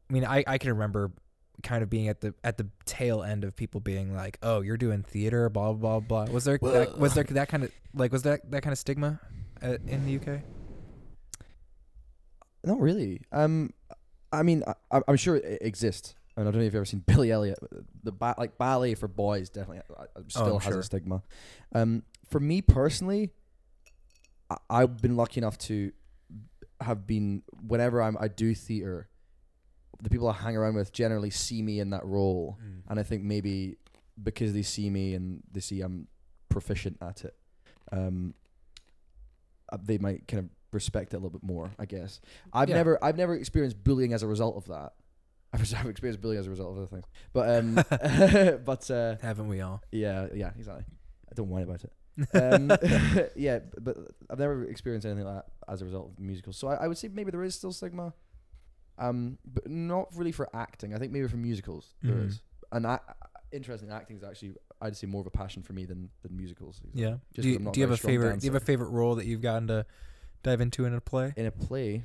I 0.08 0.12
mean, 0.12 0.24
I 0.24 0.44
I 0.46 0.58
can 0.58 0.70
remember 0.70 1.12
kind 1.62 1.82
of 1.82 1.90
being 1.90 2.08
at 2.08 2.20
the 2.20 2.34
at 2.42 2.58
the 2.58 2.68
tail 2.84 3.22
end 3.22 3.44
of 3.44 3.54
people 3.56 3.80
being 3.80 4.14
like, 4.14 4.38
"Oh, 4.42 4.60
you're 4.60 4.76
doing 4.76 5.02
theater, 5.02 5.48
blah 5.48 5.72
blah 5.72 6.00
blah." 6.00 6.26
Was 6.26 6.44
there 6.44 6.58
that, 6.60 6.98
was 6.98 7.14
there 7.14 7.24
that 7.24 7.48
kind 7.48 7.64
of 7.64 7.72
like 7.94 8.12
was 8.12 8.22
that 8.22 8.50
that 8.50 8.62
kind 8.62 8.72
of 8.72 8.78
stigma 8.78 9.20
uh, 9.64 9.78
in 9.86 10.04
the 10.06 10.16
UK? 10.16 10.40
Not 12.64 12.80
really. 12.80 13.20
Um, 13.32 13.70
I 14.32 14.42
mean, 14.42 14.62
I, 14.90 15.00
I'm- 15.06 15.16
sure 15.16 15.36
it 15.36 15.58
exists. 15.60 16.14
And 16.36 16.48
I 16.48 16.50
don't 16.50 16.60
know 16.60 16.66
if 16.66 16.72
you've 16.72 16.74
ever 16.76 16.84
seen 16.84 17.00
Billy 17.06 17.30
Elliot. 17.30 17.58
The 18.02 18.12
ba- 18.12 18.34
like 18.38 18.58
ballet 18.58 18.94
for 18.94 19.06
boys 19.08 19.50
definitely 19.50 19.82
uh, 19.96 20.02
uh, 20.16 20.22
still 20.28 20.54
I'm 20.56 20.60
has 20.62 20.72
sure. 20.72 20.80
a 20.80 20.82
stigma. 20.82 21.22
Um, 21.74 22.02
for 22.28 22.40
me 22.40 22.60
personally, 22.60 23.30
I, 24.50 24.56
I've 24.68 25.00
been 25.00 25.16
lucky 25.16 25.38
enough 25.38 25.58
to 25.58 25.92
have 26.80 27.06
been 27.06 27.42
whenever 27.66 28.02
I'm 28.02 28.16
I 28.18 28.26
do 28.28 28.52
theater, 28.54 29.08
the 30.02 30.10
people 30.10 30.28
I 30.28 30.32
hang 30.32 30.56
around 30.56 30.74
with 30.74 30.92
generally 30.92 31.30
see 31.30 31.62
me 31.62 31.78
in 31.78 31.90
that 31.90 32.04
role, 32.04 32.58
and 32.88 32.98
I 32.98 33.04
think 33.04 33.22
maybe 33.22 33.76
because 34.20 34.52
they 34.52 34.62
see 34.62 34.90
me 34.90 35.14
and 35.14 35.40
they 35.52 35.60
see 35.60 35.82
I'm 35.82 36.08
proficient 36.48 36.96
at 37.00 37.24
it, 37.24 37.36
um, 37.92 38.34
they 39.82 39.98
might 39.98 40.26
kind 40.28 40.44
of 40.44 40.50
respect 40.72 41.12
it 41.14 41.16
a 41.16 41.18
little 41.18 41.30
bit 41.38 41.42
more. 41.42 41.70
I 41.78 41.86
guess 41.86 42.20
I've 42.52 42.68
Yeah. 42.68 42.76
never 42.76 43.02
I've 43.04 43.16
never 43.16 43.34
experienced 43.34 43.82
bullying 43.82 44.12
as 44.12 44.22
a 44.22 44.26
result 44.26 44.56
of 44.56 44.66
that. 44.66 44.92
I've, 45.54 45.60
I've 45.74 45.86
experienced 45.86 46.20
bullying 46.20 46.40
as 46.40 46.46
a 46.46 46.50
result 46.50 46.72
of 46.72 46.78
other 46.78 46.86
things. 46.88 47.06
But 47.32 47.48
um, 47.58 47.74
but 48.64 48.90
uh, 48.90 49.16
Haven't 49.22 49.48
we 49.48 49.60
all? 49.60 49.82
yeah, 49.92 50.26
yeah, 50.34 50.50
exactly. 50.58 50.84
I 51.30 51.34
don't 51.34 51.48
whine 51.48 51.62
about 51.64 51.84
it. 51.84 51.92
Um, 52.34 52.70
yeah, 53.36 53.58
but 53.80 53.96
I've 54.30 54.38
never 54.38 54.64
experienced 54.64 55.04
anything 55.06 55.24
like 55.24 55.34
that 55.36 55.46
as 55.72 55.82
a 55.82 55.84
result 55.84 56.10
of 56.12 56.18
musicals. 56.20 56.56
So 56.56 56.68
I, 56.68 56.74
I 56.84 56.88
would 56.88 56.98
say 56.98 57.08
maybe 57.08 57.30
there 57.32 57.42
is 57.42 57.54
still 57.56 57.72
stigma, 57.72 58.12
um, 58.98 59.38
but 59.44 59.68
not 59.68 60.08
really 60.14 60.32
for 60.32 60.48
acting. 60.54 60.94
I 60.94 60.98
think 60.98 61.12
maybe 61.12 61.26
for 61.28 61.36
musicals 61.36 61.94
there 62.02 62.16
Mhm. 62.16 62.26
is. 62.28 62.42
And 62.72 62.86
I, 62.86 62.98
interesting, 63.52 63.90
acting 63.90 64.16
is 64.16 64.22
actually 64.24 64.54
I'd 64.80 64.96
say 64.96 65.06
more 65.06 65.20
of 65.20 65.26
a 65.26 65.30
passion 65.30 65.62
for 65.62 65.72
me 65.72 65.84
than 65.84 66.10
than 66.22 66.36
musicals. 66.36 66.80
Yeah. 66.92 67.16
Just 67.34 67.42
do 67.44 67.48
you, 67.50 67.58
do 67.58 67.80
you 67.80 67.86
have 67.86 67.92
a 67.92 67.96
favorite? 67.96 68.40
Do 68.40 68.46
you 68.46 68.52
have 68.52 68.62
a 68.62 68.64
favorite 68.64 68.90
role 68.90 69.14
that 69.16 69.26
you've 69.26 69.40
gotten 69.42 69.68
to 69.68 69.86
dive 70.42 70.60
into 70.60 70.84
in 70.84 70.94
a 70.94 71.00
play? 71.00 71.32
in 71.36 71.46
a 71.46 71.50
play, 71.50 72.02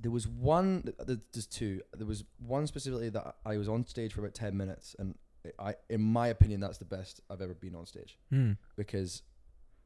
there 0.00 0.10
was 0.10 0.26
one. 0.26 0.82
th- 0.82 0.96
th- 1.06 1.18
There's 1.32 1.46
two. 1.46 1.80
There 1.96 2.06
was 2.06 2.24
one 2.38 2.66
specifically 2.66 3.08
that 3.10 3.36
I 3.44 3.56
was 3.56 3.68
on 3.68 3.86
stage 3.86 4.12
for 4.14 4.20
about 4.20 4.34
ten 4.34 4.56
minutes, 4.56 4.96
and 4.98 5.14
I, 5.58 5.74
in 5.88 6.00
my 6.00 6.28
opinion, 6.28 6.60
that's 6.60 6.78
the 6.78 6.84
best 6.84 7.20
I've 7.30 7.40
ever 7.40 7.54
been 7.54 7.74
on 7.74 7.86
stage 7.86 8.18
Hmm. 8.30 8.52
because. 8.76 9.22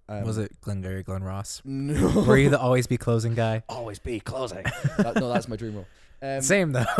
Um, 0.06 0.24
Was 0.24 0.36
it 0.36 0.60
Glengarry 0.60 1.02
Glen 1.02 1.22
Ross? 1.24 1.62
No. 1.64 2.24
Were 2.26 2.36
you 2.36 2.50
the 2.50 2.60
always 2.60 2.86
be 2.86 2.98
closing 2.98 3.34
guy? 3.34 3.62
always 3.70 3.98
be 3.98 4.20
closing? 4.20 4.62
that, 4.98 5.14
no, 5.16 5.32
that's 5.32 5.48
my 5.48 5.56
dream 5.56 5.76
role. 5.76 5.86
Um, 6.20 6.42
Same 6.42 6.72
though. 6.72 6.84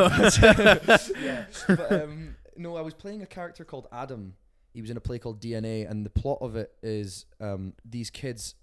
yeah, 1.21 1.45
but 1.69 1.93
um, 1.93 2.37
no, 2.57 2.77
I 2.77 2.81
was 2.81 2.95
playing 2.95 3.21
a 3.23 3.27
character 3.27 3.63
called 3.65 3.89
Adam. 3.93 4.35
He 4.75 4.81
was 4.83 4.91
in 4.91 4.97
a 4.97 5.01
play 5.01 5.19
called 5.19 5.41
DNA, 5.41 5.89
and 5.89 6.05
the 6.05 6.11
plot 6.11 6.39
of 6.43 6.57
it 6.57 6.73
is 6.83 7.25
um, 7.41 7.73
these 7.85 8.11
kids 8.11 8.55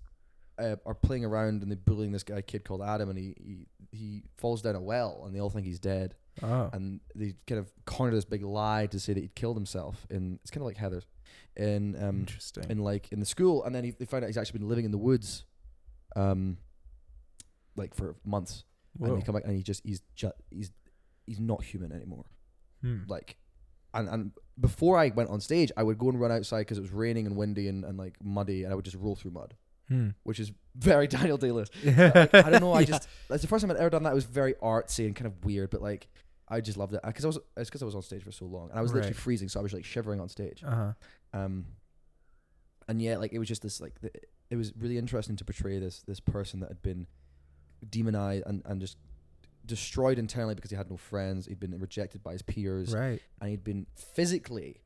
uh, 0.59 0.75
are 0.85 0.93
playing 0.93 1.25
around 1.25 1.63
and 1.63 1.71
they're 1.71 1.77
bullying 1.77 2.11
this 2.11 2.23
guy 2.23 2.41
kid 2.41 2.63
called 2.65 2.81
Adam, 2.81 3.09
and 3.09 3.17
he, 3.17 3.33
he 3.39 3.67
he 3.91 4.23
falls 4.37 4.61
down 4.61 4.75
a 4.75 4.81
well, 4.81 5.23
and 5.25 5.33
they 5.35 5.39
all 5.39 5.49
think 5.49 5.65
he's 5.65 5.79
dead, 5.79 6.15
oh. 6.43 6.69
and 6.73 6.99
they 7.15 7.33
kind 7.47 7.59
of 7.59 7.71
corner 7.85 8.13
this 8.13 8.25
big 8.25 8.43
lie 8.43 8.85
to 8.87 8.99
say 8.99 9.13
that 9.13 9.19
he'd 9.21 9.35
killed 9.35 9.55
himself. 9.57 10.05
And 10.09 10.37
it's 10.43 10.51
kind 10.51 10.61
of 10.61 10.67
like 10.67 10.77
Heathers, 10.77 11.05
in 11.55 11.95
um, 12.01 12.19
Interesting. 12.19 12.65
in 12.69 12.77
like 12.79 13.11
in 13.11 13.19
the 13.19 13.25
school, 13.25 13.63
and 13.63 13.73
then 13.73 13.83
he, 13.85 13.91
they 13.91 14.05
find 14.05 14.23
out 14.23 14.27
he's 14.27 14.37
actually 14.37 14.59
been 14.59 14.69
living 14.69 14.85
in 14.85 14.91
the 14.91 14.97
woods, 14.97 15.45
um, 16.15 16.57
like 17.75 17.93
for 17.95 18.15
months, 18.25 18.63
and 18.99 19.07
Whoa. 19.09 19.15
they 19.15 19.21
come 19.21 19.35
back 19.35 19.45
and 19.45 19.55
he 19.55 19.63
just 19.63 19.81
he's 19.85 20.01
just 20.15 20.35
he's 20.49 20.71
he's 21.25 21.39
not 21.39 21.63
human 21.63 21.91
anymore 21.93 22.25
Hmm. 22.81 23.01
like 23.07 23.37
and 23.93 24.07
and 24.09 24.31
before 24.59 24.97
I 24.97 25.09
went 25.09 25.29
on 25.29 25.41
stage, 25.41 25.71
I 25.75 25.83
would 25.83 25.97
go 25.97 26.09
and 26.09 26.19
run 26.19 26.31
outside 26.31 26.59
because 26.61 26.77
it 26.77 26.81
was 26.81 26.91
raining 26.91 27.25
and 27.25 27.35
windy 27.35 27.67
and, 27.67 27.83
and 27.83 27.97
like 27.97 28.15
muddy, 28.23 28.63
and 28.63 28.71
I 28.71 28.75
would 28.75 28.85
just 28.85 28.97
roll 28.97 29.15
through 29.15 29.31
mud, 29.31 29.55
Hmm. 29.87 30.09
which 30.23 30.39
is 30.39 30.51
very 30.75 31.07
Daniel 31.17 31.37
Day 31.37 31.51
Lewis. 31.51 31.69
Like, 31.83 31.97
I 32.33 32.49
don't 32.49 32.61
know. 32.61 32.71
I 32.73 32.81
Yeah. 32.81 32.85
just 32.85 33.07
that's 33.27 33.41
the 33.41 33.47
first 33.47 33.61
time 33.63 33.71
I'd 33.71 33.77
ever 33.77 33.89
done 33.89 34.03
that. 34.03 34.11
It 34.11 34.15
was 34.15 34.25
very 34.25 34.53
artsy 34.55 35.05
and 35.05 35.15
kind 35.15 35.27
of 35.27 35.43
weird, 35.43 35.69
but 35.71 35.81
like 35.81 36.07
I 36.47 36.61
just 36.61 36.77
loved 36.77 36.93
it 36.93 37.01
because 37.05 37.25
I 37.25 37.27
was 37.29 37.39
it's 37.57 37.69
because 37.69 37.81
I 37.81 37.85
was 37.85 37.95
on 37.95 38.01
stage 38.01 38.23
for 38.23 38.31
so 38.31 38.45
long 38.45 38.69
and 38.69 38.77
I 38.77 38.81
was 38.81 38.93
literally 38.93 39.13
freezing, 39.13 39.49
so 39.49 39.59
I 39.59 39.63
was 39.63 39.73
like 39.73 39.85
shivering 39.85 40.19
on 40.19 40.29
stage. 40.29 40.63
Uh-huh. 40.65 40.91
Um, 41.33 41.65
and 42.87 43.01
yeah, 43.01 43.17
like 43.17 43.31
it 43.33 43.39
was 43.39 43.47
just 43.47 43.61
this 43.61 43.79
like 43.81 43.99
the, 44.01 44.11
it 44.49 44.55
was 44.57 44.73
really 44.77 44.97
interesting 44.97 45.35
to 45.37 45.45
portray 45.45 45.79
this 45.79 46.01
this 46.07 46.19
person 46.19 46.59
that 46.59 46.67
had 46.69 46.81
been 46.81 47.07
demonized 47.89 48.43
and 48.45 48.61
and 48.65 48.79
just 48.81 48.97
destroyed 49.65 50.17
internally 50.19 50.55
because 50.55 50.71
he 50.71 50.77
had 50.77 50.89
no 50.89 50.97
friends. 50.97 51.45
He'd 51.45 51.59
been 51.59 51.77
rejected 51.79 52.23
by 52.23 52.33
his 52.33 52.41
peers 52.41 52.93
Right. 52.93 53.21
and 53.39 53.49
he'd 53.49 53.63
been 53.63 53.85
physically 53.95 54.81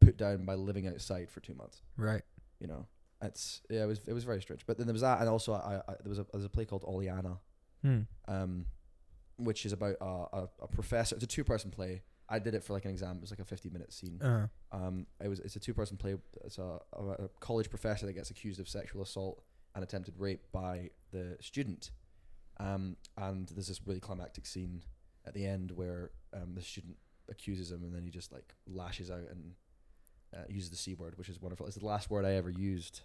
put 0.00 0.16
down 0.16 0.44
by 0.44 0.54
living 0.54 0.86
outside 0.88 1.30
for 1.30 1.40
two 1.40 1.54
months. 1.54 1.82
Right. 1.96 2.22
You 2.58 2.66
know, 2.66 2.86
it's 3.22 3.60
yeah, 3.70 3.84
it 3.84 3.86
was 3.86 4.00
it 4.06 4.12
was 4.12 4.24
very 4.24 4.40
strange. 4.40 4.64
But 4.66 4.78
then 4.78 4.86
there 4.86 4.94
was 4.94 5.02
that, 5.02 5.20
and 5.20 5.28
also 5.28 5.52
I, 5.54 5.82
I 5.86 5.94
there 6.02 6.08
was 6.08 6.18
a 6.18 6.22
there 6.24 6.30
was 6.38 6.44
a 6.44 6.48
play 6.50 6.64
called 6.64 6.84
Oleanna, 6.86 7.38
Hmm. 7.82 8.00
um, 8.28 8.66
which 9.36 9.64
is 9.64 9.72
about 9.72 9.96
a, 10.00 10.04
a, 10.04 10.48
a 10.62 10.68
professor. 10.68 11.14
It's 11.14 11.24
a 11.24 11.28
two 11.28 11.44
person 11.44 11.70
play. 11.70 12.02
I 12.28 12.38
did 12.38 12.54
it 12.54 12.62
for 12.62 12.74
like 12.74 12.84
an 12.84 12.90
exam. 12.92 13.16
It 13.16 13.20
was 13.22 13.30
like 13.30 13.40
a 13.40 13.44
fifty 13.44 13.70
minute 13.70 13.92
scene. 13.92 14.20
Uh. 14.22 14.46
Um, 14.72 15.06
it 15.22 15.28
was 15.28 15.40
it's 15.40 15.56
a 15.56 15.60
two 15.60 15.74
person 15.74 15.96
play. 15.96 16.16
It's 16.44 16.58
a, 16.58 16.78
a, 16.92 17.02
a 17.24 17.28
college 17.40 17.68
professor 17.70 18.06
that 18.06 18.12
gets 18.12 18.30
accused 18.30 18.60
of 18.60 18.68
sexual 18.68 19.02
assault 19.02 19.42
and 19.74 19.82
attempted 19.84 20.14
rape 20.18 20.42
by 20.52 20.90
the 21.12 21.36
student. 21.40 21.90
Um, 22.60 22.96
and 23.16 23.48
there's 23.48 23.68
this 23.68 23.80
really 23.86 24.00
climactic 24.00 24.46
scene 24.46 24.82
at 25.26 25.34
the 25.34 25.46
end 25.46 25.72
where 25.72 26.10
um, 26.34 26.54
the 26.54 26.62
student 26.62 26.96
accuses 27.30 27.70
him, 27.70 27.82
and 27.82 27.94
then 27.94 28.02
he 28.02 28.10
just 28.10 28.32
like 28.32 28.54
lashes 28.66 29.10
out 29.10 29.24
and 29.30 29.54
uh, 30.34 30.44
uses 30.48 30.70
the 30.70 30.76
c 30.76 30.94
word, 30.94 31.16
which 31.16 31.28
is 31.28 31.40
wonderful. 31.40 31.66
It's 31.66 31.76
the 31.76 31.86
last 31.86 32.10
word 32.10 32.24
I 32.24 32.34
ever 32.34 32.50
used 32.50 33.02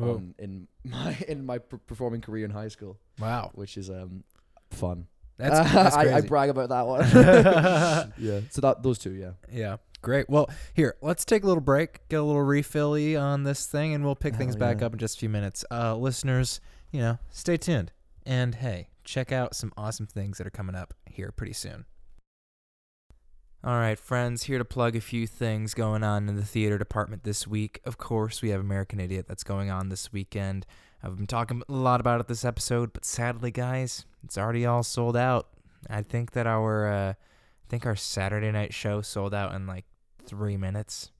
on, 0.00 0.34
in 0.38 0.68
my 0.84 1.16
in 1.28 1.44
my 1.44 1.58
per- 1.58 1.78
performing 1.78 2.20
career 2.20 2.44
in 2.44 2.50
high 2.50 2.68
school, 2.68 2.98
wow. 3.18 3.50
which 3.54 3.76
is 3.76 3.90
um 3.90 4.24
fun. 4.70 5.06
That's, 5.36 5.72
that's 5.72 5.96
I, 5.96 6.16
I 6.16 6.20
brag 6.20 6.50
about 6.50 6.68
that 6.68 6.86
one. 6.86 7.02
yeah. 8.18 8.40
So 8.50 8.60
that 8.60 8.82
those 8.82 8.98
two, 8.98 9.12
yeah. 9.12 9.32
yeah. 9.50 9.76
Great. 10.02 10.28
Well, 10.28 10.50
here, 10.74 10.96
let's 11.00 11.24
take 11.24 11.44
a 11.44 11.46
little 11.46 11.60
break, 11.60 12.08
get 12.08 12.16
a 12.16 12.22
little 12.24 12.42
refilly 12.42 13.20
on 13.20 13.44
this 13.44 13.66
thing, 13.66 13.94
and 13.94 14.04
we'll 14.04 14.16
pick 14.16 14.34
things 14.34 14.54
Hell 14.54 14.60
back 14.60 14.82
up 14.82 14.92
in 14.92 14.98
just 14.98 15.16
a 15.16 15.20
few 15.20 15.28
minutes. 15.28 15.64
Uh, 15.70 15.96
listeners, 15.96 16.60
you 16.90 17.00
know, 17.00 17.18
stay 17.30 17.56
tuned. 17.56 17.92
And 18.26 18.56
hey, 18.56 18.88
check 19.04 19.32
out 19.32 19.54
some 19.54 19.72
awesome 19.76 20.06
things 20.06 20.38
that 20.38 20.46
are 20.46 20.50
coming 20.50 20.74
up 20.74 20.94
here 21.06 21.32
pretty 21.32 21.52
soon. 21.52 21.84
All 23.64 23.76
right, 23.76 23.98
friends, 23.98 24.44
here 24.44 24.58
to 24.58 24.64
plug 24.64 24.96
a 24.96 25.00
few 25.00 25.24
things 25.26 25.72
going 25.72 26.02
on 26.02 26.28
in 26.28 26.34
the 26.34 26.44
theater 26.44 26.78
department 26.78 27.22
this 27.22 27.46
week. 27.46 27.80
Of 27.84 27.96
course, 27.96 28.42
we 28.42 28.48
have 28.48 28.60
American 28.60 28.98
Idiot 28.98 29.26
that's 29.28 29.44
going 29.44 29.70
on 29.70 29.88
this 29.88 30.12
weekend. 30.12 30.66
I've 31.00 31.16
been 31.16 31.28
talking 31.28 31.62
a 31.68 31.72
lot 31.72 32.00
about 32.00 32.20
it 32.20 32.26
this 32.26 32.44
episode, 32.44 32.92
but 32.92 33.04
sadly, 33.04 33.52
guys, 33.52 34.04
it's 34.24 34.36
already 34.36 34.66
all 34.66 34.82
sold 34.82 35.16
out. 35.16 35.46
I 35.88 36.02
think 36.02 36.32
that 36.32 36.46
our 36.46 36.88
uh, 36.88 37.10
I 37.10 37.66
think 37.68 37.86
our 37.86 37.94
Saturday 37.94 38.50
night 38.50 38.74
show 38.74 39.00
sold 39.00 39.32
out 39.32 39.54
in 39.54 39.68
like 39.68 39.84
three 40.24 40.56
minutes. 40.56 41.12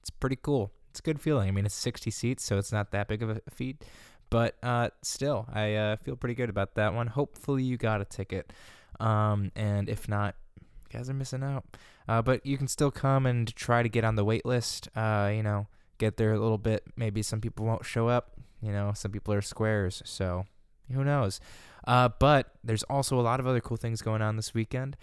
It's 0.00 0.10
pretty 0.10 0.38
cool. 0.40 0.70
It's 0.90 1.00
a 1.00 1.02
good 1.02 1.20
feeling. 1.20 1.48
I 1.48 1.50
mean, 1.50 1.66
it's 1.66 1.74
60 1.74 2.10
seats, 2.10 2.44
so 2.44 2.58
it's 2.58 2.72
not 2.72 2.92
that 2.92 3.08
big 3.08 3.22
of 3.22 3.30
a 3.30 3.40
feat. 3.50 3.84
But 4.30 4.56
uh, 4.62 4.90
still, 5.02 5.46
I 5.52 5.74
uh, 5.74 5.96
feel 5.96 6.16
pretty 6.16 6.34
good 6.34 6.50
about 6.50 6.74
that 6.74 6.94
one. 6.94 7.06
Hopefully, 7.06 7.62
you 7.62 7.76
got 7.76 8.00
a 8.00 8.04
ticket. 8.04 8.52
Um, 9.00 9.52
and 9.54 9.88
if 9.88 10.08
not, 10.08 10.34
you 10.60 10.98
guys 10.98 11.08
are 11.08 11.14
missing 11.14 11.42
out. 11.42 11.64
Uh, 12.08 12.22
but 12.22 12.44
you 12.44 12.56
can 12.56 12.68
still 12.68 12.90
come 12.90 13.26
and 13.26 13.54
try 13.54 13.82
to 13.82 13.88
get 13.88 14.04
on 14.04 14.16
the 14.16 14.24
wait 14.24 14.44
list. 14.44 14.88
Uh, 14.96 15.30
you 15.34 15.42
know, 15.42 15.66
get 15.98 16.16
there 16.16 16.32
a 16.32 16.38
little 16.38 16.58
bit. 16.58 16.84
Maybe 16.96 17.22
some 17.22 17.40
people 17.40 17.66
won't 17.66 17.84
show 17.84 18.08
up. 18.08 18.32
You 18.62 18.72
know, 18.72 18.92
some 18.94 19.10
people 19.10 19.34
are 19.34 19.42
squares. 19.42 20.02
So 20.04 20.46
who 20.92 21.04
knows? 21.04 21.40
Uh, 21.86 22.08
but 22.18 22.54
there's 22.64 22.82
also 22.84 23.18
a 23.18 23.22
lot 23.22 23.40
of 23.40 23.46
other 23.46 23.60
cool 23.60 23.76
things 23.76 24.02
going 24.02 24.22
on 24.22 24.36
this 24.36 24.54
weekend. 24.54 24.96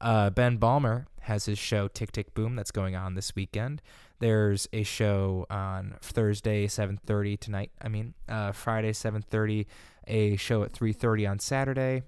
Uh, 0.00 0.30
ben 0.30 0.56
Balmer 0.56 1.06
has 1.22 1.44
his 1.44 1.58
show 1.58 1.88
Tick 1.88 2.12
Tick 2.12 2.34
Boom 2.34 2.56
that's 2.56 2.70
going 2.70 2.96
on 2.96 3.14
this 3.14 3.34
weekend. 3.34 3.82
There's 4.20 4.68
a 4.72 4.82
show 4.82 5.46
on 5.50 5.96
Thursday 6.00 6.66
7:30 6.66 7.38
tonight. 7.38 7.72
I 7.80 7.88
mean, 7.88 8.14
uh, 8.28 8.52
Friday 8.52 8.92
7:30. 8.92 9.66
A 10.06 10.36
show 10.36 10.62
at 10.62 10.72
3:30 10.72 11.26
on 11.26 11.38
Saturday. 11.38 12.02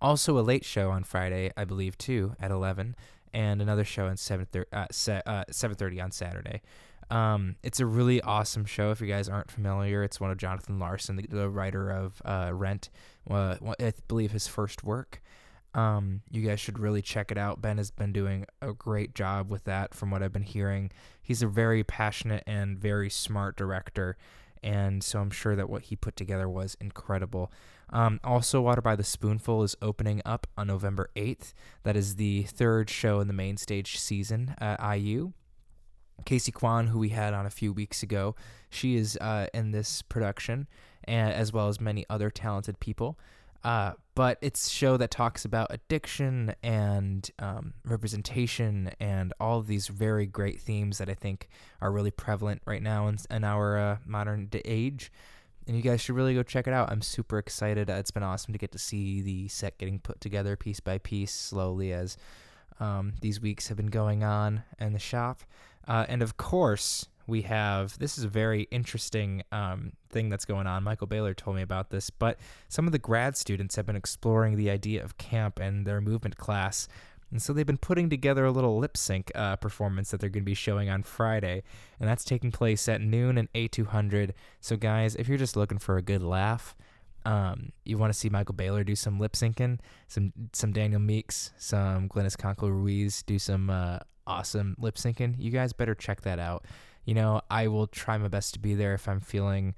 Also 0.00 0.38
a 0.38 0.40
late 0.40 0.64
show 0.64 0.90
on 0.90 1.02
Friday, 1.02 1.50
I 1.56 1.64
believe 1.64 1.96
too, 1.98 2.36
at 2.38 2.50
11, 2.50 2.94
and 3.32 3.62
another 3.62 3.84
show 3.84 4.08
at 4.08 4.18
7:30 4.18 4.66
uh, 4.72 4.86
se- 4.90 5.22
uh, 5.26 5.44
7:30 5.50 6.00
on 6.00 6.10
Saturday. 6.12 6.62
Um, 7.10 7.56
it's 7.62 7.80
a 7.80 7.86
really 7.86 8.20
awesome 8.20 8.64
show. 8.64 8.90
If 8.90 9.00
you 9.00 9.06
guys 9.06 9.28
aren't 9.28 9.50
familiar, 9.50 10.02
it's 10.02 10.20
one 10.20 10.30
of 10.30 10.38
Jonathan 10.38 10.78
Larson, 10.78 11.16
the, 11.16 11.26
the 11.28 11.48
writer 11.48 11.90
of 11.90 12.20
uh, 12.24 12.50
Rent. 12.52 12.90
Uh, 13.28 13.56
I 13.80 13.92
believe 14.08 14.32
his 14.32 14.46
first 14.46 14.84
work. 14.84 15.22
Um, 15.76 16.22
you 16.30 16.40
guys 16.40 16.58
should 16.58 16.78
really 16.78 17.02
check 17.02 17.30
it 17.30 17.36
out. 17.36 17.60
Ben 17.60 17.76
has 17.76 17.90
been 17.90 18.10
doing 18.10 18.46
a 18.62 18.72
great 18.72 19.14
job 19.14 19.50
with 19.50 19.64
that, 19.64 19.92
from 19.92 20.10
what 20.10 20.22
I've 20.22 20.32
been 20.32 20.42
hearing. 20.42 20.90
He's 21.22 21.42
a 21.42 21.46
very 21.46 21.84
passionate 21.84 22.42
and 22.46 22.78
very 22.78 23.10
smart 23.10 23.56
director, 23.56 24.16
and 24.62 25.04
so 25.04 25.20
I'm 25.20 25.30
sure 25.30 25.54
that 25.54 25.68
what 25.68 25.82
he 25.82 25.94
put 25.94 26.16
together 26.16 26.48
was 26.48 26.78
incredible. 26.80 27.52
Um, 27.90 28.20
also, 28.24 28.62
Water 28.62 28.80
by 28.80 28.96
the 28.96 29.04
Spoonful 29.04 29.62
is 29.64 29.76
opening 29.82 30.22
up 30.24 30.46
on 30.56 30.66
November 30.66 31.10
8th. 31.14 31.52
That 31.82 31.94
is 31.94 32.16
the 32.16 32.44
third 32.44 32.88
show 32.88 33.20
in 33.20 33.28
the 33.28 33.34
main 33.34 33.58
stage 33.58 33.98
season 33.98 34.54
at 34.58 34.80
IU. 34.82 35.32
Casey 36.24 36.52
Kwan, 36.52 36.86
who 36.86 36.98
we 36.98 37.10
had 37.10 37.34
on 37.34 37.44
a 37.44 37.50
few 37.50 37.74
weeks 37.74 38.02
ago, 38.02 38.34
she 38.70 38.96
is 38.96 39.18
uh, 39.20 39.48
in 39.52 39.72
this 39.72 40.00
production, 40.00 40.68
and 41.04 41.34
as 41.34 41.52
well 41.52 41.68
as 41.68 41.82
many 41.82 42.06
other 42.08 42.30
talented 42.30 42.80
people. 42.80 43.18
Uh, 43.66 43.94
but 44.14 44.38
it's 44.42 44.68
show 44.68 44.96
that 44.96 45.10
talks 45.10 45.44
about 45.44 45.66
addiction 45.70 46.54
and 46.62 47.28
um, 47.40 47.74
representation 47.84 48.92
and 49.00 49.34
all 49.40 49.58
of 49.58 49.66
these 49.66 49.88
very 49.88 50.24
great 50.24 50.60
themes 50.60 50.98
that 50.98 51.08
I 51.08 51.14
think 51.14 51.48
are 51.80 51.90
really 51.90 52.12
prevalent 52.12 52.62
right 52.64 52.80
now 52.80 53.08
in, 53.08 53.18
in 53.28 53.42
our 53.42 53.76
uh, 53.76 53.96
modern 54.06 54.48
age. 54.64 55.10
And 55.66 55.76
you 55.76 55.82
guys 55.82 56.00
should 56.00 56.14
really 56.14 56.32
go 56.32 56.44
check 56.44 56.68
it 56.68 56.72
out. 56.72 56.92
I'm 56.92 57.02
super 57.02 57.38
excited. 57.38 57.90
It's 57.90 58.12
been 58.12 58.22
awesome 58.22 58.52
to 58.52 58.58
get 58.58 58.70
to 58.70 58.78
see 58.78 59.20
the 59.20 59.48
set 59.48 59.78
getting 59.78 59.98
put 59.98 60.20
together 60.20 60.54
piece 60.54 60.78
by 60.78 60.98
piece 60.98 61.34
slowly 61.34 61.92
as 61.92 62.16
um, 62.78 63.14
these 63.20 63.40
weeks 63.40 63.66
have 63.66 63.76
been 63.76 63.86
going 63.86 64.22
on 64.22 64.62
in 64.78 64.92
the 64.92 65.00
shop. 65.00 65.40
Uh, 65.88 66.06
and 66.08 66.22
of 66.22 66.36
course, 66.36 67.08
we 67.26 67.42
have 67.42 67.98
this 67.98 68.18
is 68.18 68.24
a 68.24 68.28
very 68.28 68.62
interesting 68.70 69.42
um, 69.52 69.92
thing 70.10 70.28
that's 70.28 70.44
going 70.44 70.66
on. 70.66 70.82
Michael 70.82 71.06
Baylor 71.06 71.34
told 71.34 71.56
me 71.56 71.62
about 71.62 71.90
this, 71.90 72.10
but 72.10 72.38
some 72.68 72.86
of 72.86 72.92
the 72.92 72.98
grad 72.98 73.36
students 73.36 73.76
have 73.76 73.86
been 73.86 73.96
exploring 73.96 74.56
the 74.56 74.70
idea 74.70 75.02
of 75.02 75.18
camp 75.18 75.58
and 75.58 75.86
their 75.86 76.00
movement 76.00 76.36
class 76.36 76.88
And 77.30 77.42
so 77.42 77.52
they've 77.52 77.66
been 77.66 77.76
putting 77.76 78.08
together 78.08 78.44
a 78.44 78.52
little 78.52 78.78
lip 78.78 78.96
sync 78.96 79.32
uh, 79.34 79.56
performance 79.56 80.10
that 80.10 80.20
they're 80.20 80.30
going 80.30 80.44
to 80.44 80.46
be 80.50 80.54
showing 80.54 80.88
on 80.88 81.02
Friday, 81.02 81.62
and 81.98 82.08
that's 82.08 82.24
taking 82.24 82.52
place 82.52 82.88
at 82.88 83.00
noon 83.00 83.36
and 83.36 83.52
A200. 83.52 84.30
So 84.60 84.76
guys, 84.76 85.16
if 85.16 85.28
you're 85.28 85.38
just 85.38 85.56
looking 85.56 85.78
for 85.78 85.96
a 85.96 86.02
good 86.02 86.22
laugh, 86.22 86.76
um, 87.24 87.72
you 87.84 87.98
want 87.98 88.12
to 88.12 88.18
see 88.18 88.28
Michael 88.28 88.54
Baylor 88.54 88.84
do 88.84 88.94
some 88.94 89.18
lip 89.18 89.32
syncing, 89.32 89.80
some 90.06 90.32
some 90.52 90.72
Daniel 90.72 91.00
Meeks, 91.00 91.50
some 91.58 92.08
Glennis 92.08 92.38
Conklin 92.38 92.72
Ruiz 92.72 93.24
do 93.24 93.38
some 93.40 93.68
uh, 93.68 93.98
awesome 94.28 94.76
lip 94.78 94.94
syncing. 94.94 95.34
You 95.36 95.50
guys 95.50 95.72
better 95.72 95.96
check 95.96 96.20
that 96.20 96.38
out. 96.38 96.64
You 97.06 97.14
know, 97.14 97.40
I 97.50 97.68
will 97.68 97.86
try 97.86 98.18
my 98.18 98.28
best 98.28 98.52
to 98.54 98.60
be 98.60 98.74
there 98.74 98.92
if 98.92 99.08
I'm 99.08 99.20
feeling 99.20 99.74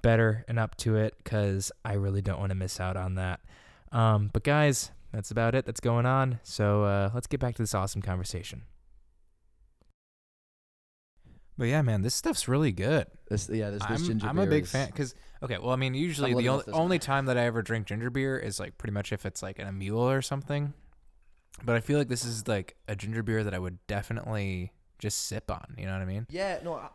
better 0.00 0.44
and 0.48 0.58
up 0.58 0.76
to 0.78 0.96
it, 0.96 1.14
because 1.22 1.70
I 1.84 1.92
really 1.94 2.22
don't 2.22 2.40
want 2.40 2.50
to 2.50 2.54
miss 2.54 2.80
out 2.80 2.96
on 2.96 3.16
that. 3.16 3.40
Um, 3.92 4.30
but 4.32 4.44
guys, 4.44 4.90
that's 5.12 5.30
about 5.30 5.54
it 5.54 5.66
that's 5.66 5.80
going 5.80 6.06
on. 6.06 6.40
So 6.42 6.84
uh, 6.84 7.10
let's 7.12 7.26
get 7.26 7.40
back 7.40 7.56
to 7.56 7.62
this 7.62 7.74
awesome 7.74 8.00
conversation. 8.00 8.62
But 11.58 11.66
yeah, 11.66 11.82
man, 11.82 12.02
this 12.02 12.14
stuff's 12.14 12.46
really 12.46 12.70
good. 12.70 13.08
This, 13.28 13.50
yeah, 13.52 13.70
this, 13.70 13.84
this 13.86 14.00
I'm, 14.00 14.06
ginger 14.06 14.28
I'm 14.28 14.38
a 14.38 14.46
big 14.46 14.62
is- 14.62 14.70
fan 14.70 14.86
because 14.86 15.16
okay, 15.42 15.58
well, 15.58 15.72
I 15.72 15.76
mean, 15.76 15.94
usually 15.94 16.32
the 16.32 16.48
only, 16.48 16.64
only 16.72 16.98
time 17.00 17.26
that 17.26 17.36
I 17.36 17.46
ever 17.46 17.62
drink 17.62 17.88
ginger 17.88 18.10
beer 18.10 18.38
is 18.38 18.60
like 18.60 18.78
pretty 18.78 18.92
much 18.92 19.12
if 19.12 19.26
it's 19.26 19.42
like 19.42 19.58
in 19.58 19.66
a 19.66 19.72
mule 19.72 20.08
or 20.08 20.22
something. 20.22 20.72
But 21.64 21.74
I 21.74 21.80
feel 21.80 21.98
like 21.98 22.06
this 22.06 22.24
is 22.24 22.46
like 22.46 22.76
a 22.86 22.94
ginger 22.94 23.24
beer 23.24 23.42
that 23.42 23.52
I 23.52 23.58
would 23.58 23.84
definitely 23.88 24.72
just 24.98 25.26
sip 25.26 25.50
on. 25.50 25.74
You 25.78 25.86
know 25.86 25.92
what 25.92 26.02
I 26.02 26.06
mean? 26.06 26.26
Yeah, 26.30 26.58
no, 26.64 26.74
I, 26.74 26.88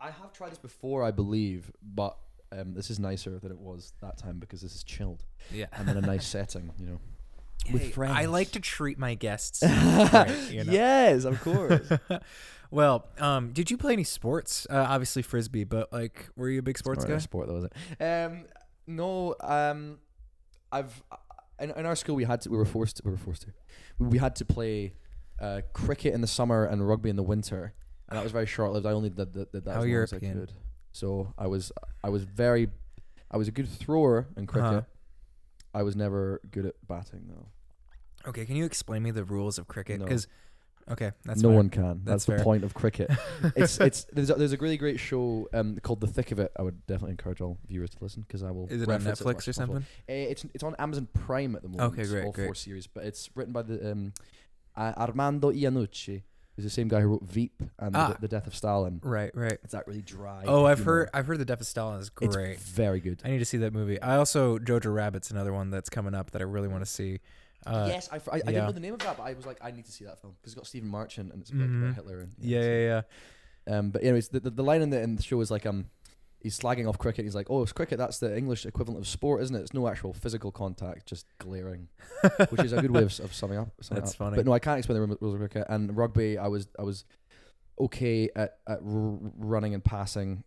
I 0.00 0.10
have 0.10 0.32
tried 0.32 0.50
this 0.52 0.58
before, 0.58 1.02
I 1.04 1.10
believe, 1.10 1.70
but 1.82 2.16
um, 2.52 2.74
this 2.74 2.90
is 2.90 2.98
nicer 2.98 3.38
than 3.38 3.50
it 3.52 3.58
was 3.58 3.92
that 4.02 4.16
time 4.18 4.38
because 4.38 4.60
this 4.62 4.74
is 4.74 4.84
chilled 4.84 5.24
Yeah. 5.52 5.66
and 5.72 5.88
in 5.88 5.96
a 5.96 6.00
nice 6.00 6.26
setting, 6.26 6.72
you 6.78 6.86
know. 6.86 7.00
with 7.72 7.94
Hey, 7.94 8.02
I 8.02 8.26
like 8.26 8.52
to 8.52 8.60
treat 8.60 8.98
my 8.98 9.14
guests. 9.14 9.62
right, 9.64 10.50
you 10.50 10.64
know? 10.64 10.72
Yes, 10.72 11.24
of 11.24 11.40
course. 11.40 11.88
well, 12.70 13.06
um, 13.18 13.52
did 13.52 13.70
you 13.70 13.76
play 13.76 13.92
any 13.94 14.04
sports? 14.04 14.66
Uh, 14.70 14.84
obviously 14.88 15.22
frisbee, 15.22 15.64
but 15.64 15.92
like, 15.92 16.28
were 16.36 16.48
you 16.48 16.58
a 16.60 16.62
big 16.62 16.78
sports 16.78 17.04
guy? 17.04 17.18
sport, 17.18 17.48
though, 17.48 17.54
was 17.54 17.64
it? 17.64 18.02
Um, 18.02 18.44
no. 18.86 19.34
Um, 19.40 19.98
I've 20.70 21.02
in, 21.58 21.70
in 21.70 21.86
our 21.86 21.96
school 21.96 22.14
we 22.16 22.24
had 22.24 22.40
to. 22.42 22.50
We 22.50 22.56
were 22.58 22.64
forced. 22.64 23.00
We 23.04 23.10
were 23.10 23.16
forced 23.16 23.42
to. 23.42 23.48
We, 23.98 24.08
we 24.08 24.18
had 24.18 24.36
to 24.36 24.44
play 24.44 24.94
uh, 25.40 25.60
cricket 25.72 26.14
in 26.14 26.20
the 26.20 26.26
summer 26.26 26.64
and 26.64 26.86
rugby 26.86 27.10
in 27.10 27.16
the 27.16 27.22
winter, 27.22 27.74
and 28.08 28.18
that 28.18 28.22
was 28.22 28.32
very 28.32 28.46
short 28.46 28.72
lived. 28.72 28.86
I 28.86 28.92
only 28.92 29.10
did, 29.10 29.32
did, 29.32 29.50
did 29.52 29.64
that 29.64 29.74
How 29.74 29.82
as 29.82 29.86
long 29.86 30.02
as 30.02 30.12
I 30.12 30.16
European. 30.16 30.40
could. 30.40 30.52
So 30.92 31.34
I 31.36 31.46
was 31.46 31.72
I 32.02 32.08
was 32.08 32.24
very 32.24 32.68
I 33.30 33.36
was 33.36 33.48
a 33.48 33.52
good 33.52 33.68
thrower 33.68 34.28
in 34.36 34.46
cricket. 34.46 34.70
Uh-huh. 34.70 34.82
I 35.74 35.82
was 35.82 35.94
never 35.94 36.40
good 36.50 36.64
at 36.64 36.74
batting 36.88 37.24
though. 37.28 37.48
Okay, 38.26 38.46
can 38.46 38.56
you 38.56 38.64
explain 38.64 39.02
me 39.02 39.10
the 39.10 39.24
rules 39.24 39.58
of 39.58 39.68
cricket? 39.68 40.00
No. 40.00 40.06
Because 40.06 40.26
okay, 40.90 41.12
that's 41.24 41.42
no 41.42 41.50
fine. 41.50 41.56
one 41.56 41.70
can. 41.70 41.82
That's 41.82 42.04
That's, 42.04 42.24
the 42.24 42.32
fair. 42.36 42.44
point 42.44 42.64
of 42.64 42.72
cricket. 42.74 43.10
it's 43.56 43.78
it's 43.78 44.06
there's 44.12 44.30
a, 44.30 44.34
there's 44.34 44.52
a 44.52 44.56
really 44.56 44.78
great 44.78 44.98
show 44.98 45.48
um 45.52 45.76
called 45.82 46.00
The 46.00 46.06
Thick 46.06 46.32
of 46.32 46.38
It. 46.38 46.50
I 46.58 46.62
would 46.62 46.86
definitely 46.86 47.10
encourage 47.10 47.40
all 47.40 47.58
viewers 47.68 47.90
to 47.90 47.98
listen 48.00 48.22
because 48.26 48.42
I 48.42 48.50
will. 48.50 48.66
Is 48.68 48.82
it 48.82 48.88
on 48.88 48.94
reference 48.94 49.20
as 49.20 49.26
much 49.26 49.36
Netflix 49.36 49.48
as 49.48 49.58
or 49.58 49.60
possible. 49.60 49.74
something? 49.74 49.82
Uh, 50.08 50.30
it's 50.30 50.46
it's 50.54 50.64
on 50.64 50.74
Amazon 50.78 51.08
Prime 51.12 51.54
at 51.56 51.62
the 51.62 51.68
moment. 51.68 51.92
Okay, 51.92 52.08
great, 52.08 52.24
all 52.24 52.32
four 52.32 52.54
series, 52.54 52.86
but 52.86 53.04
it's 53.04 53.28
written 53.34 53.52
by 53.52 53.62
the 53.62 53.92
um, 53.92 54.12
uh, 54.76 54.92
Armando 54.96 55.50
Iannucci, 55.52 56.22
who's 56.54 56.64
the 56.64 56.70
same 56.70 56.88
guy 56.88 57.00
who 57.00 57.08
wrote 57.08 57.22
Veep 57.24 57.62
and 57.78 57.96
Ah. 57.96 58.08
the, 58.12 58.22
the 58.22 58.28
Death 58.28 58.46
of 58.46 58.54
Stalin. 58.54 59.00
Right, 59.02 59.30
right. 59.34 59.58
It's 59.64 59.72
that 59.72 59.86
really 59.86 60.02
dry. 60.02 60.44
Oh, 60.46 60.64
I've 60.66 60.78
humor. 60.78 60.92
heard. 60.92 61.10
I've 61.14 61.26
heard 61.26 61.38
the 61.38 61.44
Death 61.44 61.60
of 61.60 61.66
Stalin 61.66 62.00
is 62.00 62.10
It's 62.20 62.36
great. 62.36 62.58
very 62.60 63.00
good. 63.00 63.20
I 63.24 63.28
need 63.30 63.38
to 63.40 63.44
see 63.44 63.58
that 63.58 63.72
movie. 63.72 64.00
I 64.00 64.16
also 64.16 64.58
Jojo 64.58 64.92
Rabbit's 64.94 65.30
another 65.30 65.52
one 65.52 65.70
that's 65.70 65.88
coming 65.90 66.14
up 66.14 66.30
that 66.32 66.40
I 66.40 66.44
really 66.44 66.68
want 66.68 66.84
to 66.84 66.90
see. 66.90 67.20
Uh, 67.66 67.86
yes, 67.90 68.08
I, 68.12 68.16
I, 68.16 68.18
I 68.18 68.36
yeah. 68.36 68.42
didn't 68.44 68.64
know 68.66 68.72
the 68.72 68.80
name 68.80 68.94
of 68.94 69.00
that, 69.00 69.16
but 69.16 69.24
I 69.24 69.32
was 69.34 69.44
like, 69.44 69.58
I 69.60 69.70
need 69.72 69.86
to 69.86 69.92
see 69.92 70.04
that 70.04 70.20
film 70.20 70.34
because 70.40 70.52
it's 70.52 70.58
got 70.58 70.66
Stephen 70.68 70.88
Merchant 70.88 71.32
and 71.32 71.42
it's 71.42 71.50
about, 71.50 71.68
Mhm. 71.68 71.82
about 71.82 71.94
Hitler. 71.96 72.20
And, 72.20 72.32
yeah, 72.38 72.60
so- 72.60 72.66
yeah, 72.66 73.02
yeah. 73.66 73.78
Um, 73.78 73.90
but 73.90 74.02
anyways, 74.04 74.28
the, 74.28 74.38
the, 74.38 74.50
the 74.50 74.62
line 74.62 74.82
in 74.82 74.90
the, 74.90 75.00
in 75.02 75.16
the 75.16 75.22
show 75.24 75.40
is 75.40 75.50
like 75.50 75.66
um, 75.66 75.86
he's 76.40 76.58
slagging 76.58 76.88
off 76.88 76.98
cricket. 76.98 77.24
He's 77.24 77.34
like, 77.34 77.46
"Oh, 77.50 77.62
it's 77.62 77.72
cricket. 77.72 77.98
That's 77.98 78.18
the 78.18 78.36
English 78.36 78.66
equivalent 78.66 79.00
of 79.00 79.08
sport, 79.08 79.42
isn't 79.42 79.54
it? 79.56 79.60
It's 79.60 79.74
no 79.74 79.88
actual 79.88 80.12
physical 80.12 80.50
contact, 80.52 81.06
just 81.06 81.26
glaring." 81.38 81.88
Which 82.50 82.62
is 82.64 82.72
a 82.72 82.80
good 82.80 82.90
way 82.90 83.02
of, 83.02 83.18
of 83.20 83.34
summing 83.34 83.58
up. 83.58 83.68
summing 83.80 84.02
That's 84.02 84.12
up. 84.12 84.18
funny. 84.18 84.36
But 84.36 84.46
no, 84.46 84.52
I 84.52 84.58
can't 84.58 84.78
explain 84.78 85.00
the 85.08 85.16
rules 85.20 85.34
of 85.34 85.40
cricket. 85.40 85.66
And 85.68 85.96
rugby, 85.96 86.38
I 86.38 86.48
was 86.48 86.68
I 86.78 86.82
was 86.82 87.04
okay 87.78 88.28
at, 88.36 88.58
at 88.68 88.78
r- 88.78 89.18
running 89.38 89.74
and 89.74 89.84
passing. 89.84 90.44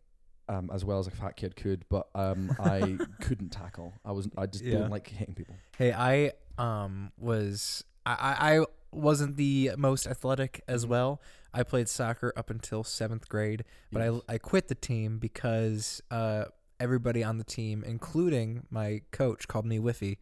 Um, 0.47 0.71
as 0.73 0.83
well 0.83 0.97
as 0.97 1.05
a 1.05 1.11
fat 1.11 1.35
kid 1.35 1.55
could, 1.55 1.85
but 1.91 2.07
um, 2.15 2.49
I 2.59 2.97
couldn't 3.21 3.49
tackle. 3.49 3.93
I 4.03 4.13
was 4.13 4.27
I 4.35 4.47
just 4.47 4.63
Yeah. 4.63 4.79
don't 4.79 4.89
like 4.89 5.07
hitting 5.07 5.35
people. 5.35 5.53
Hey, 5.77 5.93
I 5.93 6.31
um 6.57 7.11
was 7.19 7.83
I 8.03 8.55
I 8.57 8.65
wasn't 8.91 9.35
the 9.37 9.73
most 9.77 10.07
athletic 10.07 10.63
as 10.67 10.87
well. 10.87 11.21
I 11.53 11.63
played 11.63 11.89
soccer 11.89 12.31
up 12.37 12.49
until 12.49 12.83
seventh 12.83 13.27
grade, 13.29 13.63
but 13.91 14.01
Yes. 14.01 14.21
I 14.29 14.35
I 14.35 14.37
quit 14.37 14.67
the 14.67 14.75
team 14.75 15.17
because 15.17 16.01
uh 16.11 16.45
everybody 16.79 17.23
on 17.23 17.37
the 17.37 17.43
team, 17.43 17.83
including 17.85 18.63
my 18.69 19.01
coach, 19.11 19.47
called 19.47 19.65
me 19.65 19.77
Whiffy. 19.79 20.17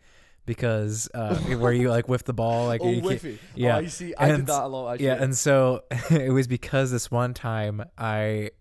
Because 0.46 1.10
uh, 1.14 1.36
where 1.58 1.74
you 1.74 1.90
like 1.90 2.08
whiff 2.08 2.24
the 2.24 2.34
ball, 2.34 2.68
like 2.68 2.80
oh, 2.82 2.90
you 2.90 3.02
whiffy. 3.02 3.38
yeah. 3.54 3.76
Oh, 3.76 3.80
you 3.80 3.90
see, 3.90 4.16
I 4.16 4.30
And- 4.30 4.38
did 4.38 4.48
that 4.48 4.64
a 4.64 4.68
lot. 4.68 4.94
Actually. 4.94 5.06
Yeah, 5.08 5.22
and 5.22 5.38
so 5.38 5.84
it 6.10 6.32
was 6.32 6.48
because 6.48 6.90
this 6.90 7.12
one 7.12 7.34
time 7.34 7.84
I 7.98 8.52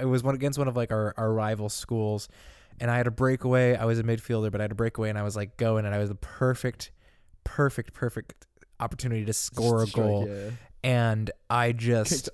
it 0.00 0.04
was 0.06 0.22
one 0.24 0.34
against 0.34 0.58
one 0.58 0.66
of 0.68 0.76
like 0.76 0.90
our, 0.90 1.14
our 1.16 1.32
rival 1.32 1.68
schools 1.68 2.28
and 2.80 2.90
I 2.90 2.96
had 2.96 3.06
a 3.06 3.12
breakaway. 3.12 3.76
I 3.76 3.84
was 3.84 3.98
a 4.00 4.02
midfielder, 4.02 4.50
but 4.50 4.60
I 4.60 4.64
had 4.64 4.72
a 4.72 4.76
breakaway 4.76 5.10
and 5.10 5.18
I 5.18 5.22
was 5.22 5.36
like 5.36 5.56
going 5.56 5.86
and 5.86 5.94
I 5.94 5.98
was 5.98 6.08
the 6.08 6.14
perfect 6.16 6.90
perfect 7.44 7.92
perfect 7.94 8.46
opportunity 8.80 9.24
to 9.24 9.32
score 9.32 9.84
a 9.84 9.86
goal 9.86 10.26
yeah. 10.28 10.50
And 10.84 11.30
I 11.50 11.72
just 11.72 12.30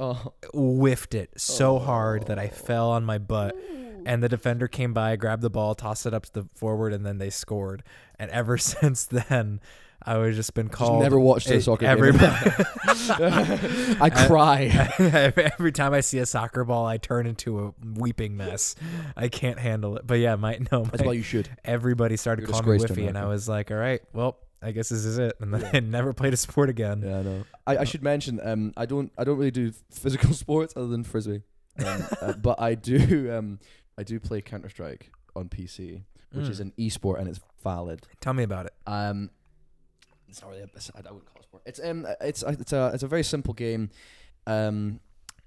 whiffed 0.52 1.14
it 1.14 1.30
so 1.36 1.78
hard 1.78 2.26
that 2.26 2.38
I 2.38 2.46
Oh. 2.46 2.56
fell 2.56 2.90
on 2.90 3.04
my 3.04 3.18
butt 3.18 3.56
and 4.06 4.22
the 4.22 4.28
defender 4.28 4.68
came 4.68 4.92
by, 4.92 5.16
grabbed 5.16 5.42
the 5.42 5.50
ball, 5.50 5.74
tossed 5.74 6.04
it 6.06 6.12
up 6.14 6.26
to 6.26 6.32
the 6.32 6.48
forward 6.54 6.92
and 6.92 7.06
then 7.06 7.18
they 7.18 7.30
scored. 7.30 7.82
And 8.18 8.30
ever 8.30 8.58
since 8.58 9.04
then 9.04 9.60
I 10.06 10.18
was 10.18 10.36
just 10.36 10.52
been 10.52 10.66
Just 10.66 10.76
called 10.76 11.02
never 11.02 11.18
watched 11.18 11.48
a 11.50 11.60
soccer 11.62 11.86
every- 11.86 12.12
game. 12.12 12.20
I 14.00 14.10
cry. 14.28 14.64
Every 15.56 15.72
time 15.72 15.94
I 15.94 16.00
see 16.00 16.18
a 16.18 16.26
soccer 16.26 16.64
ball, 16.64 16.84
I 16.86 16.98
turn 16.98 17.26
into 17.26 17.58
a 17.66 17.74
weeping 17.98 18.36
mess. 18.36 18.74
I 19.16 19.28
can't 19.28 19.58
handle 19.58 19.96
it. 19.96 20.06
But 20.06 20.18
yeah, 20.18 20.36
my 20.36 20.58
no, 20.70 20.84
That's 20.84 21.00
my, 21.00 21.06
why 21.06 21.12
you 21.14 21.22
should. 21.22 21.48
everybody 21.64 22.16
started 22.18 22.42
You're 22.42 22.50
calling 22.60 22.78
me 22.78 22.84
Whiffy, 22.84 23.08
and 23.08 23.16
I 23.16 23.26
was 23.26 23.48
like, 23.48 23.70
all 23.70 23.76
right, 23.78 24.02
well, 24.12 24.36
I 24.64 24.72
guess 24.72 24.88
this 24.88 25.04
is 25.04 25.18
it. 25.18 25.36
And 25.40 25.52
then. 25.54 25.70
I 25.76 25.80
never 25.98 26.12
played 26.12 26.32
a 26.32 26.36
sport 26.36 26.70
again. 26.70 27.02
Yeah, 27.04 27.18
I 27.18 27.22
know. 27.22 27.44
I, 27.66 27.76
I 27.78 27.84
should 27.84 28.02
mention, 28.02 28.40
um, 28.42 28.72
I 28.76 28.86
don't, 28.86 29.12
I 29.18 29.24
don't 29.24 29.36
really 29.38 29.50
do 29.50 29.72
physical 29.90 30.32
sports 30.44 30.74
other 30.76 30.86
than 30.88 31.04
frisbee, 31.04 31.42
um, 31.84 32.04
uh, 32.22 32.32
but 32.42 32.60
I 32.60 32.74
do, 32.74 33.32
um, 33.32 33.58
I 33.98 34.02
do 34.02 34.18
play 34.18 34.40
Counter 34.40 34.68
Strike 34.68 35.10
on 35.36 35.48
PC, 35.48 36.02
which 36.32 36.48
is 36.48 36.58
Mm. 36.58 36.62
an 36.62 36.72
e-sport 36.78 37.20
and 37.20 37.28
it's 37.28 37.40
valid. 37.62 38.06
Tell 38.20 38.32
me 38.32 38.42
about 38.42 38.66
it. 38.66 38.72
Um, 38.86 39.30
it's 40.28 40.40
not 40.42 40.50
really, 40.50 40.62
a, 40.62 40.64
it's- 40.64 40.90
I 40.94 40.98
wouldn't 41.12 41.26
call 41.26 41.40
it 41.40 41.44
sport. 41.44 41.62
It's 41.66 41.80
um, 41.82 42.06
it's 42.20 42.42
it's 42.42 42.72
a, 42.72 42.90
it's 42.94 43.02
a 43.04 43.06
very 43.08 43.22
simple 43.22 43.54
game. 43.54 43.90
Um, 44.46 44.98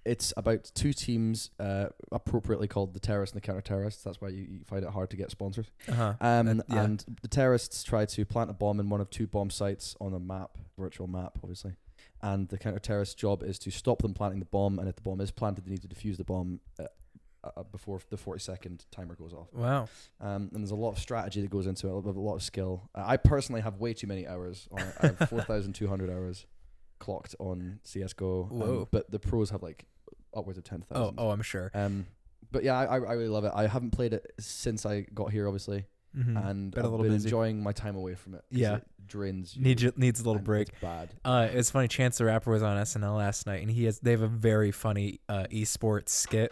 it's 0.07 0.33
about 0.37 0.71
two 0.73 0.93
teams, 0.93 1.51
uh, 1.59 1.87
appropriately 2.11 2.67
called 2.67 2.93
the 2.93 2.99
terrorists 2.99 3.33
and 3.35 3.41
the 3.41 3.45
counter 3.45 3.61
terrorists. 3.61 4.03
That's 4.03 4.21
why 4.21 4.29
you, 4.29 4.43
you 4.49 4.59
find 4.65 4.83
it 4.83 4.89
hard 4.89 5.09
to 5.11 5.17
get 5.17 5.29
sponsors. 5.31 5.67
Uh-huh. 5.87 6.13
Um, 6.21 6.47
Uh, 6.47 6.63
yeah. 6.69 6.83
And 6.83 7.05
the 7.21 7.27
terrorists 7.27 7.83
try 7.83 8.05
to 8.05 8.25
plant 8.25 8.49
a 8.49 8.53
bomb 8.53 8.79
in 8.79 8.89
one 8.89 9.01
of 9.01 9.09
two 9.09 9.27
bomb 9.27 9.49
sites 9.49 9.95
on 9.99 10.13
a 10.13 10.19
map, 10.19 10.57
virtual 10.77 11.07
map, 11.07 11.37
obviously. 11.43 11.73
And 12.21 12.47
the 12.49 12.57
counter 12.57 12.79
terrorist's 12.79 13.15
job 13.15 13.43
is 13.43 13.59
to 13.59 13.71
stop 13.71 14.01
them 14.01 14.13
planting 14.13 14.39
the 14.39 14.45
bomb. 14.45 14.79
And 14.79 14.87
if 14.89 14.95
the 14.95 15.01
bomb 15.03 15.21
is 15.21 15.29
planted, 15.31 15.65
they 15.65 15.71
need 15.71 15.81
to 15.83 15.87
defuse 15.87 16.17
the 16.17 16.23
bomb 16.23 16.61
uh, 16.79 16.85
uh, 17.43 17.63
before 17.63 17.99
the 18.09 18.17
40 18.17 18.39
second 18.39 18.85
timer 18.91 19.15
goes 19.15 19.33
off. 19.33 19.53
Wow. 19.53 19.87
Um, 20.19 20.49
and 20.53 20.63
there's 20.63 20.71
a 20.71 20.75
lot 20.75 20.91
of 20.91 20.99
strategy 20.99 21.41
that 21.41 21.49
goes 21.51 21.67
into 21.67 21.87
it, 21.87 21.91
a 21.91 21.93
lot, 21.93 22.35
of 22.35 22.43
skill. 22.43 22.89
Uh, 22.95 23.03
I 23.05 23.17
personally 23.17 23.61
have 23.61 23.75
way 23.77 23.93
too 23.93 24.07
many 24.07 24.27
hours 24.27 24.67
on 24.71 24.79
it. 24.79 24.95
I 25.01 25.07
have 25.07 25.29
4,200 25.29 26.09
hours 26.09 26.45
clocked 26.99 27.35
on 27.39 27.79
CSGO. 27.85 28.51
um, 28.51 28.59
Whoa. 28.59 28.87
but 28.91 29.11
the 29.11 29.19
pros 29.19 29.51
have 29.51 29.61
like 29.61 29.85
upwards 30.37 30.57
of 30.57 30.63
10,000. 30.63 30.95
Oh, 30.95 31.13
oh, 31.17 31.31
I'm 31.31 31.41
sure. 31.41 31.71
Um, 31.73 32.05
but 32.51 32.63
yeah, 32.63 32.77
I, 32.79 32.85
I 32.95 33.13
really 33.13 33.27
love 33.27 33.43
it. 33.45 33.51
I 33.53 33.67
haven't 33.67 33.91
played 33.91 34.13
it 34.13 34.31
since 34.39 34.85
I 34.85 35.01
got 35.13 35.31
here, 35.31 35.47
obviously 35.47 35.85
Mhm. 36.17 36.49
and 36.49 36.71
Been 36.71 36.83
a 36.83 36.87
I've 36.87 36.91
little 36.91 37.03
been 37.03 37.13
busy. 37.13 37.27
enjoying 37.27 37.61
my 37.61 37.73
time 37.73 37.95
away 37.95 38.15
from 38.15 38.33
it. 38.35 38.43
Yeah. 38.49 38.77
it 38.77 38.83
drains. 39.05 39.55
you 39.55 39.63
Needs 39.63 39.83
needs 39.97 40.19
a 40.21 40.23
little 40.23 40.41
break. 40.41 40.69
It's 40.69 40.79
bad. 40.81 41.09
Uh, 41.23 41.47
it's 41.51 41.69
funny. 41.69 41.87
Chance 41.89 42.17
the 42.19 42.25
Rapper 42.25 42.49
was 42.51 42.63
on 42.63 42.77
SNL 42.77 43.15
last 43.17 43.45
night, 43.45 43.61
and 43.61 43.69
he 43.69 43.83
has 43.85 43.99
they 43.99 44.11
have 44.11 44.21
a 44.21 44.27
very 44.27 44.71
funny 44.71 45.19
uh, 45.29 45.45
esports 45.51 46.09
skit 46.09 46.51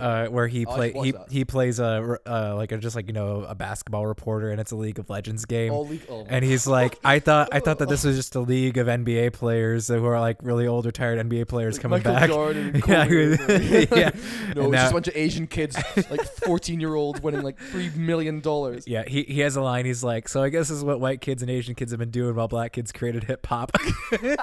uh, 0.00 0.26
where 0.26 0.46
he 0.48 0.66
Oh, 0.66 0.74
play 0.74 0.92
he 0.92 1.10
that. 1.12 1.30
he 1.30 1.44
plays 1.44 1.78
a 1.80 2.18
uh, 2.26 2.54
like 2.56 2.72
a 2.72 2.78
just 2.78 2.96
like 2.96 3.06
you 3.06 3.12
know 3.12 3.44
a 3.48 3.54
basketball 3.54 4.06
reporter, 4.06 4.50
and 4.50 4.60
it's 4.60 4.72
a 4.72 4.76
League 4.76 4.98
of 4.98 5.08
Legends 5.08 5.44
game. 5.44 5.72
All 5.72 5.86
league- 5.86 6.02
oh 6.08 6.26
and 6.28 6.44
he's 6.44 6.66
like, 6.66 6.98
I 7.04 7.18
thought 7.18 7.48
I 7.52 7.60
thought 7.60 7.78
that 7.78 7.88
this 7.88 8.04
was 8.04 8.16
just 8.16 8.34
a 8.34 8.40
league 8.40 8.76
of 8.78 8.86
NBA 8.88 9.32
players 9.32 9.88
who 9.88 10.04
are 10.04 10.20
like 10.20 10.38
really 10.42 10.66
old 10.66 10.86
retired 10.86 11.18
NBA 11.28 11.48
players 11.48 11.76
Like 11.76 11.82
coming 11.82 11.98
Michael 12.02 12.14
back. 12.14 12.28
Jordan 12.28 12.82
Yeah, 12.86 13.04
yeah. 13.06 13.06
no, 13.06 13.18
And 13.46 13.88
it's 13.88 14.56
now- 14.56 14.70
just 14.72 14.90
a 14.90 14.94
bunch 14.94 15.08
of 15.08 15.16
Asian 15.16 15.46
kids, 15.46 15.76
like 16.10 16.22
14 16.24 16.80
year 16.80 16.94
olds 16.94 17.20
winning 17.22 17.42
like 17.42 17.58
$3 17.58 17.94
million. 17.96 18.42
Yeah, 18.86 19.04
he, 19.06 19.22
he 19.24 19.40
has 19.40 19.56
a 19.56 19.62
line. 19.62 19.86
He's 19.86 20.02
like, 20.04 20.28
so 20.28 20.42
I 20.42 20.48
guess 20.50 20.68
this 20.68 20.78
is 20.78 20.84
what 20.84 21.00
white 21.00 21.20
kids 21.20 21.42
and 21.42 21.50
Asian 21.50 21.74
kids 21.74 21.90
have 21.92 21.98
been 22.00 22.10
doing 22.10 22.34
while 22.34 22.48
black 22.48 22.72
kids 22.72 22.92
created 22.92 23.24
hip 23.24 23.46
hop. 23.46 23.72
and 24.12 24.36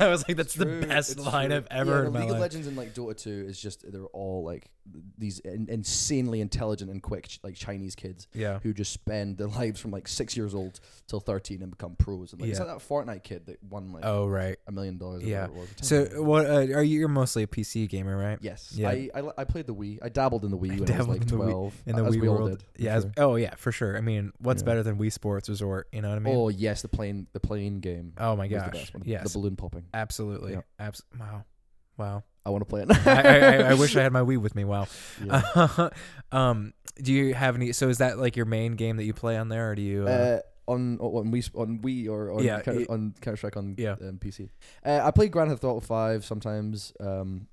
I 0.00 0.08
was 0.08 0.26
like, 0.26 0.36
that's 0.36 0.54
the 0.54 0.66
best 0.66 1.12
it's 1.12 1.20
line 1.26 1.48
true. 1.48 1.56
I've 1.58 1.66
ever 1.70 1.90
yeah, 1.90 1.96
heard 1.96 2.04
the 2.04 2.06
in 2.08 2.12
my 2.14 2.20
League 2.20 2.30
of 2.30 2.38
Legends 2.38 2.66
and 2.66 2.76
like 2.76 2.94
Dota 2.94 3.16
2 3.16 3.46
is 3.48 3.60
just 3.60 3.90
they're 3.90 4.04
all 4.12 4.44
like 4.44 4.70
these 5.18 5.38
in- 5.40 5.68
insanely 5.70 6.40
intelligent 6.40 6.90
and 6.90 7.00
quick 7.02 7.28
ch- 7.28 7.38
like 7.44 7.54
Chinese 7.54 7.94
kids 7.94 8.26
yeah, 8.34 8.58
who 8.62 8.72
just 8.72 8.92
spend 8.92 9.38
their 9.38 9.46
lives 9.60 9.78
from 9.78 9.90
like 9.92 10.08
six 10.08 10.36
years 10.36 10.54
old 10.54 10.80
till 11.06 11.20
13 11.20 11.62
and 11.62 11.70
become 11.70 11.94
pros. 11.96 12.32
And 12.32 12.40
like, 12.40 12.50
it's 12.50 12.58
Yeah. 12.58 12.64
like 12.64 12.78
that 12.78 12.88
Fortnite 12.88 13.22
kid 13.22 13.46
that 13.46 13.62
won 13.62 13.92
like 13.92 14.04
Oh 14.04 14.26
right. 14.26 14.56
a 14.66 14.72
million 14.72 14.98
dollars. 14.98 15.22
or 15.22 15.26
Yeah. 15.26 15.42
whatever 15.48 15.62
it 15.62 15.78
was, 15.80 15.88
So 15.88 16.22
what 16.22 16.46
uh, 16.46 16.54
are 16.76 16.82
you? 16.82 16.98
You're 16.98 17.08
mostly 17.08 17.42
a 17.44 17.46
PC 17.46 17.88
gamer, 17.88 18.16
right? 18.16 18.38
Yes, 18.40 18.72
Yeah. 18.74 18.88
I, 18.88 19.10
I 19.14 19.20
li- 19.20 19.32
I 19.38 19.44
played 19.44 19.66
the 19.66 19.74
Wii. 19.74 19.98
I 20.02 20.08
dabbled 20.08 20.44
in 20.44 20.50
the 20.50 20.58
Wii 20.58 20.68
when 20.70 20.78
I 20.78 20.80
was 20.80 20.90
dabbled 20.90 21.08
like 21.08 21.22
in 21.22 21.28
the 21.28 21.34
Wii- 21.36 21.50
twelve. 21.50 21.74
In 21.86 21.96
the 21.96 22.04
as 22.04 22.16
Wii 22.16 22.20
we 22.22 22.28
all 22.28 22.34
world. 22.36 22.50
did. 22.50 22.62
for 22.62 22.82
yeah. 22.82 22.94
as- 22.96 23.02
sure. 23.04 23.12
oh 23.18 23.36
yeah, 23.36 23.54
for 23.56 23.70
sure. 23.72 23.96
I 23.96 24.00
mean, 24.00 24.32
what's 24.38 24.62
Yeah. 24.62 24.66
better 24.66 24.82
than 24.82 24.96
Wii 24.98 25.12
Sports 25.12 25.48
Resort? 25.48 25.88
You 25.92 26.02
know 26.02 26.08
what 26.08 26.16
I 26.16 26.20
mean? 26.20 26.34
oh 26.36 26.48
yes, 26.48 26.82
the 26.82 26.88
plane 26.88 27.26
the 27.32 27.40
plane 27.40 27.78
game. 27.80 28.14
Oh 28.18 28.34
my 28.34 28.44
was 28.44 28.50
the 28.50 28.56
gosh. 28.56 28.72
best 28.72 28.94
one. 28.94 29.02
Yes. 29.06 29.32
the 29.32 29.38
balloon 29.38 29.54
popping. 29.56 29.84
Absolutely. 29.94 30.52
Yeah. 30.52 30.62
Abs- 30.80 31.02
wow. 31.18 31.44
Wow. 31.96 32.24
I 32.44 32.50
want 32.50 32.62
to 32.62 32.64
play 32.66 32.82
it. 32.82 32.88
I, 33.06 33.20
I, 33.66 33.70
I, 33.70 33.74
wish 33.78 33.96
I 33.96 34.02
had 34.02 34.12
my 34.12 34.20
Wii 34.22 34.38
with 34.38 34.54
me. 34.54 34.64
Wow. 34.64 34.86
Yeah. 35.24 35.88
um, 36.32 36.72
do 37.00 37.12
you 37.12 37.34
have 37.34 37.54
any? 37.56 37.72
So 37.72 37.88
is 37.88 37.98
that 37.98 38.18
like 38.18 38.36
your 38.36 38.46
main 38.46 38.76
game 38.76 38.96
that 38.96 39.04
you 39.04 39.12
play 39.14 39.36
on 39.36 39.48
there, 39.48 39.70
or 39.70 39.74
do 39.74 39.82
you? 39.82 40.06
Uh, 40.06 40.10
Uh, 40.10 40.40
on 40.70 40.98
on 41.00 41.32
Wii 41.32 41.50
on 41.54 41.78
Wii 41.80 42.08
or 42.08 42.30
on 42.32 42.42
Yeah, 42.44 42.60
Counter, 42.60 42.80
it- 42.82 42.90
on 42.90 43.14
Counter 43.20 43.36
Strike 43.36 43.56
on 43.56 43.74
Yeah. 43.76 43.92
um, 44.00 44.18
PC. 44.18 44.48
Uh, 44.84 45.00
I 45.02 45.10
play 45.10 45.28
Grand 45.28 45.50
Theft 45.50 45.64
Auto 45.64 45.80
Five 45.80 46.24
sometimes, 46.24 46.92
um, 47.00 47.46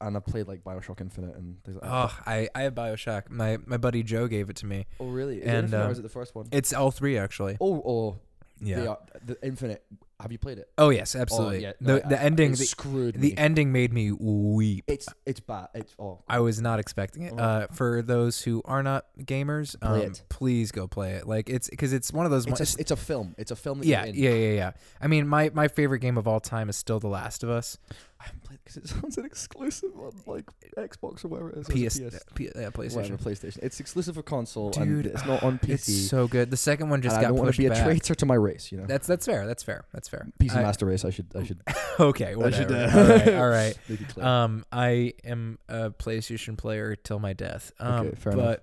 and 0.00 0.16
I 0.16 0.20
played 0.20 0.48
like 0.48 0.64
Bioshock 0.64 1.00
Infinite 1.00 1.36
and 1.36 1.62
things 1.64 1.76
like 1.80 1.84
that. 1.84 1.92
oh, 1.92 2.18
I, 2.26 2.48
I 2.54 2.62
have 2.62 2.74
Bioshock. 2.74 3.30
My 3.30 3.58
my 3.66 3.76
buddy 3.76 4.02
Joe 4.02 4.26
gave 4.26 4.50
it 4.50 4.56
to 4.56 4.66
me. 4.66 4.86
oh 5.00 5.06
really? 5.06 5.38
Is 5.38 5.42
and, 5.46 5.52
it 5.52 5.58
Infinite 5.64 5.82
um, 5.82 5.88
or 5.88 5.92
is 5.92 5.98
it 6.00 6.02
the 6.02 6.08
first 6.08 6.34
one? 6.34 6.46
It's 6.50 6.72
all 6.72 6.90
three 6.90 7.16
actually. 7.18 7.56
oh 7.60 7.82
oh 7.86 8.16
Yeah. 8.60 8.86
are- 8.88 8.98
the 9.24 9.36
Infinite. 9.42 9.84
Have 10.18 10.32
you 10.32 10.38
played 10.38 10.56
it? 10.58 10.70
Oh 10.78 10.88
yes, 10.88 11.14
absolutely. 11.14 11.58
Oh, 11.58 11.60
yeah. 11.60 11.72
The 11.78 11.92
no, 11.92 12.08
the 12.08 12.18
I- 12.18 12.24
ending 12.24 12.52
it 12.52 12.58
the, 12.58 12.64
screwed 12.64 13.16
the 13.16 13.28
me. 13.32 13.34
ending 13.36 13.70
made 13.70 13.92
me 13.92 14.12
weep. 14.12 14.84
It's 14.86 15.08
it's 15.26 15.40
bad. 15.40 15.68
It's 15.74 15.94
oh. 15.98 16.20
I 16.26 16.38
was 16.40 16.58
not 16.58 16.78
expecting 16.80 17.24
it. 17.24 17.34
Oh. 17.36 17.42
Uh, 17.42 17.66
for 17.70 18.00
those 18.00 18.40
who 18.40 18.62
are 18.64 18.82
not 18.82 19.04
gamers, 19.20 19.76
um, 19.82 19.90
Play 19.98 20.06
it. 20.06 20.22
please 20.30 20.72
go 20.72 20.88
play 20.88 21.12
it. 21.12 21.26
Like 21.28 21.50
it's 21.50 21.68
because 21.68 21.92
it's 21.92 22.14
one 22.14 22.24
of 22.24 22.32
those. 22.32 22.46
It's 22.46 22.60
mo- 22.60 22.78
a, 22.78 22.80
it's 22.80 22.90
a 22.90 22.96
film. 22.96 23.34
It's 23.36 23.50
a 23.50 23.56
film. 23.56 23.80
That 23.80 23.86
yeah, 23.86 24.04
you're 24.06 24.14
in. 24.14 24.40
yeah, 24.40 24.46
yeah, 24.48 24.54
yeah. 24.54 24.70
I 25.02 25.06
mean, 25.06 25.28
my 25.28 25.50
my 25.52 25.68
favorite 25.68 25.98
game 26.00 26.16
of 26.16 26.26
all 26.26 26.40
time 26.40 26.70
is 26.70 26.76
still 26.76 26.98
The 26.98 27.08
Last 27.08 27.42
of 27.44 27.50
Us. 27.50 27.76
I 28.20 28.24
haven't 28.24 28.44
played 28.44 28.58
because 28.64 28.76
it 28.78 28.88
sounds 29.00 29.18
an 29.18 29.24
exclusive 29.26 29.90
on 29.98 30.12
like 30.26 30.44
Xbox 30.76 31.24
or 31.24 31.28
whatever 31.28 31.50
it 31.50 31.58
is. 31.58 31.66
PS, 31.66 31.98
PS 32.00 32.24
P, 32.34 32.44
yeah, 32.44 32.70
PlayStation. 32.70 32.96
Whatever, 32.96 33.16
PlayStation. 33.18 33.58
It's 33.62 33.78
exclusive 33.78 34.14
for 34.14 34.22
console, 34.22 34.70
Dude, 34.70 34.82
and 34.88 35.06
it's 35.06 35.24
not 35.26 35.42
on 35.42 35.58
PC. 35.58 35.70
It's 35.72 36.08
so 36.08 36.26
good. 36.26 36.50
The 36.50 36.56
second 36.56 36.88
one 36.88 37.02
just 37.02 37.16
and 37.16 37.26
I 37.26 37.28
don't 37.28 37.38
want 37.38 37.54
to 37.54 37.58
be 37.60 37.68
back. 37.68 37.78
a 37.78 37.84
traitor 37.84 38.14
to 38.14 38.26
my 38.26 38.34
race. 38.34 38.72
You 38.72 38.78
know, 38.78 38.86
That's 38.86 39.06
that's 39.06 39.26
fair. 39.26 39.46
That's 39.46 39.62
fair. 39.62 39.84
That's 39.92 40.08
fair. 40.08 40.26
PC 40.40 40.56
I- 40.56 40.62
Master 40.62 40.86
Race. 40.86 41.04
I 41.04 41.10
should. 41.10 41.26
I 41.36 41.44
should. 41.44 41.60
Okay, 41.98 42.34
I 42.34 42.50
should, 42.50 42.70
uh, 42.70 42.90
all 42.94 43.04
right, 43.08 43.34
all 43.36 43.48
right. 43.48 43.78
make 43.88 44.00
it 44.02 44.08
clear. 44.08 44.26
Um, 44.26 44.66
I 44.70 45.14
am 45.24 45.58
a 45.66 45.88
PlayStation 45.90 46.58
player 46.58 46.94
till 46.94 47.18
my 47.18 47.32
death. 47.32 47.72
Um, 47.80 48.08
Okay, 48.08 48.16
fair 48.16 48.32
enough. 48.34 48.44
but 48.44 48.62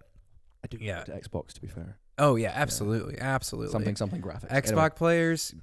I 0.64 0.68
do 0.68 0.78
yeah. 0.80 1.04
to 1.04 1.12
Xbox 1.14 1.54
to 1.54 1.62
be 1.62 1.68
fair. 1.68 1.98
oh 2.20 2.36
yeah, 2.36 2.52
absolutely, 2.54 3.18
absolutely. 3.20 3.72
Something 3.72 3.96
something 3.96 4.22
graphics. 4.22 4.50
Xbox 4.50 4.96
players, 4.96 5.56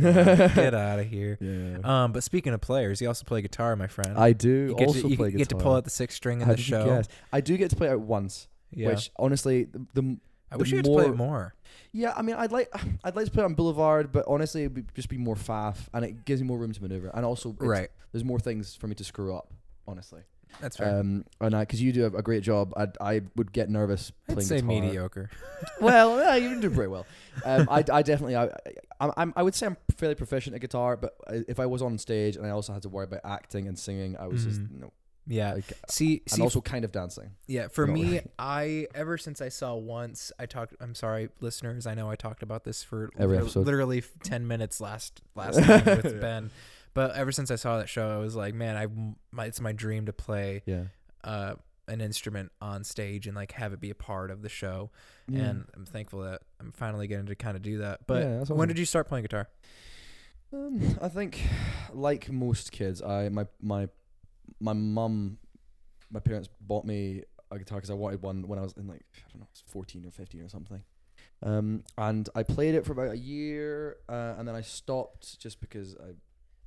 get 0.54 0.74
out 0.74 0.98
of 0.98 1.06
here. 1.06 1.38
Yeah. 1.40 1.78
Um, 2.04 2.12
but 2.12 2.22
speaking 2.22 2.52
of 2.52 2.60
players, 2.60 3.00
you 3.00 3.08
also 3.08 3.24
play 3.24 3.42
guitar, 3.42 3.74
my 3.76 3.86
friend. 3.86 4.16
I 4.18 4.32
do 4.32 4.48
you 4.48 4.74
get 4.76 4.88
also 4.88 5.02
to, 5.02 5.08
you 5.08 5.16
play 5.16 5.30
get 5.32 5.48
to 5.50 5.56
pull 5.56 5.74
out 5.74 5.84
the 5.84 5.90
six 5.90 6.14
string 6.14 6.40
in 6.40 6.46
How 6.46 6.52
the 6.52 6.56
did 6.58 6.68
you 6.68 6.70
show. 6.76 6.84
guess? 6.86 7.08
I 7.32 7.40
do 7.40 7.56
get 7.56 7.70
to 7.70 7.76
play 7.76 7.88
it 7.90 8.00
once, 8.00 8.48
Yeah, 8.70 8.88
which 8.88 9.10
honestly, 9.16 9.64
the, 9.64 9.86
the 9.94 10.18
I 10.50 10.56
the 10.56 10.58
wish 10.58 10.70
you 10.70 10.76
had 10.76 10.84
to 10.84 10.90
play 10.92 11.04
it 11.06 11.16
more- 11.16 11.26
more. 11.28 11.54
yeah, 11.92 12.12
I 12.16 12.22
mean, 12.22 12.36
I'd 12.36 12.52
like 12.52 12.68
I'd 13.04 13.16
like 13.16 13.24
to 13.26 13.30
play 13.30 13.42
it 13.42 13.46
on 13.46 13.54
Boulevard, 13.54 14.12
but 14.12 14.24
honestly, 14.28 14.62
it'd 14.62 14.74
be, 14.74 14.84
just 14.94 15.08
be 15.08 15.18
more 15.18 15.34
faff, 15.36 15.76
and 15.92 16.04
it 16.04 16.24
gives 16.24 16.40
me 16.40 16.46
more 16.46 16.58
room 16.58 16.72
to 16.72 16.82
maneuver, 16.82 17.10
and 17.14 17.24
also 17.24 17.50
it's- 17.50 17.66
Right, 17.68 17.88
there's 18.12 18.24
more 18.24 18.38
things 18.38 18.74
for 18.74 18.86
me 18.86 18.94
to 18.96 19.04
screw 19.04 19.34
up. 19.34 19.52
Honestly, 19.88 20.22
that's 20.60 20.76
fair. 20.76 21.00
um, 21.00 21.24
and 21.40 21.54
I 21.54 21.60
because 21.62 21.80
you 21.82 21.92
do 21.92 22.04
a, 22.06 22.18
a 22.18 22.22
great 22.22 22.42
job, 22.42 22.72
I 22.76 22.86
I 23.00 23.20
would 23.36 23.52
get 23.52 23.68
nervous 23.68 24.12
I'd 24.28 24.34
playing 24.34 24.48
say 24.48 24.56
guitar. 24.56 24.68
mediocre. 24.68 25.30
well, 25.80 26.18
yeah, 26.18 26.36
you 26.36 26.60
do 26.60 26.70
pretty 26.70 26.88
well. 26.88 27.06
Um, 27.44 27.68
I, 27.70 27.84
I 27.92 28.02
definitely, 28.02 28.36
I, 28.36 28.46
I, 29.00 29.10
I'm, 29.16 29.32
I 29.36 29.42
would 29.42 29.54
say 29.54 29.66
I'm 29.66 29.76
fairly 29.96 30.14
proficient 30.14 30.54
at 30.54 30.60
guitar, 30.62 30.96
but 30.96 31.14
I- 31.28 31.44
if 31.48 31.60
I 31.60 31.66
was 31.66 31.82
on 31.82 31.98
stage 31.98 32.36
and 32.36 32.46
I 32.46 32.50
also 32.50 32.72
had 32.72 32.82
to 32.82 32.88
worry 32.88 33.04
about 33.04 33.20
acting 33.24 33.68
and 33.68 33.78
singing, 33.78 34.16
I 34.18 34.26
was 34.28 34.44
just 34.44 34.60
Mhm. 34.60 34.80
no. 34.80 34.92
Yeah. 35.28 35.54
Like, 35.54 35.72
See, 35.88 36.22
and 36.24 36.30
see, 36.36 36.42
also 36.42 36.60
kind 36.60 36.84
of 36.84 36.92
dancing. 36.92 37.32
Yeah, 37.48 37.66
for 37.66 37.84
No. 37.88 37.92
me, 37.94 38.20
I 38.38 38.86
ever 38.94 39.18
since 39.18 39.40
I 39.40 39.48
saw 39.48 39.74
once, 39.74 40.30
I 40.38 40.46
talked. 40.46 40.74
I'm 40.80 40.94
sorry, 40.94 41.30
listeners. 41.40 41.84
I 41.84 41.94
know 41.94 42.08
I 42.08 42.14
talked 42.14 42.44
about 42.44 42.62
this 42.62 42.84
for 42.84 43.10
Every 43.18 43.34
liter- 43.36 43.46
episode. 43.46 43.66
literally 43.66 43.98
f- 43.98 44.10
ten 44.22 44.46
minutes 44.46 44.80
last 44.80 45.20
last 45.34 45.56
time 45.64 45.84
with 45.84 46.20
Ben. 46.20 46.50
But 46.96 47.14
ever 47.14 47.30
since 47.30 47.50
I 47.50 47.56
saw 47.56 47.76
that 47.78 47.88
show, 47.90 48.08
I 48.10 48.16
was 48.16 48.34
like, 48.34 48.54
man, 48.54 48.76
I 48.76 48.86
my, 49.30 49.44
it's 49.44 49.60
my 49.60 49.72
dream 49.72 50.06
to 50.06 50.12
play 50.14 50.62
Yeah. 50.66 50.84
uh, 51.22 51.54
an 51.88 52.00
instrument 52.00 52.50
on 52.60 52.82
stage 52.84 53.26
and 53.26 53.36
like 53.36 53.52
have 53.52 53.72
it 53.74 53.80
be 53.80 53.90
a 53.90 53.94
part 53.94 54.30
of 54.30 54.40
the 54.40 54.48
show. 54.48 54.90
And 55.28 55.66
I'm 55.76 55.84
thankful 55.84 56.22
that 56.22 56.40
I'm 56.58 56.72
finally 56.72 57.06
getting 57.06 57.26
to 57.26 57.34
kind 57.34 57.54
of 57.54 57.62
do 57.62 57.78
that. 57.78 58.06
But 58.06 58.22
Yeah, 58.22 58.36
that's 58.38 58.50
when 58.50 58.66
did 58.68 58.78
you 58.78 58.86
start 58.86 59.08
playing 59.08 59.24
guitar? 59.24 59.48
Um, 60.52 60.98
I 61.02 61.08
think, 61.08 61.40
like 61.92 62.30
most 62.32 62.72
kids, 62.72 63.02
I 63.02 63.28
my 63.28 63.46
my 63.60 63.88
my 64.58 64.72
mum, 64.72 65.38
my 66.10 66.20
parents 66.20 66.48
bought 66.60 66.86
me 66.86 67.24
a 67.50 67.58
guitar 67.58 67.76
because 67.78 67.90
I 67.90 67.94
wanted 67.94 68.22
one 68.22 68.48
when 68.48 68.58
I 68.58 68.62
was 68.62 68.72
in 68.72 68.86
like 68.86 69.04
I 69.18 69.30
don't 69.32 69.40
know, 69.40 69.46
I 69.46 69.52
was 69.52 69.62
fourteen 69.66 70.06
or 70.06 70.10
fifteen 70.12 70.40
or 70.40 70.48
something. 70.48 70.82
Um, 71.42 71.84
and 71.98 72.28
I 72.34 72.42
played 72.42 72.74
it 72.74 72.86
for 72.86 72.92
about 72.92 73.10
a 73.10 73.18
year, 73.18 73.96
uh, 74.08 74.34
and 74.38 74.48
then 74.48 74.54
I 74.54 74.62
stopped 74.62 75.38
just 75.38 75.60
because 75.60 75.94
I. 75.96 76.12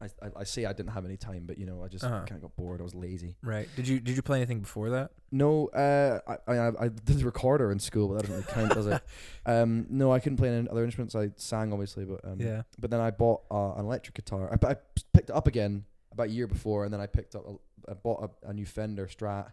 I, 0.02 0.06
I, 0.26 0.30
I 0.38 0.44
say 0.46 0.66
I 0.66 0.74
didn't 0.74 0.92
have 0.94 1.04
any 1.06 1.18
time, 1.18 1.44
but 1.46 1.58
you 1.58 1.66
know 1.66 1.84
I 1.84 1.88
just 1.90 2.04
Uh-huh. 2.06 2.20
kind 2.26 2.32
of 2.38 2.42
got 2.42 2.56
bored. 2.56 2.80
I 2.80 2.84
was 2.84 2.96
lazy. 2.96 3.36
Right. 3.44 3.68
Did 3.76 3.88
you 3.88 4.00
did 4.00 4.16
you 4.16 4.22
play 4.22 4.38
anything 4.38 4.60
before 4.62 4.90
that? 4.92 5.12
No, 5.32 5.68
uh, 5.68 6.20
I, 6.48 6.52
I 6.54 6.68
I 6.86 6.88
did 6.88 7.20
the 7.20 7.26
recorder 7.26 7.72
in 7.72 7.80
school, 7.80 8.08
but 8.08 8.16
that 8.16 8.22
doesn't 8.28 8.36
really 8.36 8.54
count, 8.54 8.74
does 8.74 8.88
it? 8.88 9.02
Um, 9.46 9.88
no, 9.90 10.12
I 10.12 10.20
couldn't 10.20 10.38
play 10.38 10.50
any 10.50 10.70
other 10.70 10.84
instruments. 10.84 11.16
I 11.16 11.32
sang 11.36 11.74
obviously, 11.74 12.06
but 12.06 12.24
um, 12.24 12.40
yeah. 12.40 12.62
but 12.80 12.92
then 12.92 13.00
I 13.00 13.10
bought 13.12 13.42
uh, 13.52 13.74
an 13.74 13.86
electric 13.86 14.16
guitar. 14.16 14.50
I, 14.52 14.68
I 14.72 14.76
picked 15.14 15.30
it 15.32 15.36
up 15.36 15.48
again 15.48 15.86
about 16.12 16.28
a 16.28 16.32
year 16.32 16.46
before, 16.48 16.86
and 16.86 16.94
then 16.94 17.02
I 17.02 17.08
picked 17.08 17.36
up, 17.36 17.46
a, 17.48 17.92
I 17.92 17.94
bought 17.96 18.30
a, 18.44 18.50
a 18.50 18.54
new 18.54 18.66
Fender 18.66 19.08
Strat 19.08 19.52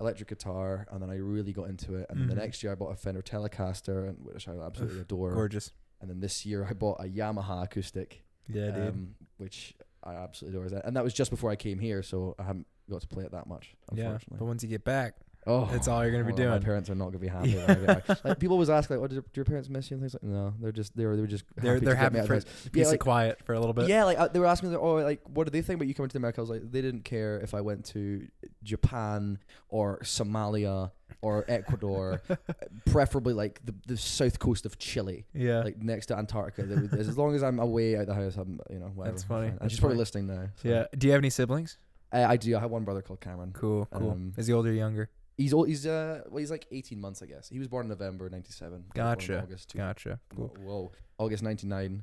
electric 0.00 0.28
guitar, 0.28 0.86
and 0.90 1.02
then 1.02 1.10
I 1.10 1.16
really 1.16 1.52
got 1.52 1.68
into 1.68 1.94
it. 1.96 2.06
And 2.10 2.20
then 2.20 2.26
Mhm. 2.26 2.30
the 2.30 2.36
next 2.36 2.62
year 2.62 2.72
I 2.72 2.74
bought 2.74 2.92
a 2.92 2.96
Fender 2.96 3.22
Telecaster, 3.22 4.08
and 4.08 4.18
which 4.24 4.46
I 4.48 4.52
absolutely 4.58 5.00
adore. 5.00 5.32
Gorgeous. 5.32 5.72
And 6.00 6.08
then 6.10 6.20
this 6.20 6.44
year 6.46 6.66
I 6.68 6.72
bought 6.72 7.00
a 7.00 7.08
Yamaha 7.08 7.64
acoustic, 7.64 8.24
Yeah, 8.48 8.70
dude. 8.70 8.88
um, 8.88 9.14
which 9.38 9.74
I 10.04 10.14
absolutely 10.14 10.66
adore. 10.66 10.80
And 10.84 10.96
that 10.96 11.04
was 11.04 11.14
just 11.14 11.30
before 11.30 11.50
I 11.50 11.56
came 11.56 11.78
here, 11.78 12.02
so 12.02 12.34
I 12.38 12.44
haven't 12.44 12.66
got 12.90 13.00
to 13.02 13.06
play 13.06 13.24
it 13.24 13.32
that 13.32 13.46
much. 13.46 13.74
yeah. 13.94 14.04
Unfortunately. 14.04 14.38
But 14.38 14.44
once 14.46 14.62
you 14.62 14.68
get 14.68 14.84
back, 14.84 15.14
Oh, 15.46 15.66
That's 15.72 15.88
all 15.88 16.02
you're 16.04 16.12
gonna 16.12 16.24
be 16.32 16.32
well, 16.42 16.50
My 16.50 16.58
parents 16.58 16.90
are 16.90 16.94
not 16.94 17.06
gonna 17.06 17.18
be 17.18 17.26
happy. 17.28 17.50
Yeah. 17.50 17.66
when 17.66 17.70
I 17.90 17.94
get 17.94 18.06
back. 18.06 18.24
like 18.24 18.38
people 18.38 18.54
always 18.54 18.68
ask, 18.68 18.90
like, 18.90 18.98
"Oh, 19.00 19.06
do, 19.06 19.24
your 19.34 19.44
parents 19.46 19.70
miss 19.70 19.90
you?" 19.90 19.94
And 19.96 20.02
things 20.02 20.12
like, 20.14 20.22
no, 20.22 20.52
they're 20.60 20.70
just 20.70 20.94
they're 20.94 21.16
they're 21.16 21.26
just 21.26 21.44
they're 21.56 21.72
happy 21.74 21.84
they're 21.86 21.94
to 21.94 22.00
get 22.00 22.12
me 22.12 22.18
happy 22.18 22.26
for 22.28 22.34
a 22.34 22.70
the 22.72 22.84
like- 22.84 23.00
quiet 23.00 23.38
for 23.44 23.54
a 23.54 23.58
little 23.58 23.72
bit. 23.72 23.88
Yeah, 23.88 24.04
like 24.04 24.18
uh, 24.18 24.28
they 24.28 24.38
were 24.38 24.46
asking, 24.46 24.76
oh, 24.76 24.96
like, 24.96 25.22
what 25.28 25.44
do 25.44 25.50
they 25.50 25.62
think 25.62 25.78
about 25.78 25.88
you 25.88 25.94
coming 25.94 26.10
to 26.10 26.18
America? 26.18 26.40
I 26.40 26.42
was 26.42 26.50
like, 26.50 26.70
they 26.70 26.82
didn't 26.82 27.04
care 27.04 27.40
if 27.40 27.54
I 27.54 27.62
went 27.62 27.86
to 27.86 28.28
Japan 28.62 29.38
or 29.70 29.98
Somalia 30.00 30.90
or 31.22 31.44
Ecuador, 31.48 32.22
preferably 32.86 33.32
like 33.34 33.60
the, 33.64 33.74
the 33.86 33.96
south 33.96 34.38
coast 34.38 34.66
of 34.66 34.78
Chile, 34.78 35.24
Yeah. 35.34 35.60
like 35.62 35.78
next 35.78 36.06
to 36.06 36.18
Antarctica. 36.18 36.68
Would- 36.68 36.94
as 36.94 37.16
long 37.16 37.34
as 37.34 37.42
I'm 37.42 37.58
away 37.58 37.96
out 37.96 38.06
the 38.06 38.14
house, 38.14 38.36
I'm 38.36 38.60
you 38.70 38.78
know 38.78 38.86
whatever. 38.94 39.12
That's 39.14 39.24
funny. 39.24 39.52
That's 39.60 39.72
she's 39.72 39.80
probably 39.80 39.98
listening 39.98 40.26
now. 40.26 40.48
so. 40.56 40.68
yeah. 40.68 40.84
Do 40.96 41.06
you 41.06 41.12
have 41.12 41.20
any 41.20 41.30
siblings? 41.30 41.78
Uh, 42.12 42.26
I 42.28 42.36
do. 42.36 42.56
I 42.56 42.60
have 42.60 42.70
one 42.70 42.84
brother 42.84 43.02
called 43.02 43.20
Cameron. 43.20 43.52
Cool. 43.54 43.86
Cool. 43.92 44.10
Um, 44.10 44.34
Is 44.36 44.48
he 44.48 44.52
older 44.52 44.70
or 44.70 44.72
younger? 44.72 45.08
He's 45.40 45.54
old. 45.54 45.68
He's 45.68 45.86
uh, 45.86 46.22
well, 46.28 46.38
he's 46.38 46.50
like 46.50 46.66
18 46.70 47.00
months, 47.00 47.22
I 47.22 47.26
guess. 47.26 47.48
He 47.48 47.58
was 47.58 47.68
born 47.68 47.86
in 47.86 47.90
November 47.90 48.28
'97. 48.28 48.72
I 48.72 48.76
was 48.76 48.82
born 48.82 49.08
in 49.08 49.10
Gotcha. 49.14 49.42
August. 49.42 49.70
two- 49.70 49.78
Gotcha. 49.78 50.20
Cool. 50.36 50.54
Whoa, 50.60 50.92
August 51.18 51.42
'99. 51.42 52.02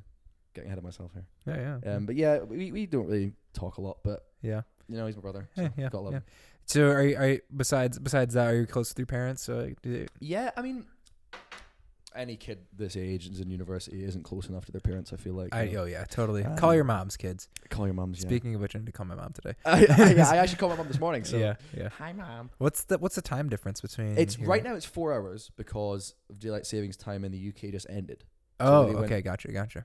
Getting 0.54 0.68
ahead 0.68 0.78
of 0.78 0.84
myself 0.84 1.12
here. 1.12 1.26
Yeah. 1.46 1.78
Yeah. 1.84 1.94
Um, 1.94 2.06
but 2.06 2.16
yeah, 2.16 2.38
we, 2.40 2.72
we 2.72 2.86
don't 2.86 3.06
really 3.06 3.32
talk 3.52 3.76
a 3.76 3.80
lot, 3.80 3.98
but 4.02 4.24
yeah. 4.42 4.62
you 4.88 4.96
know, 4.96 5.06
he's 5.06 5.14
my 5.14 5.22
brother. 5.22 5.48
So 5.54 5.62
Yeah. 5.62 5.68
Yeah. 5.76 5.88
gotta 5.90 6.00
love 6.04 6.12
yeah. 6.14 6.18
him. 6.18 6.24
So 6.64 6.88
are 6.88 7.02
you, 7.02 7.16
are 7.16 7.28
you, 7.28 7.40
besides 7.56 7.98
besides 7.98 8.34
that, 8.34 8.46
are 8.48 8.56
you 8.56 8.66
close 8.66 8.90
with 8.90 8.98
your 8.98 9.06
parents? 9.06 9.48
Uh, 9.48 9.70
do 9.82 9.92
they- 10.00 10.06
Yeah, 10.20 10.50
I 10.56 10.62
mean, 10.62 10.86
any 12.18 12.36
kid 12.36 12.58
this 12.76 12.96
age 12.96 13.26
is 13.28 13.40
in 13.40 13.48
university 13.50 14.02
isn't 14.04 14.24
close 14.24 14.48
enough 14.48 14.64
to 14.66 14.72
their 14.72 14.80
parents. 14.80 15.12
I 15.12 15.16
feel 15.16 15.34
like. 15.34 15.54
I, 15.54 15.62
you 15.62 15.76
know. 15.76 15.82
oh 15.82 15.84
yeah, 15.86 16.04
totally. 16.04 16.42
call 16.56 16.70
Um, 16.70 16.74
your 16.76 16.84
moms, 16.84 17.16
kids. 17.16 17.48
call 17.70 17.86
your 17.86 17.94
mums. 17.94 18.18
Yeah. 18.18 18.28
Speaking 18.28 18.54
of 18.54 18.60
which, 18.60 18.74
I 18.76 18.80
need 18.80 18.86
to 18.86 18.92
call 18.92 19.06
my 19.06 19.14
mom 19.14 19.32
today. 19.32 19.54
I, 19.64 19.86
I, 19.88 20.10
yeah, 20.12 20.28
I 20.28 20.36
actually 20.42 20.58
called 20.58 20.72
my 20.72 20.76
mom 20.78 20.88
this 20.88 20.98
morning. 21.00 21.24
So 21.24 21.36
yeah, 21.38 21.54
yeah. 21.76 21.88
hi, 21.90 22.12
mom. 22.12 22.50
What's 22.58 22.84
the 22.84 22.98
what's 22.98 23.14
the 23.14 23.22
time 23.22 23.48
difference 23.48 23.80
between? 23.80 24.18
It's 24.18 24.34
here 24.34 24.46
right 24.48 24.62
now. 24.64 24.74
It's 24.74 24.84
four 24.84 25.14
hours 25.14 25.50
because 25.56 26.14
of 26.28 26.38
daylight 26.38 26.66
savings 26.66 26.96
time 26.96 27.24
in 27.24 27.32
the 27.32 27.48
UK 27.48 27.70
just 27.72 27.86
ended. 27.88 28.24
Oh, 28.60 28.86
okay, 29.04 29.22
gotcha, 29.22 29.52
gotcha. 29.52 29.84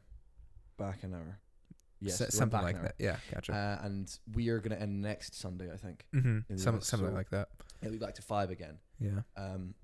Back 0.77 1.03
an 1.03 1.13
hour. 1.13 1.39
Yes, 2.01 2.19
S- 2.19 2.36
something 2.36 2.61
like 2.61 2.81
that. 2.81 2.95
Yeah, 2.99 3.15
gotcha. 3.34 3.53
Uh, 3.53 3.86
and 3.86 4.11
we 4.34 4.49
are 4.49 4.59
gonna 4.59 4.75
end 4.75 5.01
next 5.01 5.36
Sunday, 5.39 5.71
I 5.71 5.77
think. 5.77 6.05
mm-hmm. 6.13 6.57
Some 6.57 6.81
something 6.81 7.09
so- 7.09 7.15
like 7.15 7.29
that. 7.29 7.49
It'll 7.81 7.93
be 7.93 7.97
back 7.99 8.15
to 8.15 8.21
five 8.21 8.49
again. 8.49 8.79
Yeah. 8.99 9.21
Um, 9.38 9.75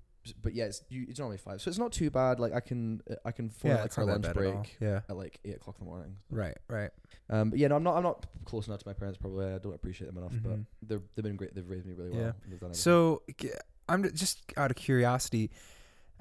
but 0.42 0.54
yeah, 0.54 0.64
it's 0.66 0.82
you, 0.88 1.06
it's 1.08 1.18
normally 1.18 1.38
five, 1.38 1.60
so 1.60 1.68
it's 1.68 1.78
not 1.78 1.92
too 1.92 2.10
bad. 2.10 2.38
Like 2.40 2.52
I 2.52 2.60
can 2.60 3.00
uh, 3.10 3.14
I 3.24 3.32
can 3.32 3.48
phone 3.50 3.70
Yeah, 3.70 3.76
like 3.78 3.86
it's 3.86 3.98
our 3.98 4.04
not 4.04 4.12
lunch 4.12 4.22
bad 4.24 4.36
at 4.36 4.44
all. 4.44 4.52
break 4.52 4.76
Yeah. 4.80 5.00
at 5.08 5.16
like 5.16 5.40
eight 5.44 5.56
o'clock 5.56 5.76
in 5.80 5.84
the 5.86 5.90
morning. 5.90 6.16
Right. 6.30 6.56
Right. 6.68 6.90
Um, 7.30 7.50
but 7.50 7.58
yeah, 7.58 7.68
no, 7.68 7.76
I'm 7.76 7.82
not 7.82 7.96
I'm 7.96 8.02
not 8.02 8.26
close 8.44 8.66
enough 8.66 8.80
to 8.80 8.88
my 8.88 8.92
parents. 8.92 9.18
Probably 9.18 9.46
I 9.46 9.58
don't 9.58 9.74
appreciate 9.74 10.06
them 10.08 10.18
enough, 10.18 10.32
Mhm. 10.32 10.42
but 10.42 10.58
they're 10.88 11.02
they've 11.14 11.22
been 11.24 11.36
great. 11.36 11.54
They've 11.54 11.68
raised 11.68 11.86
me 11.86 11.94
really 11.94 12.10
well. 12.10 12.20
Yeah. 12.20 12.32
they've 12.48 12.60
done 12.60 12.70
everything. 12.70 12.74
So 12.74 13.22
g- 13.38 13.50
I'm 13.88 14.02
ju- 14.02 14.10
just 14.12 14.42
out 14.56 14.70
of 14.70 14.76
curiosity. 14.76 15.50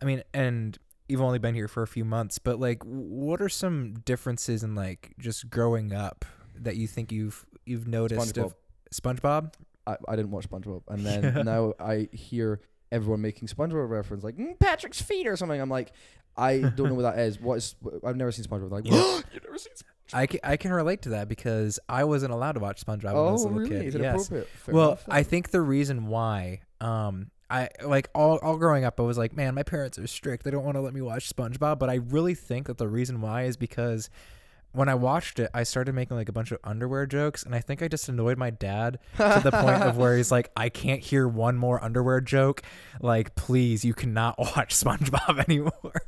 I 0.02 0.06
mean, 0.06 0.24
and 0.34 0.78
you've 1.10 1.22
only 1.22 1.40
been 1.40 1.56
here 1.56 1.68
for 1.68 1.84
a 1.84 1.88
few 1.88 2.06
months, 2.06 2.40
but 2.40 2.60
like, 2.60 2.84
what 2.84 3.42
are 3.42 3.50
some 3.50 3.96
differences 4.06 4.64
in 4.64 4.76
like 4.76 5.14
just 5.20 5.50
growing 5.50 5.92
up 5.94 6.24
that 6.56 6.78
you 6.78 6.88
think 6.88 7.12
you've 7.12 7.46
you've 7.66 7.88
noticed 7.88 8.34
SpongeBob. 8.36 8.46
of 8.46 8.56
SpongeBob? 8.94 9.54
I, 9.88 9.98
I 10.08 10.16
didn't 10.16 10.32
watch 10.32 10.50
SpongeBob, 10.50 10.84
and 10.88 11.06
then 11.06 11.46
now 11.46 11.74
I 11.80 12.08
hear 12.12 12.62
everyone 12.92 13.22
making 13.22 13.48
SpongeBob 13.48 13.90
reference 13.90 14.24
like 14.24 14.38
mm, 14.38 14.58
Patrick's 14.60 15.02
feet 15.02 15.28
or 15.28 15.36
something. 15.36 15.60
I'm 15.60 15.70
like, 15.70 15.92
I 16.38 16.60
don't 16.60 16.90
know 16.90 16.96
what 16.96 17.02
that 17.04 17.20
is. 17.20 17.40
What 17.40 17.56
is? 17.58 17.76
I've 18.06 18.16
never 18.16 18.32
seen 18.32 18.46
SpongeBob. 18.46 18.72
Like, 18.72 18.86
Yeah. 18.88 18.94
you've 19.34 19.44
never 19.44 19.58
seen? 19.58 19.74
SpongeBob? 19.74 19.84
I 20.14 20.26
can, 20.26 20.40
I 20.44 20.58
can 20.58 20.74
relate 20.74 21.02
to 21.04 21.10
that 21.10 21.28
because 21.28 21.80
I 21.88 22.04
wasn't 22.06 22.34
allowed 22.34 22.54
to 22.54 22.60
watch 22.60 22.84
SpongeBob 22.84 23.04
when 23.14 23.16
I 23.16 23.32
was 23.32 23.44
a 23.44 23.48
Oh, 23.48 23.52
little 23.52 23.60
really? 23.60 23.70
kid. 23.70 23.86
Is 23.88 23.96
it 23.96 24.02
yes. 24.02 24.26
appropriate? 24.28 24.48
Well, 24.68 24.88
enough, 24.90 25.04
I 25.08 25.24
think 25.24 25.52
the 25.52 25.62
reason 25.62 26.08
why, 26.08 26.62
um, 26.82 27.30
I 27.52 27.70
like 27.84 28.10
all 28.14 28.38
all 28.44 28.58
growing 28.58 28.86
up, 28.86 29.00
I 29.00 29.04
was 29.04 29.18
like, 29.18 29.36
man, 29.36 29.56
my 29.56 29.64
parents 29.64 29.98
are 29.98 30.06
strict. 30.08 30.44
They 30.44 30.52
don't 30.52 30.64
want 30.64 30.76
to 30.76 30.82
let 30.82 30.94
me 30.94 31.02
watch 31.02 31.34
SpongeBob. 31.36 31.80
But 31.80 31.90
I 31.90 31.96
really 31.96 32.36
think 32.36 32.68
that 32.68 32.78
the 32.78 32.88
reason 32.88 33.22
why 33.22 33.44
is 33.44 33.58
because 33.58 34.10
when 34.72 34.88
I 34.90 34.96
watched 34.96 35.40
it, 35.40 35.50
I 35.54 35.64
started 35.64 35.96
making 35.96 36.16
like 36.18 36.30
a 36.30 36.32
bunch 36.32 36.52
of 36.52 36.60
underwear 36.64 37.06
jokes, 37.06 37.44
and 37.44 37.56
I 37.56 37.60
think 37.60 37.82
I 37.82 37.88
just 37.88 38.08
annoyed 38.10 38.38
my 38.38 38.50
dad 38.50 39.00
to 39.18 39.42
the 39.44 39.52
point 39.52 39.82
of 39.82 39.98
where 39.98 40.16
he's 40.16 40.32
like, 40.32 40.52
I 40.56 40.70
can't 40.70 41.02
hear 41.02 41.28
one 41.28 41.58
more 41.58 41.84
underwear 41.84 42.22
joke. 42.22 42.62
Like, 43.02 43.36
please, 43.36 43.84
you 43.84 43.94
cannot 43.94 44.38
watch 44.40 44.76
SpongeBob 44.76 45.44
anymore. 45.48 46.02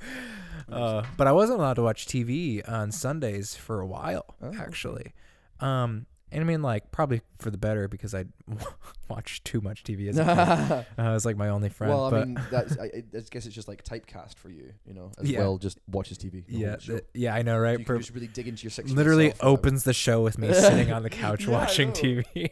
Uh, 0.71 1.03
but 1.17 1.27
I 1.27 1.31
wasn't 1.31 1.59
allowed 1.59 1.73
to 1.75 1.81
watch 1.83 2.05
TV 2.05 2.67
on 2.69 2.91
Sundays 2.91 3.55
for 3.55 3.81
a 3.81 3.87
while, 3.87 4.25
Oh, 4.41 4.53
actually. 4.59 5.13
Um, 5.59 6.05
and 6.31 6.41
I 6.41 6.45
mean, 6.45 6.61
like, 6.61 6.91
probably 6.91 7.21
for 7.39 7.49
the 7.51 7.57
better 7.57 7.87
because 7.87 8.15
I 8.15 8.25
watch 9.09 9.43
too 9.43 9.61
much 9.61 9.83
TV 9.83 10.09
as 10.09 10.17
a 10.17 10.23
kid. 10.23 10.85
uh, 11.03 11.19
like 11.25 11.37
my 11.37 11.49
only 11.49 11.69
friend. 11.69 11.93
well, 11.93 12.05
I 12.05 12.09
but 12.09 12.27
mean, 12.27 12.39
that's, 12.49 12.77
I, 12.79 12.85
I 12.85 13.03
guess 13.29 13.45
it's 13.45 13.55
just 13.55 13.67
like 13.67 13.83
typecast 13.83 14.35
for 14.37 14.49
you, 14.49 14.71
you 14.85 14.93
know, 14.93 15.11
as 15.19 15.29
Yeah. 15.29 15.39
well. 15.39 15.57
Just 15.57 15.79
watches 15.87 16.17
TV. 16.17 16.43
yeah, 16.47 16.69
whole 16.71 16.79
show. 16.79 16.91
th- 16.93 17.05
yeah, 17.13 17.35
I 17.35 17.41
know, 17.41 17.57
right? 17.57 17.79
you 17.79 17.85
Per- 17.85 17.97
just 17.97 18.13
really 18.13 18.27
dig 18.27 18.47
into 18.47 18.63
your 18.63 18.71
six. 18.71 18.91
literally 18.91 19.33
opens 19.41 19.83
the 19.83 19.93
show 19.93 20.21
with 20.23 20.37
me 20.37 20.53
sitting 20.53 20.91
on 20.91 21.03
the 21.03 21.09
couch 21.23 21.45
Yeah, 21.45 21.51
watching. 21.51 21.91
TV. 21.91 22.49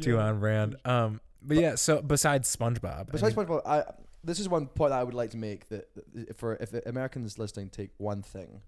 Too 0.00 0.12
Yeah. 0.14 0.16
on 0.18 0.40
brand. 0.40 0.76
Um, 0.84 1.20
but 1.42 1.56
yeah. 1.56 1.74
So 1.74 2.02
besides 2.02 2.54
SpongeBob, 2.54 3.00
I 3.08 3.12
Besides 3.12 3.36
mean- 3.36 3.46
SpongeBob, 3.46 3.62
I, 3.66 3.84
this 4.22 4.38
is 4.38 4.48
one 4.48 4.66
point 4.66 4.90
that 4.90 5.00
I 5.00 5.04
would 5.04 5.14
like 5.14 5.30
to 5.30 5.38
make 5.38 5.68
that, 5.70 5.88
that 6.14 6.36
for 6.36 6.54
if 6.56 6.72
Americans 6.86 7.38
listening 7.38 7.70
take 7.70 7.90
one 7.96 8.22
thing 8.22 8.60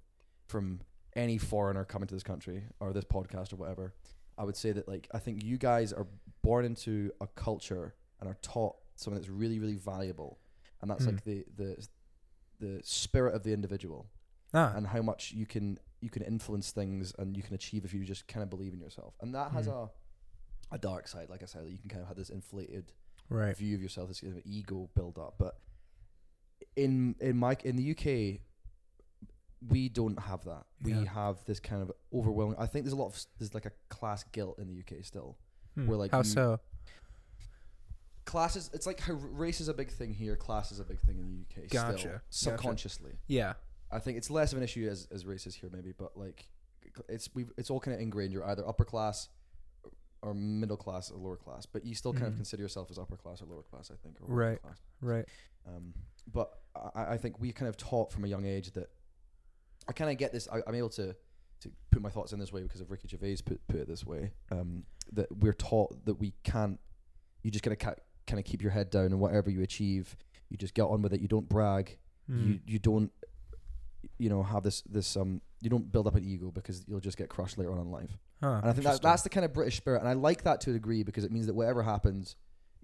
from 0.49 0.81
any 1.15 1.37
foreigner 1.37 1.85
coming 1.85 2.07
to 2.09 2.15
this 2.15 2.23
country 2.23 2.63
or 2.81 2.93
this 2.95 3.05
podcast 3.05 3.53
or 3.53 3.57
whatever, 3.57 3.93
I 4.39 4.45
would 4.45 4.57
say 4.57 4.73
that 4.73 4.89
like 4.89 5.09
I 5.13 5.19
think 5.19 5.43
you 5.45 5.59
guys 5.59 5.93
are 5.93 6.07
born 6.43 6.65
into 6.65 7.11
a 7.21 7.27
culture 7.27 7.95
and 8.21 8.29
are 8.29 8.37
taught 8.43 8.77
something 8.97 9.21
that's 9.21 9.31
really 9.31 9.59
really 9.59 9.77
valuable, 9.77 10.39
and 10.81 10.91
that's 10.91 11.05
Hmm. 11.05 11.11
like 11.11 11.25
the 11.25 11.45
the 11.57 11.87
the 12.61 12.81
spirit 12.85 13.35
of 13.35 13.43
the 13.43 13.53
individual 13.53 14.07
ah, 14.55 14.73
and 14.77 14.87
how 14.87 15.03
much 15.03 15.33
you 15.33 15.47
can 15.47 15.79
you 16.01 16.11
can 16.11 16.23
influence 16.23 16.71
things 16.73 17.13
and 17.19 17.37
you 17.37 17.43
can 17.43 17.55
achieve 17.55 17.85
if 17.85 17.93
you 17.95 18.05
just 18.05 18.27
kind 18.29 18.43
of 18.43 18.51
believe 18.51 18.73
in 18.73 18.81
yourself, 18.81 19.15
and 19.21 19.35
that 19.35 19.53
has 19.53 19.67
Hmm. 19.67 19.73
a 19.73 19.91
a 20.73 20.79
dark 20.79 21.07
side, 21.07 21.29
like 21.29 21.43
I 21.43 21.47
said, 21.47 21.65
that 21.67 21.71
you 21.71 21.79
can 21.79 21.91
kind 21.91 22.01
of 22.03 22.09
have 22.09 22.17
this 22.17 22.31
inflated 22.31 22.93
right. 23.29 23.55
view 23.57 23.75
of 23.77 23.83
yourself, 23.83 24.09
this 24.09 24.21
kind 24.23 24.37
of 24.39 24.43
ego 24.47 24.89
build 24.95 25.19
up. 25.19 25.35
But 25.39 25.59
in 26.77 27.15
in 27.21 27.37
my 27.37 27.57
in 27.65 27.77
the 27.77 27.91
UK, 27.91 28.41
we 29.69 29.89
don't 29.89 30.19
have 30.19 30.45
that. 30.45 30.65
We 30.83 30.93
Yeah. 30.93 31.05
have 31.05 31.45
this 31.45 31.61
kind 31.61 31.83
of 31.83 31.93
overwhelming. 32.13 32.57
I 32.59 32.67
think 32.67 32.85
there's 32.85 32.93
a 32.93 32.97
lot 32.97 33.07
of 33.09 33.27
there's 33.39 33.55
like 33.55 33.67
a 33.67 33.73
class 33.89 34.25
guilt 34.33 34.59
in 34.59 34.67
the 34.67 34.75
UK 34.81 35.05
still. 35.05 35.39
Hmm. 35.75 35.87
we're 35.87 35.97
like 35.97 36.11
How 36.11 36.19
you- 36.19 36.25
so? 36.25 36.61
Class 38.25 38.55
is 38.57 38.71
it's 38.73 38.87
like 38.87 39.01
how 39.01 39.15
race 39.15 39.61
is 39.61 39.69
a 39.69 39.75
big 39.75 39.91
thing 39.91 40.15
here. 40.15 40.37
Class 40.37 40.71
is 40.71 40.79
a 40.79 40.85
big 40.85 41.01
thing 41.01 41.19
in 41.19 41.27
the 41.27 41.41
UK. 41.63 41.69
Gotcha. 41.69 41.99
Still, 41.99 42.11
Gotcha. 42.13 42.23
subconsciously. 42.31 43.19
Yeah. 43.27 43.55
I 43.91 43.99
think 43.99 44.17
it's 44.17 44.31
less 44.31 44.53
of 44.53 44.59
an 44.59 44.65
issue 44.65 44.89
as 44.89 45.09
as 45.11 45.27
race 45.27 45.47
is 45.47 45.55
here 45.57 45.71
maybe, 45.73 45.93
but 45.93 46.17
like 46.17 46.49
it's 47.09 47.35
we 47.35 47.47
it's 47.59 47.69
all 47.69 47.81
kind 47.81 47.95
of 47.95 48.01
ingrained. 48.01 48.33
You're 48.33 48.45
either 48.47 48.67
upper 48.67 48.85
class 48.85 49.29
or 50.23 50.35
middle 50.35 50.77
class 50.77 51.11
or 51.11 51.19
lower 51.19 51.37
class, 51.37 51.67
but 51.67 51.85
you 51.85 51.97
still 51.97 52.13
kind 52.13 52.27
of 52.27 52.35
Mhm. 52.35 52.37
consider 52.37 52.63
yourself 52.63 52.91
as 52.93 52.99
upper 52.99 53.17
class 53.17 53.43
or 53.43 53.47
lower 53.47 53.63
class. 53.65 53.91
I 53.91 53.97
think. 53.97 54.21
Or 54.21 54.27
Right. 54.33 54.63
class. 54.63 54.81
Right. 55.01 55.29
Um, 55.67 55.93
but 56.33 56.63
I, 56.77 57.15
I 57.15 57.17
think 57.19 57.41
we 57.41 57.53
kind 57.53 57.69
of 57.69 57.77
taught 57.77 58.13
from 58.13 58.25
a 58.25 58.29
young 58.29 58.45
age 58.45 58.71
that 58.73 58.91
I 59.93 59.95
kind 59.95 60.11
of 60.11 60.17
get 60.17 60.33
this. 60.33 60.49
I, 60.51 60.61
I'm 60.67 60.75
able 60.75 60.89
to 60.91 61.15
to 61.61 61.71
put 61.91 62.01
my 62.03 62.09
thoughts 62.09 62.33
in 62.33 62.39
this 62.41 62.51
way 62.53 62.63
because 62.63 62.81
of 62.81 62.91
Ricky 62.91 63.09
Gervais 63.09 63.37
put 63.45 63.61
put 63.69 63.77
it 63.81 63.87
this 63.89 64.07
way. 64.07 64.31
Um, 64.51 64.85
that 65.13 65.29
we're 65.37 65.53
taught 65.53 66.05
that 66.07 66.15
we 66.15 66.33
can't. 66.45 66.81
You 67.43 67.51
just 67.51 67.63
gotta 67.63 67.77
ca- 67.77 67.95
kind 68.27 68.39
of 68.39 68.47
keep 68.47 68.63
your 68.63 68.71
head 68.73 68.89
down 68.89 69.07
and 69.07 69.21
whatever 69.21 69.51
you 69.51 69.63
achieve, 69.63 70.17
you 70.49 70.57
just 70.57 70.73
get 70.75 70.85
on 70.85 71.03
with 71.03 71.13
it. 71.13 71.21
You 71.21 71.29
don't 71.29 71.49
brag. 71.49 71.99
You 72.29 72.35
Mm. 72.55 72.61
you 72.67 72.79
don't. 72.79 73.11
You 74.19 74.31
know, 74.31 74.43
have 74.43 74.63
this 74.63 74.81
this 74.83 75.17
um. 75.17 75.41
You 75.61 75.71
don't 75.71 75.93
build 75.93 76.07
up 76.09 76.15
an 76.17 76.25
ego 76.25 76.51
because 76.51 76.85
you'll 76.89 77.01
just 77.01 77.17
get 77.19 77.29
crushed 77.29 77.59
later 77.59 77.71
on 77.73 77.79
in 77.79 77.91
life. 77.91 78.19
Huh, 78.43 78.59
And 78.63 78.71
I 78.71 78.73
think 78.73 78.85
that, 78.85 79.01
that's 79.01 79.23
the 79.23 79.29
kind 79.29 79.45
of 79.45 79.53
British 79.53 79.77
spirit, 79.77 80.01
and 80.01 80.09
I 80.09 80.15
like 80.15 80.43
that 80.43 80.61
to 80.63 80.71
a 80.71 80.73
degree 80.73 81.05
because 81.05 81.23
it 81.25 81.31
means 81.31 81.47
that 81.47 81.55
whatever 81.55 81.83
happens, 81.85 82.35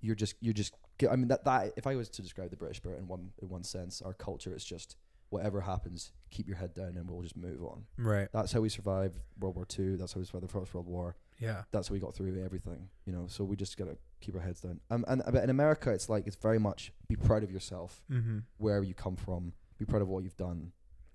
you're 0.00 0.14
just 0.14 0.34
you're 0.40 0.52
just. 0.54 0.74
I 1.10 1.16
mean 1.16 1.28
that 1.28 1.44
that 1.44 1.72
if 1.76 1.86
I 1.86 1.96
was 1.96 2.08
to 2.10 2.22
describe 2.22 2.50
the 2.50 2.56
British 2.56 2.76
spirit 2.76 2.98
in 3.00 3.08
one 3.08 3.30
in 3.42 3.48
one 3.48 3.64
sense, 3.64 4.00
our 4.02 4.12
culture 4.14 4.54
is 4.54 4.64
just 4.64 4.96
whatever 5.30 5.60
happens, 5.60 6.12
keep 6.30 6.46
your 6.48 6.56
head 6.56 6.74
down, 6.74 6.96
and 6.96 7.08
we'll 7.10 7.22
just 7.22 7.36
move 7.36 7.62
on. 7.62 7.84
right. 7.98 8.28
That's 8.32 8.52
how 8.52 8.60
we 8.60 8.68
survived 8.68 9.18
World 9.38 9.56
War 9.56 9.64
Two. 9.64 9.96
That's 9.96 10.12
how 10.12 10.20
we 10.20 10.26
survived 10.26 10.44
the 10.44 10.52
First 10.52 10.74
World 10.74 10.86
War. 10.86 11.16
Yeah. 11.38 11.62
That's 11.70 11.88
how 11.88 11.92
we 11.92 12.00
got 12.00 12.14
through 12.14 12.42
everything. 12.44 12.88
You 13.06 13.12
know, 13.12 13.26
so 13.28 13.44
we 13.44 13.54
just 13.56 13.76
gotta 13.76 13.96
keep 14.20 14.34
our 14.34 14.40
heads 14.40 14.60
down. 14.60 14.80
Um, 14.90 15.04
and 15.08 15.22
but 15.32 15.44
in 15.44 15.50
America, 15.50 15.90
it's 15.92 16.08
like 16.08 16.26
it's 16.26 16.36
very 16.36 16.58
much 16.58 16.92
be 17.08 17.16
proud 17.16 17.42
of 17.42 17.50
yourself, 17.50 18.02
Mm-hmm. 18.10 18.38
wherever 18.56 18.84
you 18.84 18.94
come 18.94 19.16
from. 19.16 19.52
Be 19.78 19.84
proud 19.84 20.02
of 20.02 20.08
what 20.08 20.24
you've 20.24 20.36
done, 20.36 20.72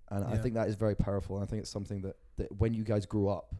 and 0.09 0.24
I 0.24 0.38
think 0.38 0.53
that 0.55 0.70
is 0.70 0.76
very 0.76 0.95
powerful. 0.95 1.36
And 1.36 1.43
I 1.43 1.47
think 1.49 1.61
it's 1.61 1.70
something 1.72 2.01
that 2.03 2.16
that 2.38 2.49
when 2.59 2.74
you 2.74 2.84
guys 2.86 3.05
grow 3.05 3.28
up, 3.28 3.53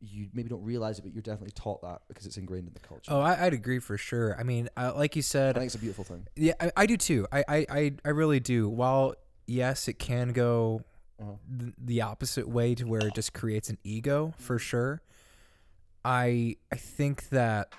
you 0.00 0.28
maybe 0.34 0.50
don't 0.50 0.62
realize 0.62 0.98
it, 0.98 1.02
but 1.02 1.14
you're 1.14 1.22
definitely 1.22 1.52
taught 1.54 1.80
that 1.80 2.02
because 2.08 2.26
it's 2.26 2.36
ingrained 2.36 2.68
in 2.68 2.74
the 2.74 2.80
culture. 2.80 3.10
Oh, 3.10 3.20
I, 3.20 3.46
I'd 3.46 3.54
agree 3.54 3.78
for 3.78 3.96
sure. 3.96 4.38
I 4.38 4.42
mean, 4.42 4.68
uh, 4.76 4.92
like 4.94 5.16
you 5.16 5.22
said, 5.22 5.56
I 5.56 5.60
think 5.60 5.68
it's 5.68 5.76
a 5.76 5.78
beautiful 5.78 6.04
thing. 6.04 6.26
yeah, 6.36 6.52
I, 6.60 6.72
I 6.76 6.84
do 6.86 6.98
too. 6.98 7.26
I, 7.32 7.42
I, 7.48 7.92
I 8.04 8.08
really 8.10 8.38
do. 8.38 8.68
While 8.68 9.14
yes, 9.46 9.88
it 9.88 9.98
can 9.98 10.32
go 10.32 10.82
Uh-huh. 11.20 11.32
th- 11.58 11.74
the 11.78 12.02
opposite 12.02 12.48
way 12.48 12.74
to 12.74 12.84
where 12.84 13.06
it 13.06 13.14
just 13.14 13.32
creates 13.32 13.70
an 13.70 13.78
ego 13.84 14.34
for 14.38 14.58
sure. 14.58 15.00
I 16.04 16.56
I 16.72 16.76
think 16.76 17.28
that 17.30 17.72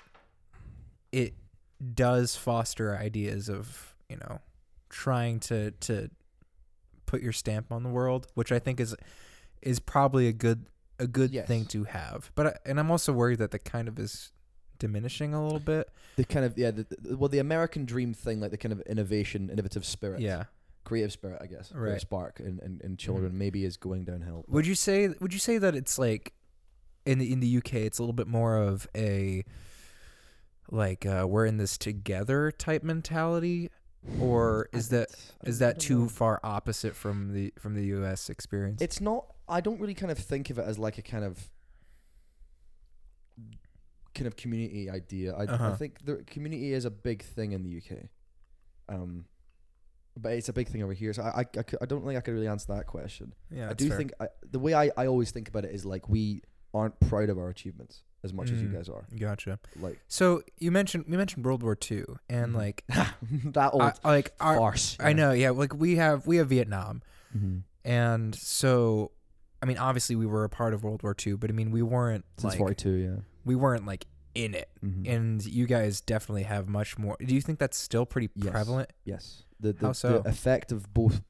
it 1.12 1.34
does 1.94 2.36
foster 2.36 2.96
ideas 2.96 3.48
of 3.48 3.94
you 4.08 4.16
know 4.16 4.40
trying 4.88 5.38
to 5.40 5.70
to 5.72 6.10
put 7.04 7.22
your 7.22 7.32
stamp 7.32 7.70
on 7.70 7.82
the 7.82 7.88
world, 7.88 8.26
which 8.34 8.50
I 8.50 8.58
think 8.58 8.80
is 8.80 8.96
is 9.62 9.78
probably 9.78 10.26
a 10.28 10.32
good 10.32 10.66
a 10.98 11.06
good 11.06 11.30
Yes. 11.30 11.46
thing 11.46 11.66
to 11.66 11.84
have. 11.84 12.30
But 12.34 12.46
I, 12.46 12.56
and 12.64 12.80
I'm 12.80 12.90
also 12.90 13.12
worried 13.12 13.38
that 13.38 13.50
the 13.50 13.58
kind 13.58 13.86
of 13.86 13.98
is 13.98 14.32
diminishing 14.78 15.34
a 15.34 15.42
little 15.44 15.60
bit. 15.60 15.88
The 16.16 16.24
kind 16.24 16.44
of 16.44 16.56
yeah, 16.58 16.70
the, 16.70 16.86
the, 16.88 17.16
well, 17.16 17.28
the 17.28 17.38
American 17.38 17.84
dream 17.84 18.14
thing, 18.14 18.40
like 18.40 18.50
the 18.50 18.56
kind 18.56 18.72
of 18.72 18.80
innovation, 18.82 19.50
innovative 19.50 19.84
spirit, 19.84 20.20
Yeah. 20.20 20.44
Creative 20.86 21.12
spirit, 21.12 21.38
I 21.42 21.46
guess, 21.46 21.70
Right. 21.72 22.00
spark 22.00 22.40
in, 22.40 22.58
in, 22.64 22.80
in 22.82 22.96
children, 22.96 23.36
maybe 23.36 23.64
is 23.64 23.76
going 23.76 24.04
downhill. 24.04 24.44
but- 24.46 24.54
Would 24.54 24.66
you 24.66 24.74
say 24.74 25.08
would 25.20 25.34
you 25.34 25.38
say 25.38 25.58
that 25.58 25.74
it's 25.74 25.98
like 25.98 26.32
in 27.04 27.18
the 27.18 27.30
in 27.32 27.40
the 27.40 27.56
UK 27.58 27.74
it's 27.88 27.98
a 27.98 28.02
little 28.02 28.12
bit 28.22 28.26
more 28.28 28.56
of 28.56 28.88
a 28.96 29.44
like 30.70 31.04
uh, 31.06 31.26
we're 31.28 31.46
in 31.46 31.58
this 31.58 31.76
together 31.78 32.50
type 32.50 32.82
mentality 32.82 33.70
or 34.20 34.68
is 34.72 34.92
I 34.92 34.96
that 34.98 35.08
I 35.44 35.48
is 35.48 35.60
I 35.62 35.66
that 35.66 35.80
too 35.80 36.02
know. 36.02 36.08
far 36.08 36.40
opposite 36.42 36.94
from 36.96 37.32
the 37.34 37.52
from 37.58 37.74
the 37.74 37.84
US 37.96 38.30
experience? 38.30 38.80
It's 38.80 39.00
not. 39.00 39.26
I 39.48 39.60
don't 39.60 39.80
really 39.80 39.94
kind 39.94 40.10
of 40.10 40.18
think 40.18 40.50
of 40.50 40.58
it 40.58 40.64
as 40.66 40.78
like 40.78 40.98
a 40.98 41.02
kind 41.02 41.24
of 41.24 41.48
kind 44.14 44.26
of 44.26 44.36
community 44.36 44.88
idea. 44.90 45.34
I, 45.34 45.42
I 45.42 45.44
Uh-huh. 45.46 45.74
think 45.76 46.04
the 46.04 46.16
community 46.26 46.72
is 46.72 46.84
a 46.84 46.90
big 46.90 47.22
thing 47.22 47.52
in 47.52 47.62
the 47.62 47.76
UK. 47.76 48.08
Um, 48.88 49.26
but 50.16 50.32
it's 50.32 50.48
a 50.48 50.52
big 50.52 50.68
thing 50.68 50.82
over 50.82 50.92
here. 50.92 51.12
So 51.12 51.22
I 51.22 51.40
I, 51.40 51.44
I, 51.58 51.64
I 51.82 51.86
don't 51.86 52.04
think 52.04 52.16
I 52.16 52.20
could 52.20 52.34
really 52.34 52.48
answer 52.48 52.74
that 52.74 52.86
question. 52.86 53.34
Yeah, 53.50 53.70
I 53.70 53.74
do 53.74 53.88
fair. 53.88 53.96
think 53.98 54.12
I, 54.20 54.28
the 54.50 54.58
way 54.58 54.74
I, 54.74 54.90
I 54.96 55.06
always 55.06 55.30
think 55.30 55.48
about 55.48 55.64
it 55.64 55.74
is 55.74 55.84
like 55.84 56.08
we 56.08 56.42
aren't 56.74 56.98
proud 57.00 57.28
of 57.30 57.38
our 57.38 57.48
achievements 57.48 58.02
as 58.24 58.32
much 58.32 58.50
as 58.50 58.60
you 58.60 58.68
Mm. 58.68 58.74
guys 58.74 58.88
are. 58.88 59.06
Gotcha. 59.18 59.58
Like 59.78 60.00
So 60.08 60.42
you 60.58 60.70
mentioned 60.72 61.04
we 61.08 61.16
mentioned 61.16 61.44
World 61.44 61.62
War 61.62 61.76
II, 61.90 62.04
and 62.28 62.52
Mhm. 62.52 62.56
like 62.56 62.84
that 63.52 63.70
old 63.72 63.82
I, 63.82 63.92
like 64.04 64.32
our, 64.40 64.56
farce. 64.56 64.96
I 64.98 65.12
know, 65.12 65.32
yeah, 65.32 65.50
like 65.50 65.74
we 65.74 65.96
have 65.96 66.26
we 66.26 66.36
have 66.38 66.48
Vietnam, 66.48 67.02
Mhm. 67.36 67.62
and 67.84 68.34
so 68.34 69.12
I 69.62 69.66
mean, 69.66 69.78
obviously 69.78 70.16
we 70.16 70.26
were 70.26 70.44
a 70.44 70.48
part 70.50 70.74
of 70.74 70.84
World 70.84 71.02
War 71.02 71.14
II, 71.26 71.34
but 71.34 71.50
I 71.50 71.52
mean, 71.54 71.70
we 71.70 71.82
weren't 71.82 72.24
Since 72.38 72.52
like 72.54 72.58
forty 72.58 72.74
two, 72.74 72.90
yeah. 72.92 73.16
we 73.44 73.54
weren't 73.54 73.86
like 73.86 74.06
in 74.36 74.54
it, 74.54 74.68
Mhm. 74.84 75.08
and 75.08 75.44
you 75.46 75.66
guys 75.66 76.00
definitely 76.00 76.42
have 76.44 76.68
much 76.68 76.98
more. 76.98 77.16
Do 77.24 77.34
you 77.34 77.40
think 77.40 77.58
that's 77.58 77.78
still 77.78 78.04
pretty 78.06 78.30
Yes. 78.34 78.50
prevalent? 78.50 78.92
Yes. 79.04 79.44
The 79.60 79.72
the, 79.72 79.86
How 79.86 79.92
so? 79.92 80.20
the 80.20 80.28
effect 80.28 80.70
of 80.72 80.92
both 80.92 81.22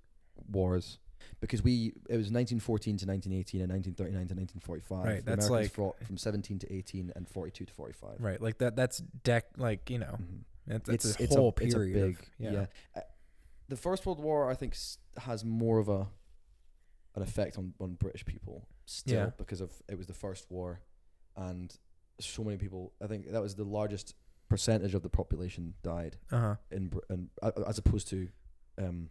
wars 0.48 0.98
because 1.40 1.62
we 1.62 1.92
it 2.09 2.16
was 2.16 2.30
1914 2.30 2.96
to 2.98 3.07
1918 3.07 3.61
and 3.62 3.70
1939 3.70 4.28
to 4.28 4.34
1945. 4.34 5.04
Right, 5.04 5.24
The 5.24 5.30
that's 5.30 5.46
Americans 5.46 5.70
like- 5.70 5.74
fought 5.74 6.04
from 6.07 6.16
17 6.18 6.59
to 6.61 6.72
18 6.72 7.12
and 7.16 7.28
42 7.28 7.64
to 7.66 7.72
45. 7.72 8.20
Right, 8.20 8.40
like 8.40 8.59
that. 8.59 8.76
That's 8.76 8.98
deck, 8.98 9.46
like 9.57 9.88
you 9.90 9.98
know, 9.98 10.18
Mhm. 10.20 10.42
that's, 10.66 10.88
that's 10.88 11.04
it's 11.07 11.20
a 11.20 11.22
it's 11.22 11.34
whole 11.36 11.54
a, 11.59 11.62
it's 11.64 11.74
a 11.74 11.78
period. 11.78 11.94
big 11.94 12.18
of, 12.18 12.28
yeah. 12.38 12.50
yeah. 12.52 12.66
Uh, 12.96 13.00
the 13.68 13.76
First 13.76 14.07
World 14.07 14.20
War, 14.20 14.50
I 14.50 14.54
think, 14.54 14.76
has 15.18 15.44
more 15.44 15.78
of 15.78 15.88
a 15.88 16.09
an 17.14 17.22
effect 17.22 17.57
on, 17.57 17.72
on 17.80 17.94
British 17.94 18.24
people 18.26 18.68
still 18.84 19.14
Yeah. 19.14 19.30
because 19.38 19.61
of 19.62 19.72
it 19.88 19.96
was 19.96 20.07
the 20.07 20.12
first 20.14 20.50
war, 20.50 20.80
and 21.36 21.74
so 22.20 22.42
many 22.44 22.56
people. 22.56 22.92
I 23.02 23.06
think 23.06 23.30
that 23.30 23.42
was 23.42 23.54
the 23.54 23.64
largest 23.64 24.14
percentage 24.48 24.94
of 24.94 25.02
the 25.02 25.08
population 25.08 25.74
died 25.82 26.16
Uh 26.30 26.38
huh. 26.40 26.54
in 26.70 26.88
Britain 26.88 27.30
as 27.66 27.78
opposed 27.78 28.08
to 28.08 28.28
um, 28.78 29.08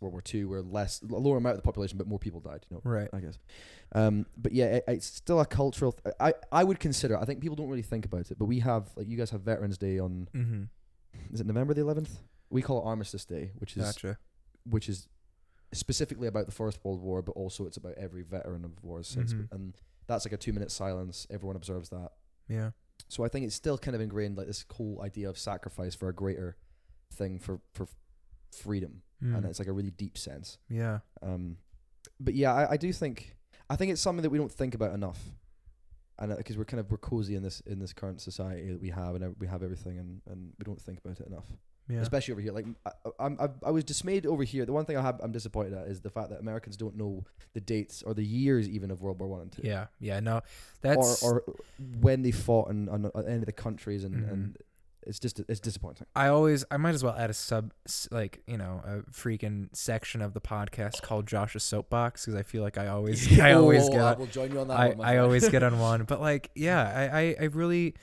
World 0.00 0.12
War 0.14 0.22
Two, 0.22 0.48
where 0.48 0.60
less 0.62 1.00
a 1.02 1.06
lower 1.06 1.36
amount 1.36 1.52
of 1.56 1.58
the 1.62 1.66
population, 1.66 1.96
but 1.98 2.06
more 2.06 2.18
people 2.18 2.40
died. 2.40 2.66
You 2.68 2.76
know, 2.76 2.80
Right. 2.84 3.08
I 3.12 3.20
guess. 3.20 3.38
Um, 3.94 4.26
but 4.36 4.52
yeah, 4.52 4.66
it, 4.66 4.84
it's 4.88 5.06
still 5.06 5.40
a 5.40 5.46
cultural. 5.46 5.92
Th- 5.92 6.14
I 6.20 6.34
I 6.50 6.64
would 6.64 6.80
consider. 6.80 7.16
I 7.18 7.24
think 7.24 7.40
people 7.40 7.56
don't 7.56 7.68
really 7.68 7.82
think 7.82 8.04
about 8.04 8.30
it, 8.30 8.38
but 8.38 8.46
we 8.46 8.58
have 8.60 8.88
like 8.96 9.08
you 9.08 9.16
guys 9.16 9.30
have 9.30 9.42
Veterans 9.42 9.78
Day 9.78 9.98
on. 9.98 10.28
Mm-hmm. 10.34 10.62
Is 11.32 11.40
it 11.40 11.46
November 11.46 11.74
the 11.74 11.82
eleventh? 11.82 12.18
We 12.50 12.60
call 12.60 12.78
it 12.82 12.86
Armistice 12.86 13.24
Day, 13.24 13.52
which 13.58 13.76
is 13.76 13.84
Gotcha. 13.84 14.18
which 14.68 14.88
is 14.88 15.08
specifically 15.72 16.26
about 16.28 16.46
the 16.46 16.52
First 16.52 16.78
World 16.84 17.00
War, 17.00 17.22
but 17.22 17.32
also 17.32 17.66
it's 17.66 17.76
about 17.76 17.94
every 17.94 18.22
veteran 18.22 18.64
of 18.64 18.72
wars 18.82 19.06
since. 19.08 19.32
Mhm. 19.32 19.50
And 19.52 19.74
that's 20.06 20.24
like 20.26 20.32
a 20.32 20.36
two 20.36 20.52
minute 20.52 20.70
silence. 20.70 21.26
Everyone 21.30 21.56
observes 21.56 21.88
that. 21.90 22.10
Yeah. 22.48 22.70
So 23.08 23.24
I 23.24 23.28
think 23.28 23.46
it's 23.46 23.54
still 23.54 23.78
kind 23.78 23.94
of 23.94 24.00
ingrained, 24.00 24.36
like 24.36 24.46
this 24.46 24.64
whole 24.72 25.00
idea 25.04 25.28
of 25.28 25.38
sacrifice 25.38 25.94
for 25.94 26.08
a 26.08 26.14
greater 26.14 26.56
thing 27.12 27.38
for 27.38 27.60
for 27.72 27.86
freedom, 28.52 29.02
and 29.20 29.44
Mm. 29.44 29.48
it's 29.48 29.58
like 29.58 29.68
a 29.68 29.72
really 29.72 29.90
deep 29.90 30.16
sense. 30.18 30.58
Yeah. 30.68 31.00
Um, 31.22 31.56
but 32.20 32.34
yeah, 32.34 32.52
I, 32.54 32.72
I 32.72 32.76
do 32.76 32.92
think 32.92 33.36
I 33.70 33.76
think 33.76 33.90
it's 33.92 34.00
something 34.00 34.22
that 34.22 34.30
we 34.30 34.38
don't 34.38 34.52
think 34.52 34.74
about 34.74 34.92
enough, 34.94 35.20
and 36.18 36.36
because 36.36 36.56
we're 36.56 36.64
kind 36.64 36.80
of 36.80 36.90
we're 36.90 36.98
cozy 36.98 37.34
in 37.34 37.42
this 37.42 37.60
in 37.66 37.78
this 37.78 37.92
current 37.92 38.20
society 38.20 38.70
that 38.70 38.80
we 38.80 38.90
have, 38.90 39.14
and 39.16 39.34
we 39.38 39.46
have 39.46 39.62
everything, 39.62 39.98
and 39.98 40.20
and 40.26 40.52
we 40.58 40.64
don't 40.64 40.80
think 40.80 40.98
about 40.98 41.20
it 41.20 41.26
enough 41.26 41.46
Yeah. 41.88 42.00
especially 42.00 42.32
over 42.32 42.40
here. 42.40 42.52
Like 42.52 42.66
I, 42.86 42.90
I'm, 43.18 43.36
I, 43.40 43.48
I 43.66 43.70
was 43.70 43.84
dismayed 43.84 44.24
over 44.26 44.42
here. 44.42 44.64
The 44.64 44.72
one 44.72 44.84
thing 44.86 44.96
I 44.96 45.02
have, 45.02 45.20
I'm 45.22 45.32
disappointed 45.32 45.74
at 45.74 45.86
is 45.86 46.00
the 46.00 46.10
fact 46.10 46.30
that 46.30 46.40
Americans 46.40 46.76
don't 46.76 46.96
know 46.96 47.24
the 47.52 47.60
dates 47.60 48.02
or 48.02 48.14
the 48.14 48.24
years 48.24 48.68
even 48.68 48.90
of 48.90 49.02
World 49.02 49.18
War 49.20 49.28
One 49.28 49.40
and 49.42 49.52
Two, 49.52 49.62
Yeah. 49.64 49.86
Yeah. 50.00 50.20
No, 50.20 50.40
that's 50.80 51.22
or 51.22 51.40
or 51.46 51.54
when 52.00 52.22
they 52.22 52.30
fought 52.30 52.70
in 52.70 52.88
on, 52.88 53.10
on 53.14 53.26
any 53.26 53.36
of 53.38 53.46
the 53.46 53.52
countries, 53.52 54.04
and 54.04 54.14
Mhm. 54.14 54.32
and 54.32 54.58
it's 55.06 55.18
just 55.18 55.38
it's 55.40 55.60
disappointing. 55.60 56.06
I 56.16 56.28
always 56.28 56.64
I 56.70 56.78
might 56.78 56.94
as 56.94 57.04
well 57.04 57.14
add 57.14 57.28
a 57.28 57.34
sub 57.34 57.74
like 58.10 58.40
you 58.46 58.56
know 58.56 58.80
a 58.86 59.10
freaking 59.12 59.68
section 59.76 60.22
of 60.22 60.32
the 60.32 60.40
podcast 60.40 61.02
called 61.02 61.26
Josh's 61.26 61.62
soapbox 61.62 62.24
because 62.24 62.34
I 62.34 62.42
feel 62.42 62.62
like 62.62 62.78
I 62.78 62.86
always 62.86 63.38
I 63.38 63.52
always 63.52 63.86
Oh, 63.88 63.92
get 63.92 64.00
I 64.00 64.14
will 64.14 64.24
join 64.26 64.50
you 64.52 64.60
on 64.60 64.68
that. 64.68 64.80
I, 64.80 64.88
one, 64.94 65.06
I 65.06 65.18
always 65.18 65.46
get 65.50 65.62
on 65.68 65.78
one 65.78 66.04
but 66.04 66.22
like 66.22 66.50
yeah 66.54 67.10
I 67.12 67.18
I, 67.20 67.36
I 67.42 67.44
really 67.52 67.94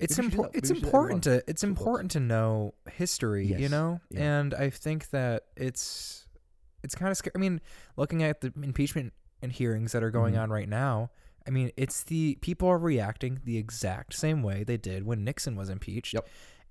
it's 0.00 0.18
Maybe 0.18 0.28
we 0.28 0.30
should 0.32 0.36
do 0.36 0.42
important 0.44 0.56
it's 0.56 0.70
Maybe 0.70 0.80
we 0.80 0.80
should 0.80 0.84
do 0.84 0.90
that 0.90 0.96
every 0.96 1.12
important 1.12 1.24
to 1.24 1.50
it's 1.50 1.64
important 1.64 2.10
to 2.12 2.20
know 2.20 2.74
history 2.92 3.46
you 3.46 3.68
know? 3.68 4.00
Yeah. 4.10 4.38
and 4.40 4.54
I 4.54 4.70
think 4.70 5.10
that 5.10 5.44
it's 5.56 6.26
it's 6.82 6.94
kind 6.94 7.10
of 7.10 7.16
scary 7.16 7.32
I 7.34 7.38
mean 7.38 7.60
looking 7.96 8.22
at 8.22 8.40
the 8.40 8.52
impeachment 8.62 9.12
and 9.42 9.52
hearings 9.52 9.92
that 9.92 10.02
are 10.02 10.10
going 10.10 10.34
Mhm. 10.34 10.42
on 10.42 10.50
right 10.50 10.68
now 10.68 11.10
I 11.46 11.50
mean 11.50 11.70
it's 11.76 12.04
the 12.04 12.36
people 12.40 12.68
are 12.68 12.78
reacting 12.78 13.40
the 13.44 13.56
exact 13.58 14.14
same 14.14 14.42
way 14.42 14.64
they 14.64 14.76
did 14.76 15.04
when 15.04 15.24
Nixon 15.24 15.56
was 15.56 15.68
impeached. 15.70 16.14
Yep. 16.14 16.28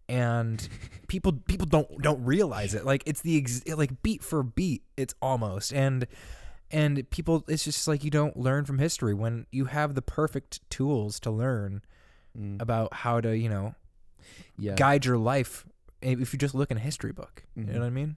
and 0.08 0.68
people 1.08 1.34
people 1.48 1.68
don't 1.68 2.02
don't 2.02 2.24
realize 2.24 2.74
it. 2.74 2.84
Like 2.86 3.04
it's 3.06 3.22
the 3.22 3.38
ex- 3.38 3.64
like 3.68 4.02
beat 4.02 4.24
for 4.24 4.42
beat 4.44 4.84
it's 4.98 5.14
almost. 5.22 5.72
And 5.74 6.08
and 6.72 7.08
people 7.10 7.44
it's 7.48 7.64
just 7.64 7.88
like 7.88 8.04
you 8.04 8.12
don't 8.12 8.38
learn 8.38 8.66
from 8.66 8.78
history 8.80 9.14
when 9.14 9.46
you 9.52 9.66
have 9.66 9.96
the 9.96 10.02
perfect 10.04 10.68
tools 10.70 11.20
to 11.22 11.32
learn 11.32 11.82
Mm. 12.38 12.62
about 12.62 12.94
how 12.94 13.20
to 13.22 13.36
you 13.36 13.50
know 13.50 13.74
yeah, 14.58 14.76
guide 14.76 15.04
your 15.06 15.18
life 15.18 15.66
if 16.02 16.32
you 16.32 16.38
just 16.40 16.54
look 16.54 16.70
in 16.72 16.78
a 16.78 16.80
history 16.80 17.12
book 17.12 17.44
you 17.56 17.64
Mhm. 17.64 17.74
know 17.74 17.80
what 17.80 17.86
i 17.88 17.90
mean 17.90 18.16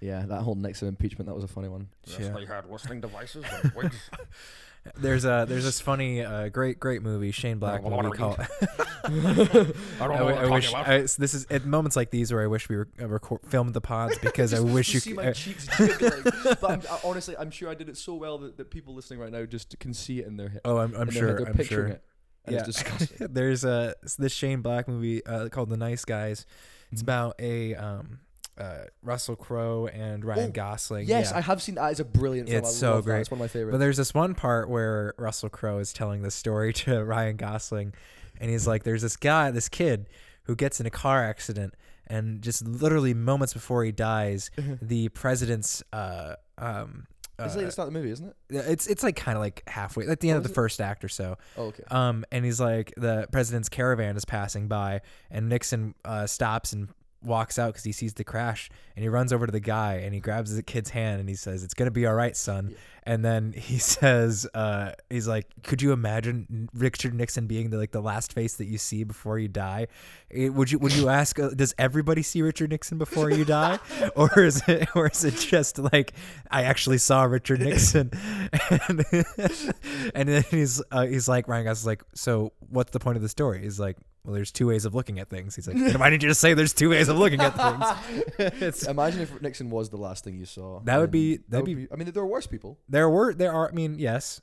yeah, 0.00 0.24
that 0.26 0.42
whole 0.42 0.54
Nixon 0.54 0.86
impeachment 0.86 1.26
that 1.26 1.34
was 1.34 1.42
a 1.42 1.48
funny 1.48 1.66
one. 1.66 1.88
Yeah. 2.06 2.28
they 2.28 2.44
had 2.44 2.70
listening 2.70 3.00
devices 3.00 3.44
and 3.52 3.90
there's 4.96 5.24
a 5.24 5.44
there's 5.48 5.64
this 5.64 5.80
funny 5.80 6.22
uh, 6.22 6.50
great 6.50 6.78
great 6.78 7.02
movie 7.02 7.32
shane 7.32 7.58
black 7.58 7.82
what 7.82 7.90
movie 7.90 8.06
are 8.06 8.10
we 8.10 8.16
called 8.16 8.38
I 8.38 9.08
don't 9.08 9.98
know 9.98 10.14
I, 10.14 10.22
what 10.22 10.38
I 10.38 10.48
wish 10.50 10.70
talking 10.70 10.80
about. 10.82 10.88
I, 10.88 10.98
s- 11.02 11.16
this 11.16 11.34
is 11.34 11.46
at 11.50 11.64
moments 11.64 11.96
like 11.96 12.10
these 12.10 12.32
where 12.32 12.42
I 12.42 12.46
wish 12.46 12.68
we 12.68 12.76
were 12.76 12.88
uh, 13.00 13.08
record, 13.08 13.40
filmed 13.48 13.74
the 13.74 13.80
pods 13.80 14.18
because 14.22 14.54
I 14.54 14.60
wish 14.60 14.94
you 14.94 15.00
see 15.00 15.10
could. 15.10 15.16
my 15.16 15.28
uh, 15.30 15.32
cheeks 15.32 15.66
jiggling. 15.76 16.22
but 16.44 16.64
I'm, 16.70 16.82
I, 16.90 16.98
honestly, 17.04 17.36
I'm 17.36 17.50
sure 17.50 17.68
I 17.68 17.74
did 17.74 17.88
it 17.88 17.96
so 17.96 18.14
well 18.14 18.38
that, 18.38 18.56
that 18.56 18.70
people 18.70 18.94
listening 18.94 19.18
right 19.20 19.32
now 19.32 19.44
just 19.46 19.76
can 19.80 19.94
see 19.94 20.20
it 20.20 20.26
in 20.26 20.36
their 20.36 20.50
head. 20.50 20.60
oh, 20.64 20.78
I'm, 20.78 20.94
I'm 20.94 21.10
sure. 21.10 21.28
head. 21.28 21.38
They're 21.38 21.46
I'm 21.48 21.54
picturing 21.54 21.86
sure. 21.88 21.96
it. 21.96 22.04
And 22.44 22.56
Yeah. 22.56 22.62
disgusting. 22.64 23.26
There's 23.32 23.64
a 23.64 23.94
this 24.18 24.32
Shane 24.32 24.62
Black 24.62 24.88
movie 24.88 25.24
uh, 25.26 25.48
called 25.48 25.68
The 25.70 25.76
Nice 25.76 26.04
Guys. 26.04 26.46
It's 26.92 27.00
Mhm. 27.02 27.04
about 27.04 27.34
a 27.40 27.74
um, 27.74 28.20
uh, 28.56 28.84
Russell 29.02 29.36
Crowe 29.36 29.86
and 29.86 30.24
Ryan 30.24 30.48
Oh, 30.48 30.52
Gosling. 30.52 31.06
Yes, 31.06 31.30
yeah. 31.30 31.38
I 31.38 31.40
have 31.42 31.60
seen 31.62 31.74
that. 31.76 31.90
It's 31.90 32.00
a 32.00 32.04
brilliant 32.04 32.48
film. 32.48 32.58
It's 32.64 32.74
so 32.74 32.94
love 32.94 33.04
that. 33.04 33.10
great. 33.10 33.20
It's 33.20 33.30
one 33.30 33.38
of 33.38 33.42
my 33.42 33.48
favorites. 33.48 33.74
But 33.74 33.78
there's 33.78 33.96
this 33.98 34.14
one 34.14 34.34
part 34.34 34.68
where 34.68 35.14
Russell 35.18 35.48
Crowe 35.48 35.78
is 35.78 35.92
telling 35.92 36.22
the 36.22 36.30
story 36.30 36.72
to 36.84 37.04
Ryan 37.04 37.36
Gosling, 37.36 37.92
and 38.40 38.50
he's 38.50 38.66
like, 38.66 38.82
"There's 38.84 39.02
this 39.02 39.16
guy, 39.16 39.50
this 39.50 39.68
kid, 39.68 40.08
who 40.44 40.56
gets 40.56 40.80
in 40.80 40.86
a 40.86 40.90
car 40.90 41.22
accident, 41.24 41.74
and 42.06 42.40
just 42.42 42.66
literally 42.66 43.12
moments 43.14 43.52
before 43.52 43.84
he 43.84 43.92
dies, 43.92 44.50
the 44.82 45.08
president's 45.10 45.82
uh 45.92 46.34
um." 46.56 47.06
It's 47.40 47.54
uh, 47.54 47.58
like 47.58 47.66
the 47.66 47.72
start 47.72 47.88
of 47.88 47.94
the 47.94 47.98
movie, 48.00 48.10
isn't 48.12 48.26
it? 48.28 48.36
Yeah, 48.50 48.62
it's 48.66 48.86
it's 48.86 49.02
like 49.02 49.16
kind 49.16 49.36
of 49.36 49.42
like 49.42 49.62
halfway 49.68 50.06
like 50.06 50.20
the 50.20 50.30
end 50.30 50.36
Oh, 50.36 50.38
of 50.38 50.44
the 50.44 50.50
it? 50.50 50.54
first 50.54 50.80
act 50.80 51.04
or 51.04 51.08
so 51.08 51.36
Oh, 51.56 51.64
okay. 51.66 51.82
um 51.90 52.24
and 52.32 52.44
he's 52.44 52.60
like 52.60 52.92
the 52.96 53.26
president's 53.32 53.68
caravan 53.68 54.16
is 54.16 54.24
passing 54.24 54.68
by 54.68 55.00
and 55.30 55.48
nixon 55.48 55.94
uh 56.04 56.26
stops 56.26 56.72
and 56.72 56.88
walks 57.22 57.58
out 57.58 57.68
because 57.68 57.84
he 57.84 57.92
sees 57.92 58.14
the 58.14 58.24
crash 58.24 58.70
and 58.94 59.02
he 59.02 59.08
runs 59.08 59.32
over 59.32 59.44
to 59.46 59.52
the 59.52 59.60
guy 59.60 59.94
and 59.94 60.14
he 60.14 60.20
grabs 60.20 60.54
the 60.54 60.62
kid's 60.62 60.90
hand 60.90 61.18
and 61.20 61.28
he 61.28 61.34
says 61.34 61.64
it's 61.64 61.74
gonna 61.74 61.90
be 61.90 62.06
all 62.06 62.14
right 62.14 62.36
son. 62.36 62.68
Yeah. 62.70 62.76
and 63.02 63.24
then 63.24 63.52
he 63.52 63.78
says 63.96 64.46
uh 64.54 64.92
he's 65.10 65.26
like 65.26 65.46
could 65.64 65.82
you 65.82 65.92
imagine 65.92 66.68
richard 66.74 67.14
nixon 67.14 67.46
being 67.46 67.70
the 67.70 67.76
like 67.76 67.90
the 67.90 68.00
last 68.00 68.32
face 68.32 68.54
that 68.56 68.66
you 68.66 68.78
see 68.78 69.02
before 69.04 69.38
you 69.38 69.48
die? 69.48 69.88
Eh, 70.32 70.48
would 70.48 70.70
you 70.70 70.78
would 70.78 70.94
you 70.94 71.08
ask 71.08 71.38
uh, 71.40 71.50
does 71.50 71.74
everybody 71.78 72.22
see 72.22 72.40
richard 72.40 72.70
nixon 72.70 72.98
before 72.98 73.30
you 73.30 73.44
die? 73.44 73.78
Or 74.14 74.30
is 74.42 74.62
it 74.68 74.88
or 74.94 75.08
is 75.08 75.24
it 75.24 75.34
just 75.34 75.78
like 75.78 76.12
i 76.50 76.62
actually 76.64 76.98
saw 76.98 77.24
richard 77.24 77.60
nixon. 77.60 78.10
And, 78.88 79.04
and 80.14 80.28
then 80.28 80.44
he's 80.50 80.80
uh, 80.92 81.06
he's 81.06 81.28
like 81.28 81.48
ryan 81.48 81.64
gosling's 81.64 81.86
like 81.86 82.02
so 82.14 82.52
what's 82.70 82.92
the 82.92 83.00
point 83.00 83.16
of 83.16 83.22
the 83.22 83.28
story? 83.28 83.62
He's 83.62 83.80
like 83.80 83.96
well 84.28 84.34
there's 84.34 84.52
two 84.52 84.66
ways 84.66 84.84
of 84.84 84.94
looking 84.94 85.18
at 85.18 85.28
things 85.30 85.56
he's 85.56 85.66
like 85.66 85.76
"Then 85.78 85.98
why 85.98 86.10
didn't 86.10 86.22
you 86.22 86.28
just 86.28 86.40
say 86.40 86.52
there's 86.52 86.74
two 86.74 86.90
ways 86.90 87.08
of 87.08 87.16
looking 87.16 87.40
at 87.40 87.56
things 87.56 88.22
it's, 88.60 88.82
Imagine 88.86 89.22
if 89.22 89.40
Nixon 89.40 89.70
was 89.70 89.88
the 89.88 89.96
last 89.96 90.22
thing 90.22 90.36
you 90.36 90.44
saw. 90.44 90.80
That 90.84 90.98
would 90.98 91.10
be- 91.10 91.38
that 91.38 91.50
that'd 91.50 91.66
would 91.66 91.76
be- 91.76 91.88
I 91.90 91.96
mean, 91.96 92.10
there 92.12 92.22
are 92.22 92.26
worse 92.26 92.46
people. 92.46 92.78
there 92.88 93.08
were 93.08 93.32
there 93.32 93.52
are 93.52 93.68
i 93.70 93.72
mean 93.72 93.98
yes 93.98 94.40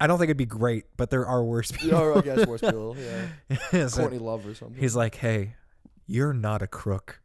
i 0.00 0.06
don't 0.06 0.18
think 0.18 0.28
it'd 0.28 0.36
be 0.36 0.46
great 0.46 0.84
but 0.96 1.10
there 1.10 1.26
are 1.26 1.42
worse 1.44 1.72
people 1.72 1.98
Yeah, 1.98 2.14
I 2.14 2.20
guess 2.36 2.46
worse 2.46 2.60
people. 2.60 2.96
Yeah, 3.72 3.88
So 3.88 4.02
Courtney 4.02 4.18
Love 4.20 4.46
or 4.46 4.54
something. 4.54 4.78
he's 4.80 4.94
like 4.96 5.16
hey 5.16 5.56
you're 6.06 6.32
not 6.32 6.62
a 6.62 6.66
crook 6.68 7.20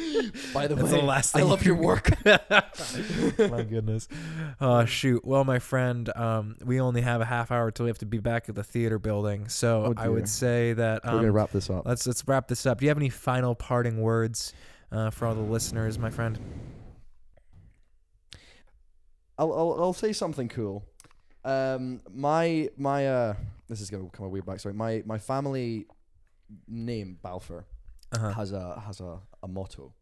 By 0.54 0.66
the 0.66 0.74
That's 0.74 0.92
way, 0.92 1.00
the 1.00 1.04
last 1.04 1.34
I 1.36 1.40
thing 1.40 1.48
love 1.48 1.64
your 1.64 1.76
work. 1.76 2.10
my 2.24 3.62
goodness 3.62 4.08
oh 4.60 4.84
shoot 4.84 5.24
well 5.24 5.44
my 5.44 5.58
friend 5.58 6.10
um 6.16 6.56
we 6.64 6.80
only 6.80 7.00
have 7.02 7.20
a 7.20 7.24
half 7.24 7.50
hour 7.50 7.70
till 7.70 7.84
we 7.84 7.90
have 7.90 7.98
to 7.98 8.06
be 8.06 8.18
back 8.18 8.48
at 8.48 8.54
the 8.54 8.64
theater 8.64 8.98
building 8.98 9.48
so 9.48 9.86
Oh, 9.86 9.94
i 9.96 10.08
would 10.08 10.28
say 10.28 10.72
that 10.74 11.04
We're 11.04 11.10
gonna 11.12 11.28
um, 11.28 11.34
wrap 11.34 11.50
this 11.50 11.68
up. 11.70 11.86
let's 11.86 12.06
let's 12.06 12.26
wrap 12.26 12.48
this 12.48 12.66
up 12.66 12.78
do 12.80 12.86
you 12.86 12.90
have 12.90 12.98
any 12.98 13.08
final 13.08 13.54
parting 13.54 14.00
words 14.00 14.54
uh, 14.92 15.10
for 15.10 15.26
all 15.26 15.34
the 15.34 15.40
listeners 15.40 15.98
my 15.98 16.10
friend 16.10 16.38
I'll, 19.38 19.52
I'll 19.54 19.76
I'll 19.80 19.92
say 19.94 20.12
something 20.12 20.48
cool. 20.48 20.84
Um, 21.46 22.00
my 22.12 22.68
my 22.76 23.06
uh, 23.08 23.34
this 23.68 23.80
is 23.80 23.88
gonna 23.88 24.04
become 24.04 24.26
a 24.26 24.28
weird 24.28 24.44
backstory. 24.44 24.74
My 24.74 25.02
my 25.06 25.16
family 25.16 25.86
name 26.68 27.18
Balfour 27.22 27.64
uh-huh. 28.12 28.32
has 28.32 28.52
a 28.52 28.82
has 28.84 29.00
a, 29.00 29.18
a 29.42 29.48
motto, 29.48 29.94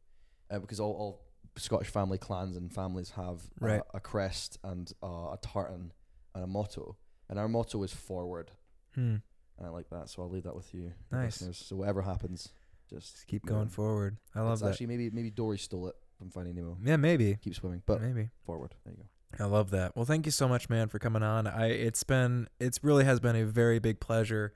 uh, 0.51 0.59
because 0.59 0.81
all, 0.81 0.93
all 0.93 1.23
Scottish 1.57 1.89
family 1.89 2.19
clans 2.19 2.57
and 2.57 2.73
families 2.73 3.11
have 3.11 3.43
Right. 3.61 3.81
a, 3.95 3.97
a 3.97 4.01
crest 4.01 4.59
and 4.63 4.93
uh, 5.03 5.07
a 5.33 5.39
tartan 5.43 5.93
and 6.35 6.45
a 6.45 6.47
motto, 6.47 6.97
and 7.29 7.39
our 7.39 7.49
motto 7.49 7.83
is 7.83 7.93
forward. 7.93 8.51
Hmm. 8.95 9.17
And 9.59 9.67
I 9.67 9.71
like 9.71 9.91
that, 9.91 10.09
so 10.09 10.23
I'll 10.23 10.31
leave 10.31 10.45
that 10.45 10.55
with 10.55 10.73
you, 10.73 10.93
Nice. 11.11 11.41
listeners. 11.41 11.59
So 11.59 11.77
whatever 11.77 12.03
happens, 12.03 12.51
just 12.89 13.15
Just 13.17 13.27
keep 13.27 13.45
going 13.45 13.63
on. 13.63 13.69
forward. 13.69 14.19
I 14.35 14.41
love 14.43 14.53
It's 14.55 14.63
that. 14.63 14.69
Actually, 14.71 14.87
maybe 14.87 15.11
maybe 15.11 15.31
Dory 15.31 15.59
stole 15.59 15.89
it 15.89 15.97
from 16.17 16.31
Finding 16.31 16.55
Nemo. 16.55 16.79
yeah, 16.83 16.97
maybe. 16.97 17.37
Keep 17.43 17.55
swimming, 17.57 17.83
but 17.87 18.01
maybe. 18.01 18.31
forward. 18.45 18.75
There 18.85 18.95
you 18.95 19.01
go. 19.03 19.45
I 19.45 19.47
love 19.47 19.71
that. 19.71 19.95
Well, 19.95 20.05
thank 20.07 20.25
you 20.27 20.33
so 20.33 20.49
much, 20.49 20.71
man, 20.71 20.89
for 20.89 20.99
coming 20.99 21.23
on. 21.23 21.47
I 21.47 21.67
it's 21.71 22.03
been 22.05 22.49
it's 22.61 22.83
really 22.85 23.05
has 23.05 23.19
been 23.21 23.37
a 23.37 23.45
very 23.45 23.79
big 23.79 24.01
pleasure 24.01 24.55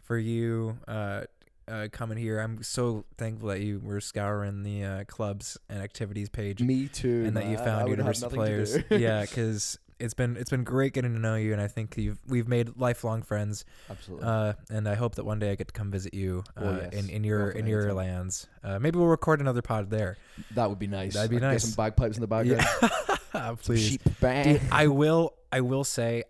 for 0.00 0.16
you 0.18 0.78
uh, 0.88 1.24
uh, 1.68 1.88
coming 1.92 2.18
here. 2.18 2.40
I'm 2.40 2.62
so 2.62 3.04
thankful 3.16 3.48
that 3.48 3.60
you 3.60 3.80
were 3.82 4.00
scouring 4.00 4.62
the 4.62 4.84
uh, 4.84 5.04
clubs 5.04 5.56
and 5.68 5.82
activities 5.82 6.28
page 6.28 6.60
Me 6.62 6.88
too. 6.88 7.24
and 7.26 7.36
that 7.36 7.46
you. 7.46 7.54
I 7.58 7.64
found 7.64 7.84
would 7.88 7.98
university 7.98 8.34
players. 8.34 8.76
yeah, 8.90 9.20
because 9.28 9.78
it's 10.00 10.14
been 10.14 10.36
it's 10.36 10.50
been 10.50 10.62
great 10.64 10.92
getting 10.92 11.12
to 11.14 11.18
know 11.20 11.34
you, 11.34 11.52
and 11.52 11.60
I 11.60 11.66
think 11.66 11.96
you've 11.96 12.18
we've 12.28 12.46
made 12.48 12.76
lifelong 12.76 13.22
friends. 13.22 13.64
Absolutely. 13.90 14.26
Uh, 14.26 14.52
and 14.70 14.88
I 14.88 14.94
hope 14.94 15.16
that 15.16 15.24
one 15.24 15.38
day 15.40 15.50
I 15.50 15.54
get 15.56 15.68
to 15.68 15.74
come 15.74 15.90
visit 15.90 16.14
you 16.14 16.44
uh, 16.56 16.60
Oh, 16.64 16.80
yes. 16.82 16.92
in 16.94 17.10
in 17.10 17.24
your 17.24 17.50
in 17.50 17.66
your 17.66 17.92
lands. 17.92 18.46
Uh, 18.62 18.78
maybe 18.78 18.98
we'll 18.98 19.08
record 19.08 19.40
another 19.40 19.62
pod 19.62 19.90
there. 19.90 20.16
that 20.54 20.68
would 20.70 20.78
be 20.78 20.86
nice. 20.86 21.14
that'd 21.14 21.30
be 21.30 21.36
I 21.36 21.40
could 21.40 21.46
nice. 21.46 21.64
Get 21.64 21.68
some 21.74 21.84
bagpipes 21.84 22.16
in 22.16 22.20
the 22.20 22.26
background. 22.26 22.64
Yeah, 23.34 23.54
please. 23.62 23.98
Dude, 23.98 24.60
I 24.72 24.86
will. 24.86 25.34
I 25.52 25.60
will 25.60 25.84
say, 25.84 26.24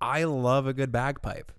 I 0.00 0.24
love 0.24 0.66
a 0.66 0.72
good 0.74 0.90
bagpipe. 0.92 1.52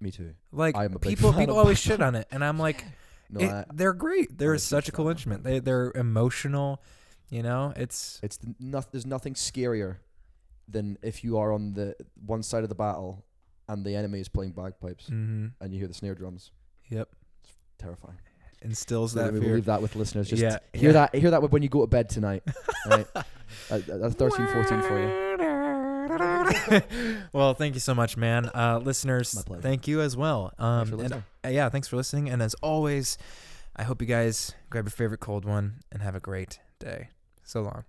Me 0.00 0.10
too. 0.10 0.34
Like 0.52 0.76
I 0.76 0.84
am 0.84 0.94
a 0.94 0.98
people, 0.98 1.32
people 1.32 1.58
always 1.58 1.78
shit 1.78 2.00
on 2.00 2.14
it, 2.14 2.26
and 2.30 2.44
I'm 2.44 2.58
like, 2.66 2.84
No, 3.30 3.40
it- 3.40 3.50
I, 3.50 3.64
they're 3.72 3.92
great. 3.92 4.36
They're 4.38 4.52
I'm 4.52 4.58
such 4.58 4.88
a 4.88 4.92
cool 4.92 5.08
instrument. 5.08 5.42
They 5.44 5.58
they're 5.58 5.92
emotional. 5.94 6.82
You 7.30 7.42
know, 7.42 7.72
it's 7.76 8.20
it's 8.22 8.36
the, 8.38 8.54
noth- 8.60 8.88
there's 8.92 9.06
nothing 9.06 9.34
scarier 9.34 9.96
than 10.68 10.98
if 11.02 11.22
you 11.24 11.38
are 11.38 11.52
on 11.52 11.72
the 11.74 11.94
one 12.26 12.42
side 12.42 12.62
of 12.62 12.68
the 12.68 12.74
battle 12.74 13.24
and 13.68 13.84
the 13.84 13.94
enemy 13.96 14.20
is 14.20 14.28
playing 14.28 14.52
bagpipes 14.52 15.06
hmm 15.08 15.46
and 15.60 15.72
you 15.72 15.78
hear 15.78 15.88
the 15.88 15.94
snare 15.94 16.14
drums. 16.14 16.52
Yep, 16.90 17.08
it's 17.42 17.52
Terrifying. 17.78 18.16
instills 18.62 19.12
So 19.12 19.20
that 19.22 19.32
we'll 19.32 19.42
fear. 19.42 19.54
leave 19.56 19.66
that 19.66 19.82
with 19.82 19.94
listeners. 19.96 20.28
Just 20.28 20.42
Yeah, 20.42 20.58
hear 20.72 20.90
yeah. 20.90 20.92
that. 21.10 21.14
Hear 21.14 21.30
that 21.32 21.42
when 21.50 21.62
you 21.62 21.68
go 21.68 21.82
to 21.82 21.86
bed 21.86 22.08
tonight. 22.08 22.42
right? 22.86 23.06
That's 23.68 24.14
13, 24.14 24.46
14 24.46 24.82
for 24.82 25.00
you. 25.00 25.38
well, 27.32 27.54
thank 27.54 27.74
you 27.74 27.80
so 27.80 27.94
much, 27.94 28.16
man. 28.16 28.50
Uh, 28.54 28.80
listeners, 28.82 29.44
My 29.48 29.58
thank 29.58 29.86
you 29.88 30.00
as 30.00 30.16
well. 30.16 30.52
Um, 30.58 31.00
and, 31.00 31.12
uh, 31.44 31.48
yeah, 31.48 31.68
thanks 31.68 31.88
for 31.88 31.96
listening. 31.96 32.28
And 32.28 32.42
as 32.42 32.54
always, 32.62 33.18
I 33.76 33.84
hope 33.84 34.00
you 34.00 34.08
guys 34.08 34.54
grab 34.70 34.86
your 34.86 34.90
favorite 34.90 35.20
cold 35.20 35.44
one 35.44 35.80
and 35.92 36.02
have 36.02 36.14
a 36.14 36.20
great 36.20 36.58
day. 36.78 37.08
So 37.44 37.62
long. 37.62 37.84